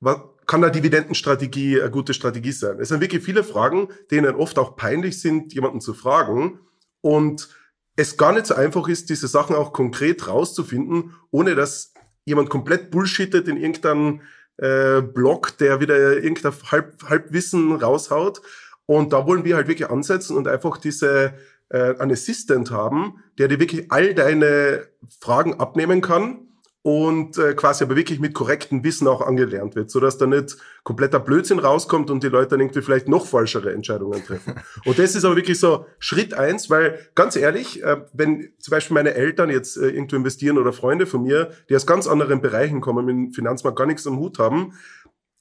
was, 0.00 0.18
kann 0.46 0.62
eine 0.62 0.72
Dividendenstrategie 0.72 1.80
eine 1.80 1.90
gute 1.90 2.14
Strategie 2.14 2.52
sein? 2.52 2.78
Es 2.80 2.88
sind 2.88 3.00
wirklich 3.00 3.22
viele 3.24 3.44
Fragen, 3.44 3.88
denen 4.10 4.34
oft 4.34 4.58
auch 4.58 4.76
peinlich 4.76 5.20
sind, 5.20 5.54
jemanden 5.54 5.80
zu 5.80 5.94
fragen. 5.94 6.60
Und 7.00 7.48
es 7.96 8.16
gar 8.16 8.32
nicht 8.32 8.46
so 8.46 8.54
einfach 8.54 8.88
ist, 8.88 9.10
diese 9.10 9.28
Sachen 9.28 9.54
auch 9.54 9.72
konkret 9.72 10.26
rauszufinden, 10.26 11.14
ohne 11.30 11.54
dass 11.54 11.92
jemand 12.24 12.50
komplett 12.50 12.90
bullshittet 12.90 13.48
in 13.48 13.56
irgendeinem 13.56 14.22
äh, 14.56 15.02
Blog, 15.02 15.58
der 15.58 15.80
wieder 15.80 16.14
irgendein 16.14 16.52
Halb, 16.70 17.02
Halbwissen 17.08 17.72
raushaut. 17.72 18.40
Und 18.86 19.12
da 19.12 19.26
wollen 19.26 19.44
wir 19.44 19.56
halt 19.56 19.68
wirklich 19.68 19.90
ansetzen 19.90 20.36
und 20.36 20.48
einfach 20.48 20.78
diese 20.78 21.34
äh, 21.70 21.96
einen 21.98 22.12
Assistant 22.12 22.70
haben, 22.70 23.22
der 23.38 23.48
dir 23.48 23.60
wirklich 23.60 23.90
all 23.90 24.14
deine 24.14 24.86
Fragen 25.20 25.54
abnehmen 25.60 26.00
kann 26.00 26.48
und 26.86 27.38
äh, 27.38 27.54
quasi 27.54 27.82
aber 27.82 27.96
wirklich 27.96 28.20
mit 28.20 28.34
korrektem 28.34 28.84
Wissen 28.84 29.08
auch 29.08 29.22
angelernt 29.22 29.74
wird, 29.74 29.90
sodass 29.90 30.18
da 30.18 30.26
nicht 30.26 30.58
kompletter 30.82 31.18
Blödsinn 31.18 31.58
rauskommt 31.58 32.10
und 32.10 32.22
die 32.22 32.28
Leute 32.28 32.50
dann 32.50 32.60
irgendwie 32.60 32.82
vielleicht 32.82 33.08
noch 33.08 33.24
falschere 33.24 33.72
Entscheidungen 33.72 34.22
treffen. 34.22 34.60
Und 34.84 34.98
das 34.98 35.14
ist 35.16 35.24
aber 35.24 35.34
wirklich 35.34 35.58
so 35.58 35.86
Schritt 35.98 36.34
eins, 36.34 36.68
weil 36.68 36.98
ganz 37.14 37.36
ehrlich, 37.36 37.82
äh, 37.82 38.02
wenn 38.12 38.52
zum 38.58 38.70
Beispiel 38.70 38.92
meine 38.92 39.14
Eltern 39.14 39.48
jetzt 39.48 39.78
äh, 39.78 39.88
irgendwo 39.88 40.16
investieren 40.16 40.58
oder 40.58 40.74
Freunde 40.74 41.06
von 41.06 41.22
mir, 41.22 41.52
die 41.70 41.76
aus 41.76 41.86
ganz 41.86 42.06
anderen 42.06 42.42
Bereichen 42.42 42.82
kommen, 42.82 43.06
mit 43.06 43.14
dem 43.14 43.32
Finanzmarkt 43.32 43.78
gar 43.78 43.86
nichts 43.86 44.06
am 44.06 44.18
Hut 44.18 44.38
haben, 44.38 44.74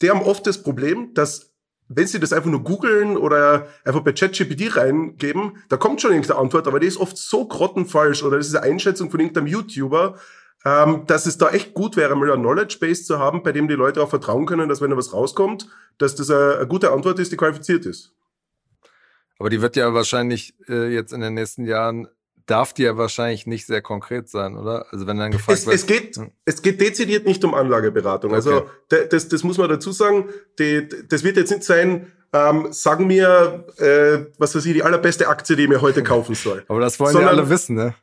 die 0.02 0.10
haben 0.10 0.22
oft 0.22 0.48
das 0.48 0.64
Problem, 0.64 1.14
dass 1.14 1.52
wenn 1.90 2.08
sie 2.08 2.22
das 2.22 2.32
einfach 2.32 2.50
nur 2.50 2.64
googeln 2.64 3.18
oder 3.18 3.68
einfach 3.84 4.00
bei 4.00 4.14
ChatGPT 4.14 4.78
reingeben, 4.78 5.58
da 5.68 5.76
kommt 5.76 6.00
schon 6.00 6.12
irgendeine 6.12 6.40
Antwort, 6.40 6.68
aber 6.68 6.80
die 6.80 6.88
ist 6.88 6.98
oft 6.98 7.18
so 7.18 7.46
grottenfalsch 7.46 8.24
oder 8.24 8.38
das 8.38 8.48
ist 8.48 8.56
eine 8.56 8.66
Einschätzung 8.72 9.12
von 9.12 9.20
irgendeinem 9.20 9.48
YouTuber, 9.48 10.16
ähm, 10.66 11.04
dass 11.08 11.26
es 11.26 11.38
da 11.38 11.50
echt 11.50 11.74
gut 11.74 11.96
wäre, 11.98 12.16
mal 12.16 12.32
ein 12.32 12.40
Knowledge 12.40 12.78
Base 12.80 13.04
zu 13.04 13.20
haben, 13.20 13.44
bei 13.44 13.52
dem 13.52 13.68
die 13.68 13.74
Leute 13.76 14.02
auch 14.02 14.10
vertrauen 14.10 14.46
können, 14.46 14.70
dass 14.70 14.82
wenn 14.82 14.90
da 14.92 14.98
was 14.98 15.14
rauskommt, 15.14 15.68
dass 15.98 16.16
das 16.16 16.30
eine, 16.30 16.56
eine 16.58 16.68
gute 16.68 16.92
Antwort 16.92 17.20
ist, 17.20 17.32
die 17.32 17.38
qualifiziert 17.38 17.86
ist. 17.86 18.12
Aber 19.40 19.50
die 19.50 19.62
wird 19.62 19.76
ja 19.76 19.94
wahrscheinlich 19.94 20.54
äh, 20.70 20.88
jetzt 20.94 21.12
in 21.12 21.22
den 21.22 21.34
nächsten 21.34 21.66
Jahren 21.66 22.08
darf 22.46 22.74
die 22.74 22.84
ja 22.84 22.98
wahrscheinlich 22.98 23.48
nicht 23.48 23.66
sehr 23.66 23.82
konkret 23.82 24.28
sein, 24.30 24.58
oder? 24.58 24.86
Also 24.92 25.08
wenn 25.08 25.18
dann 25.18 25.32
gefragt 25.32 25.60
es, 25.60 25.66
wird. 25.66 25.76
es, 25.76 25.86
geht, 25.86 26.18
Hm. 26.18 26.32
es 26.46 26.62
geht 26.62 26.82
dezidiert 26.82 27.26
nicht 27.26 27.44
um 27.46 27.54
Anlageberatung. 27.54 28.34
Also 28.34 28.54
Okay. 28.58 28.70
da- 28.90 29.04
das, 29.06 29.30
das 29.30 29.44
muss 29.44 29.58
man 29.58 29.70
dazu 29.70 29.92
sagen. 29.94 30.30
Die, 30.60 30.88
das 31.08 31.24
wird 31.24 31.38
jetzt 31.38 31.52
nicht 31.52 31.64
sein, 31.64 32.12
ähm, 32.34 32.68
sagen 32.74 33.08
mir, 33.08 33.66
äh, 33.78 34.26
was 34.38 34.56
weiß 34.56 34.66
ich, 34.66 34.74
die 34.74 34.84
allerbeste 34.84 35.30
Aktie, 35.30 35.56
die 35.56 35.64
ich 35.64 35.70
mir 35.70 35.80
heute 35.82 36.04
kaufen 36.04 36.36
soll. 36.36 36.66
aber 36.68 36.82
das 36.82 37.00
wollen 37.00 37.14
sondern- 37.14 37.34
ja 37.36 37.42
alle 37.42 37.50
wissen, 37.50 37.76
ne? 37.78 37.96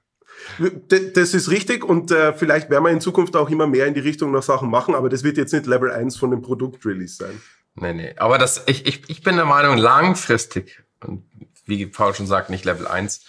Das 0.89 1.35
ist 1.35 1.51
richtig 1.51 1.85
und 1.85 2.11
äh, 2.11 2.33
vielleicht 2.33 2.71
werden 2.71 2.85
wir 2.85 2.91
in 2.91 3.01
Zukunft 3.01 3.37
auch 3.37 3.51
immer 3.51 3.67
mehr 3.67 3.87
in 3.87 3.95
die 3.95 4.01
Richtung 4.01 4.33
nach 4.33 4.43
Sachen 4.43 4.71
machen, 4.71 4.95
aber 4.95 5.09
das 5.09 5.23
wird 5.23 5.37
jetzt 5.37 5.53
nicht 5.53 5.67
Level 5.67 5.91
1 5.91 6.17
von 6.17 6.31
dem 6.31 6.43
Produktrelease 6.43 7.17
sein. 7.17 7.41
Nee, 7.75 7.95
nee. 7.95 8.15
Aber 8.17 8.39
das, 8.39 8.65
ich, 8.67 8.87
ich, 8.87 9.09
ich 9.09 9.23
bin 9.23 9.37
der 9.37 9.45
Meinung, 9.45 9.79
langfristig, 9.79 10.83
und 11.05 11.25
wie 11.67 11.87
Paul 11.87 12.15
schon 12.15 12.27
sagt, 12.27 12.51
nicht 12.51 12.65
Level 12.65 12.87
1, 12.87 13.25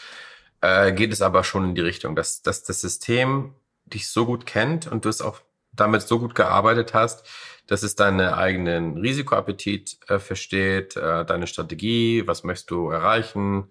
äh, 0.62 0.92
geht 0.94 1.14
es 1.14 1.22
aber 1.22 1.44
schon 1.44 1.66
in 1.70 1.76
die 1.76 1.82
Richtung, 1.82 2.16
dass, 2.16 2.42
dass 2.42 2.64
das 2.64 2.82
System 2.82 3.54
dich 3.86 4.10
so 4.10 4.26
gut 4.26 4.46
kennt 4.46 4.88
und 4.88 5.06
du 5.06 5.10
es 5.10 5.22
auch 5.22 5.42
damit 5.74 6.02
so 6.02 6.20
gut 6.20 6.36
gearbeitet 6.36 6.94
hast, 6.94 7.26
dass 7.68 7.84
es 7.84 7.96
deinen 7.96 8.20
eigenen 8.20 8.98
Risikoappetit 8.98 10.00
äh, 10.08 10.20
versteht, 10.20 10.98
äh, 10.98 11.26
deine 11.26 11.48
Strategie, 11.48 12.24
was 12.28 12.44
möchtest 12.44 12.72
du 12.72 12.90
erreichen 12.90 13.70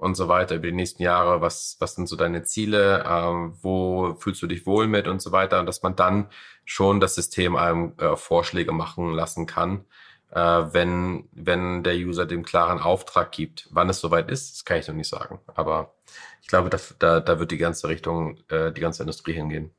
und 0.00 0.14
so 0.14 0.28
weiter 0.28 0.56
über 0.56 0.66
die 0.66 0.72
nächsten 0.72 1.02
Jahre, 1.02 1.40
was, 1.42 1.76
was 1.78 1.94
sind 1.94 2.08
so 2.08 2.16
deine 2.16 2.42
Ziele, 2.42 3.04
ähm, 3.06 3.54
wo 3.60 4.14
fühlst 4.14 4.40
du 4.42 4.46
dich 4.46 4.64
wohl 4.66 4.86
mit 4.86 5.06
und 5.06 5.20
so 5.20 5.30
weiter 5.30 5.60
und 5.60 5.66
dass 5.66 5.82
man 5.82 5.94
dann 5.94 6.28
schon 6.64 7.00
das 7.00 7.14
System 7.14 7.54
einem 7.54 7.92
äh, 7.98 8.16
Vorschläge 8.16 8.72
machen 8.72 9.12
lassen 9.12 9.46
kann, 9.46 9.84
äh, 10.30 10.40
wenn, 10.40 11.28
wenn 11.32 11.82
der 11.82 11.96
User 11.96 12.24
dem 12.24 12.44
klaren 12.44 12.78
Auftrag 12.78 13.30
gibt. 13.30 13.68
Wann 13.72 13.90
es 13.90 14.00
soweit 14.00 14.30
ist, 14.30 14.54
das 14.54 14.64
kann 14.64 14.78
ich 14.78 14.88
noch 14.88 14.94
nicht 14.94 15.08
sagen. 15.08 15.38
Aber 15.54 15.94
ich 16.40 16.48
glaube, 16.48 16.70
da, 16.70 16.78
da, 16.98 17.20
da 17.20 17.38
wird 17.38 17.50
die 17.50 17.58
ganze 17.58 17.88
Richtung, 17.88 18.38
äh, 18.48 18.72
die 18.72 18.80
ganze 18.80 19.02
Industrie 19.02 19.34
hingehen. 19.34 19.70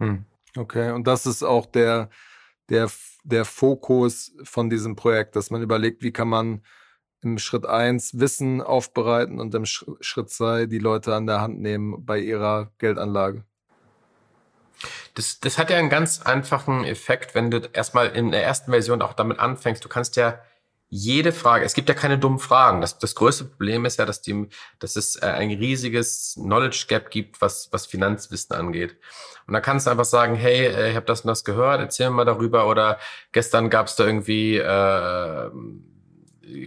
Hm. 0.00 0.24
Okay, 0.56 0.90
und 0.90 1.06
das 1.06 1.24
ist 1.24 1.44
auch 1.44 1.66
der, 1.66 2.10
der, 2.68 2.90
der 3.22 3.44
Fokus 3.44 4.32
von 4.42 4.70
diesem 4.70 4.96
Projekt, 4.96 5.36
dass 5.36 5.50
man 5.50 5.62
überlegt, 5.62 6.02
wie 6.02 6.12
kann 6.12 6.28
man 6.28 6.62
im 7.32 7.38
Schritt 7.38 7.66
eins 7.66 8.18
Wissen 8.18 8.62
aufbereiten 8.62 9.40
und 9.40 9.54
im 9.54 9.64
Sch 9.64 9.84
Schritt 10.00 10.30
zwei 10.30 10.66
die 10.66 10.78
Leute 10.78 11.14
an 11.14 11.26
der 11.26 11.40
Hand 11.40 11.60
nehmen 11.60 12.04
bei 12.04 12.18
ihrer 12.18 12.70
Geldanlage. 12.78 13.44
Das, 15.14 15.40
das 15.40 15.58
hat 15.58 15.70
ja 15.70 15.76
einen 15.76 15.90
ganz 15.90 16.22
einfachen 16.22 16.84
Effekt, 16.84 17.34
wenn 17.34 17.50
du 17.50 17.58
erstmal 17.72 18.08
in 18.08 18.30
der 18.30 18.44
ersten 18.44 18.70
Version 18.70 19.02
auch 19.02 19.12
damit 19.12 19.38
anfängst. 19.40 19.84
Du 19.84 19.88
kannst 19.88 20.16
ja 20.16 20.38
jede 20.90 21.32
Frage, 21.32 21.66
es 21.66 21.74
gibt 21.74 21.88
ja 21.88 21.94
keine 21.94 22.18
dummen 22.18 22.38
Fragen. 22.38 22.80
Das, 22.80 22.98
das 22.98 23.14
größte 23.14 23.44
Problem 23.44 23.84
ist 23.84 23.98
ja, 23.98 24.06
dass, 24.06 24.22
die, 24.22 24.48
dass 24.78 24.96
es 24.96 25.16
äh, 25.16 25.26
ein 25.26 25.50
riesiges 25.50 26.34
Knowledge 26.40 26.86
Gap 26.88 27.10
gibt, 27.10 27.42
was, 27.42 27.68
was 27.72 27.86
Finanzwissen 27.86 28.56
angeht. 28.56 28.96
Und 29.46 29.52
da 29.54 29.60
kannst 29.60 29.86
du 29.86 29.90
einfach 29.90 30.06
sagen, 30.06 30.34
hey, 30.34 30.66
äh, 30.66 30.90
ich 30.90 30.96
habe 30.96 31.04
das 31.04 31.22
und 31.22 31.28
das 31.28 31.44
gehört, 31.44 31.80
erzähl 31.80 32.08
mir 32.08 32.16
mal 32.16 32.24
darüber. 32.24 32.68
Oder 32.68 32.98
gestern 33.32 33.68
gab 33.68 33.88
es 33.88 33.96
da 33.96 34.06
irgendwie 34.06 34.56
äh, 34.56 35.50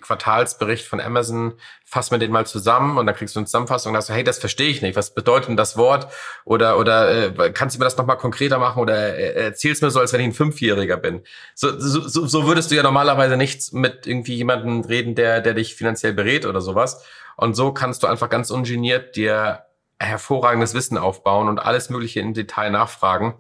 Quartalsbericht 0.02 0.88
von 0.88 1.00
Amazon, 1.00 1.54
fass 1.86 2.12
mir 2.12 2.20
den 2.20 2.32
mal 2.32 2.46
zusammen 2.46 2.98
und 2.98 3.06
dann 3.06 3.15
kriegst 3.15 3.36
du 3.36 3.39
eine 3.39 3.46
Zusammenfassung 3.46 3.94
und 3.94 4.02
sagst, 4.02 4.15
hey, 4.15 4.24
das 4.24 4.39
verstehe 4.39 4.70
ich 4.70 4.82
nicht, 4.82 4.96
was 4.96 5.13
bedeutet 5.13 5.50
denn 5.50 5.58
das 5.58 5.78
Wort? 5.78 6.08
Oder, 6.46 6.78
oder 6.78 7.38
äh, 7.38 7.52
kannst 7.52 7.76
du 7.76 7.80
mir 7.80 7.86
das 7.86 7.98
nochmal 7.98 8.17
konkreter 8.17 8.60
machen 8.60 8.80
oder 8.80 9.15
äh, 9.17 9.46
erzähl's 9.46 9.82
mir 9.82 9.91
so, 9.91 10.00
als 10.00 10.13
wenn 10.13 10.22
ich 10.22 10.28
ein 10.28 10.34
Fünfjähriger 10.34 10.98
bin. 10.98 11.22
So, 11.56 11.78
so, 11.80 12.26
so 12.26 12.48
würdest 12.48 12.72
du 12.72 12.76
ja 12.76 12.84
normalerweise 12.84 13.38
nicht 13.38 13.74
mit 13.74 14.08
irgendwie 14.08 14.36
jemandem 14.36 14.82
reden, 14.82 15.15
der, 15.15 15.41
der 15.41 15.54
dich 15.54 15.76
finanziell 15.76 16.13
berät 16.13 16.46
oder 16.46 16.62
sowas. 16.62 17.04
Und 17.38 17.56
so 17.56 17.74
kannst 17.74 18.04
du 18.04 18.08
einfach 18.08 18.30
ganz 18.30 18.52
ungeniert 18.52 19.15
dir 19.15 19.63
hervorragendes 20.00 20.74
Wissen 20.74 20.98
aufbauen 20.98 21.48
und 21.48 21.60
alles 21.60 21.89
Mögliche 21.89 22.20
im 22.20 22.34
Detail 22.34 22.72
nachfragen. 22.72 23.36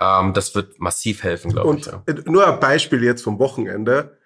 Ähm, 0.00 0.32
das 0.32 0.54
wird 0.54 0.80
massiv 0.80 1.22
helfen, 1.22 1.52
glaube 1.52 1.78
ich. 1.78 1.92
Und 1.92 2.06
Ja. 2.08 2.22
nur 2.30 2.46
ein 2.46 2.60
Beispiel 2.60 3.04
jetzt 3.04 3.22
vom 3.22 3.38
Wochenende. 3.38 4.18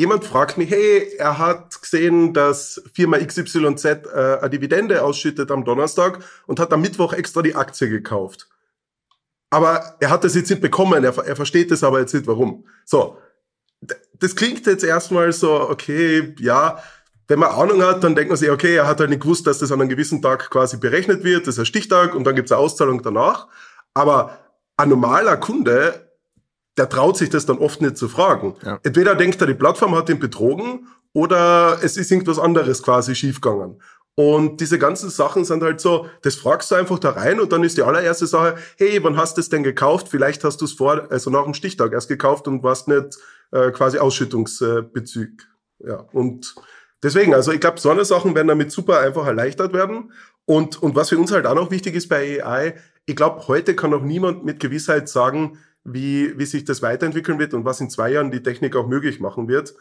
Jemand 0.00 0.24
fragt 0.24 0.56
mich, 0.56 0.70
hey, 0.70 1.12
er 1.18 1.36
hat 1.36 1.82
gesehen, 1.82 2.32
dass 2.32 2.80
Firma 2.94 3.18
XYZ 3.18 3.84
äh, 3.84 4.38
eine 4.40 4.48
Dividende 4.48 5.04
ausschüttet 5.04 5.50
am 5.50 5.62
Donnerstag 5.62 6.20
und 6.46 6.58
hat 6.58 6.72
am 6.72 6.80
Mittwoch 6.80 7.12
extra 7.12 7.42
die 7.42 7.54
Aktie 7.54 7.90
gekauft. 7.90 8.48
Aber 9.50 9.96
er 10.00 10.08
hat 10.08 10.24
das 10.24 10.34
jetzt 10.34 10.48
nicht 10.48 10.62
bekommen, 10.62 11.04
er, 11.04 11.18
er 11.18 11.36
versteht 11.36 11.70
das 11.70 11.84
aber 11.84 12.00
jetzt 12.00 12.14
nicht, 12.14 12.26
warum. 12.26 12.64
So, 12.86 13.18
das 14.18 14.34
klingt 14.34 14.64
jetzt 14.64 14.84
erstmal 14.84 15.34
so, 15.34 15.68
okay, 15.68 16.34
ja, 16.38 16.82
wenn 17.28 17.38
man 17.38 17.50
Ahnung 17.50 17.82
hat, 17.82 18.02
dann 18.02 18.14
denkt 18.14 18.30
man 18.30 18.38
sich, 18.38 18.48
okay, 18.48 18.76
er 18.76 18.88
hat 18.88 19.00
halt 19.00 19.10
nicht 19.10 19.20
gewusst, 19.20 19.46
dass 19.46 19.58
das 19.58 19.70
an 19.70 19.82
einem 19.82 19.90
gewissen 19.90 20.22
Tag 20.22 20.48
quasi 20.48 20.78
berechnet 20.78 21.24
wird, 21.24 21.46
das 21.46 21.56
ist 21.56 21.58
ein 21.58 21.66
Stichtag 21.66 22.14
und 22.14 22.24
dann 22.24 22.36
gibt 22.36 22.48
es 22.48 22.52
eine 22.52 22.62
Auszahlung 22.62 23.02
danach. 23.02 23.48
Aber 23.92 24.38
ein 24.78 24.88
normaler 24.88 25.36
Kunde, 25.36 26.09
der 26.80 26.88
traut 26.88 27.18
sich 27.18 27.28
das 27.28 27.44
dann 27.44 27.58
oft 27.58 27.82
nicht 27.82 27.98
zu 27.98 28.08
fragen. 28.08 28.54
Ja. 28.64 28.80
Entweder 28.82 29.14
denkt 29.14 29.38
er, 29.42 29.46
die 29.46 29.52
Plattform 29.52 29.94
hat 29.94 30.08
ihn 30.08 30.18
betrogen 30.18 30.88
oder 31.12 31.78
es 31.82 31.98
ist 31.98 32.10
irgendwas 32.10 32.38
anderes 32.38 32.82
quasi 32.82 33.14
schiefgegangen. 33.14 33.82
Und 34.14 34.62
diese 34.62 34.78
ganzen 34.78 35.10
Sachen 35.10 35.44
sind 35.44 35.62
halt 35.62 35.78
so, 35.78 36.06
das 36.22 36.36
fragst 36.36 36.70
du 36.70 36.76
einfach 36.76 36.98
da 36.98 37.10
rein 37.10 37.38
und 37.38 37.52
dann 37.52 37.64
ist 37.64 37.76
die 37.76 37.82
allererste 37.82 38.26
Sache, 38.26 38.54
hey, 38.78 38.98
wann 39.04 39.18
hast 39.18 39.36
du 39.36 39.42
es 39.42 39.50
denn 39.50 39.62
gekauft? 39.62 40.08
Vielleicht 40.08 40.42
hast 40.42 40.62
du 40.62 40.64
es 40.64 40.72
vor, 40.72 41.06
also 41.10 41.28
nach 41.28 41.44
dem 41.44 41.52
Stichtag 41.52 41.92
erst 41.92 42.08
gekauft 42.08 42.48
und 42.48 42.62
warst 42.62 42.88
nicht 42.88 43.18
äh, 43.52 43.70
quasi 43.70 43.98
Ausschüttungsbezug. 43.98 45.28
Ja, 45.80 46.06
und 46.12 46.54
deswegen, 47.02 47.34
also 47.34 47.52
ich 47.52 47.60
glaube, 47.60 47.78
so 47.78 47.90
eine 47.90 48.06
Sachen 48.06 48.34
werden 48.34 48.48
damit 48.48 48.72
super 48.72 49.00
einfach 49.00 49.26
erleichtert 49.26 49.74
werden. 49.74 50.12
Und, 50.46 50.82
und 50.82 50.96
was 50.96 51.10
für 51.10 51.18
uns 51.18 51.30
halt 51.30 51.44
auch 51.44 51.54
noch 51.54 51.70
wichtig 51.70 51.94
ist 51.94 52.08
bei 52.08 52.42
AI, 52.42 52.74
ich 53.04 53.16
glaube, 53.16 53.48
heute 53.48 53.76
kann 53.76 53.90
noch 53.90 54.02
niemand 54.02 54.46
mit 54.46 54.60
Gewissheit 54.60 55.10
sagen, 55.10 55.58
wie, 55.84 56.38
wie 56.38 56.46
sich 56.46 56.64
das 56.64 56.82
weiterentwickeln 56.82 57.38
wird 57.38 57.54
und 57.54 57.64
was 57.64 57.80
in 57.80 57.90
zwei 57.90 58.10
Jahren 58.10 58.30
die 58.30 58.42
Technik 58.42 58.76
auch 58.76 58.86
möglich 58.86 59.20
machen 59.20 59.48
wird. 59.48 59.74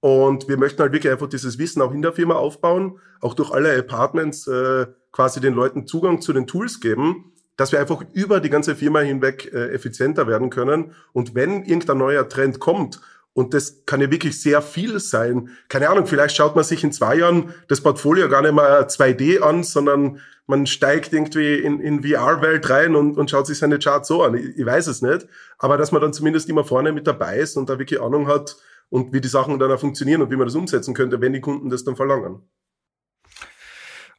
Und 0.00 0.48
wir 0.48 0.56
möchten 0.56 0.82
halt 0.82 0.92
wirklich 0.92 1.12
einfach 1.12 1.28
dieses 1.28 1.58
Wissen 1.58 1.80
auch 1.80 1.92
in 1.92 2.02
der 2.02 2.12
Firma 2.12 2.34
aufbauen, 2.34 2.98
auch 3.20 3.34
durch 3.34 3.52
alle 3.52 3.78
Apartments 3.78 4.48
äh, 4.48 4.86
quasi 5.12 5.40
den 5.40 5.54
Leuten 5.54 5.86
Zugang 5.86 6.20
zu 6.20 6.32
den 6.32 6.46
Tools 6.46 6.80
geben, 6.80 7.32
dass 7.56 7.70
wir 7.70 7.78
einfach 7.78 8.02
über 8.12 8.40
die 8.40 8.50
ganze 8.50 8.74
Firma 8.74 9.00
hinweg 9.00 9.52
äh, 9.52 9.68
effizienter 9.68 10.26
werden 10.26 10.50
können. 10.50 10.92
Und 11.12 11.34
wenn 11.36 11.64
irgendein 11.64 11.98
neuer 11.98 12.28
Trend 12.28 12.58
kommt, 12.58 13.00
und 13.34 13.54
das 13.54 13.86
kann 13.86 14.00
ja 14.00 14.10
wirklich 14.10 14.40
sehr 14.40 14.60
viel 14.60 15.00
sein. 15.00 15.48
Keine 15.68 15.88
Ahnung, 15.88 16.06
vielleicht 16.06 16.36
schaut 16.36 16.54
man 16.54 16.64
sich 16.64 16.84
in 16.84 16.92
zwei 16.92 17.16
Jahren 17.16 17.54
das 17.68 17.80
Portfolio 17.80 18.28
gar 18.28 18.42
nicht 18.42 18.54
mehr 18.54 18.88
2D 18.88 19.40
an, 19.40 19.62
sondern 19.62 20.20
man 20.46 20.66
steigt 20.66 21.12
irgendwie 21.12 21.54
in, 21.54 21.80
in 21.80 22.02
VR-Welt 22.02 22.68
rein 22.68 22.94
und, 22.94 23.16
und 23.16 23.30
schaut 23.30 23.46
sich 23.46 23.58
seine 23.58 23.78
Charts 23.78 24.08
so 24.08 24.22
an. 24.22 24.34
Ich, 24.34 24.58
ich 24.58 24.66
weiß 24.66 24.86
es 24.86 25.00
nicht. 25.00 25.26
Aber 25.58 25.78
dass 25.78 25.92
man 25.92 26.02
dann 26.02 26.12
zumindest 26.12 26.48
immer 26.50 26.64
vorne 26.64 26.92
mit 26.92 27.06
dabei 27.06 27.38
ist 27.38 27.56
und 27.56 27.70
da 27.70 27.78
wirklich 27.78 28.02
Ahnung 28.02 28.26
hat 28.26 28.56
und 28.90 29.14
wie 29.14 29.20
die 29.20 29.28
Sachen 29.28 29.58
dann 29.58 29.72
auch 29.72 29.80
funktionieren 29.80 30.20
und 30.20 30.30
wie 30.30 30.36
man 30.36 30.46
das 30.46 30.54
umsetzen 30.54 30.92
könnte, 30.92 31.20
wenn 31.20 31.32
die 31.32 31.40
Kunden 31.40 31.70
das 31.70 31.84
dann 31.84 31.96
verlangen. 31.96 32.42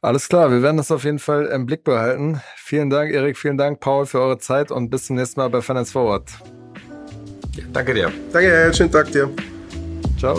Alles 0.02 0.28
klar, 0.28 0.50
wir 0.50 0.60
werden 0.60 0.76
das 0.76 0.90
auf 0.90 1.04
jeden 1.04 1.20
Fall 1.20 1.46
im 1.46 1.66
Blick 1.66 1.84
behalten. 1.84 2.40
Vielen 2.56 2.90
Dank, 2.90 3.12
Erik, 3.12 3.38
vielen 3.38 3.56
Dank, 3.56 3.80
Paul, 3.80 4.04
für 4.04 4.20
eure 4.20 4.38
Zeit 4.38 4.70
und 4.70 4.90
bis 4.90 5.06
zum 5.06 5.16
nächsten 5.16 5.40
Mal 5.40 5.48
bei 5.48 5.62
Finance 5.62 5.92
Forward. 5.92 6.30
Ja, 7.56 7.64
danke 7.72 7.94
dir. 7.94 8.12
Danke, 8.32 8.72
schönen 8.74 8.90
Tag 8.90 9.10
dir. 9.12 9.30
Ciao. 10.18 10.38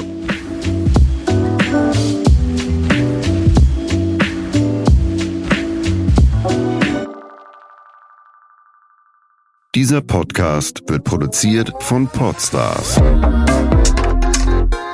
Dieser 9.76 10.02
Podcast 10.02 10.82
wird 10.88 11.04
produziert 11.04 11.72
von 11.82 12.08
Podstars 12.08 12.96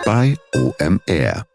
bei 0.05 0.35
OMR. 0.55 1.50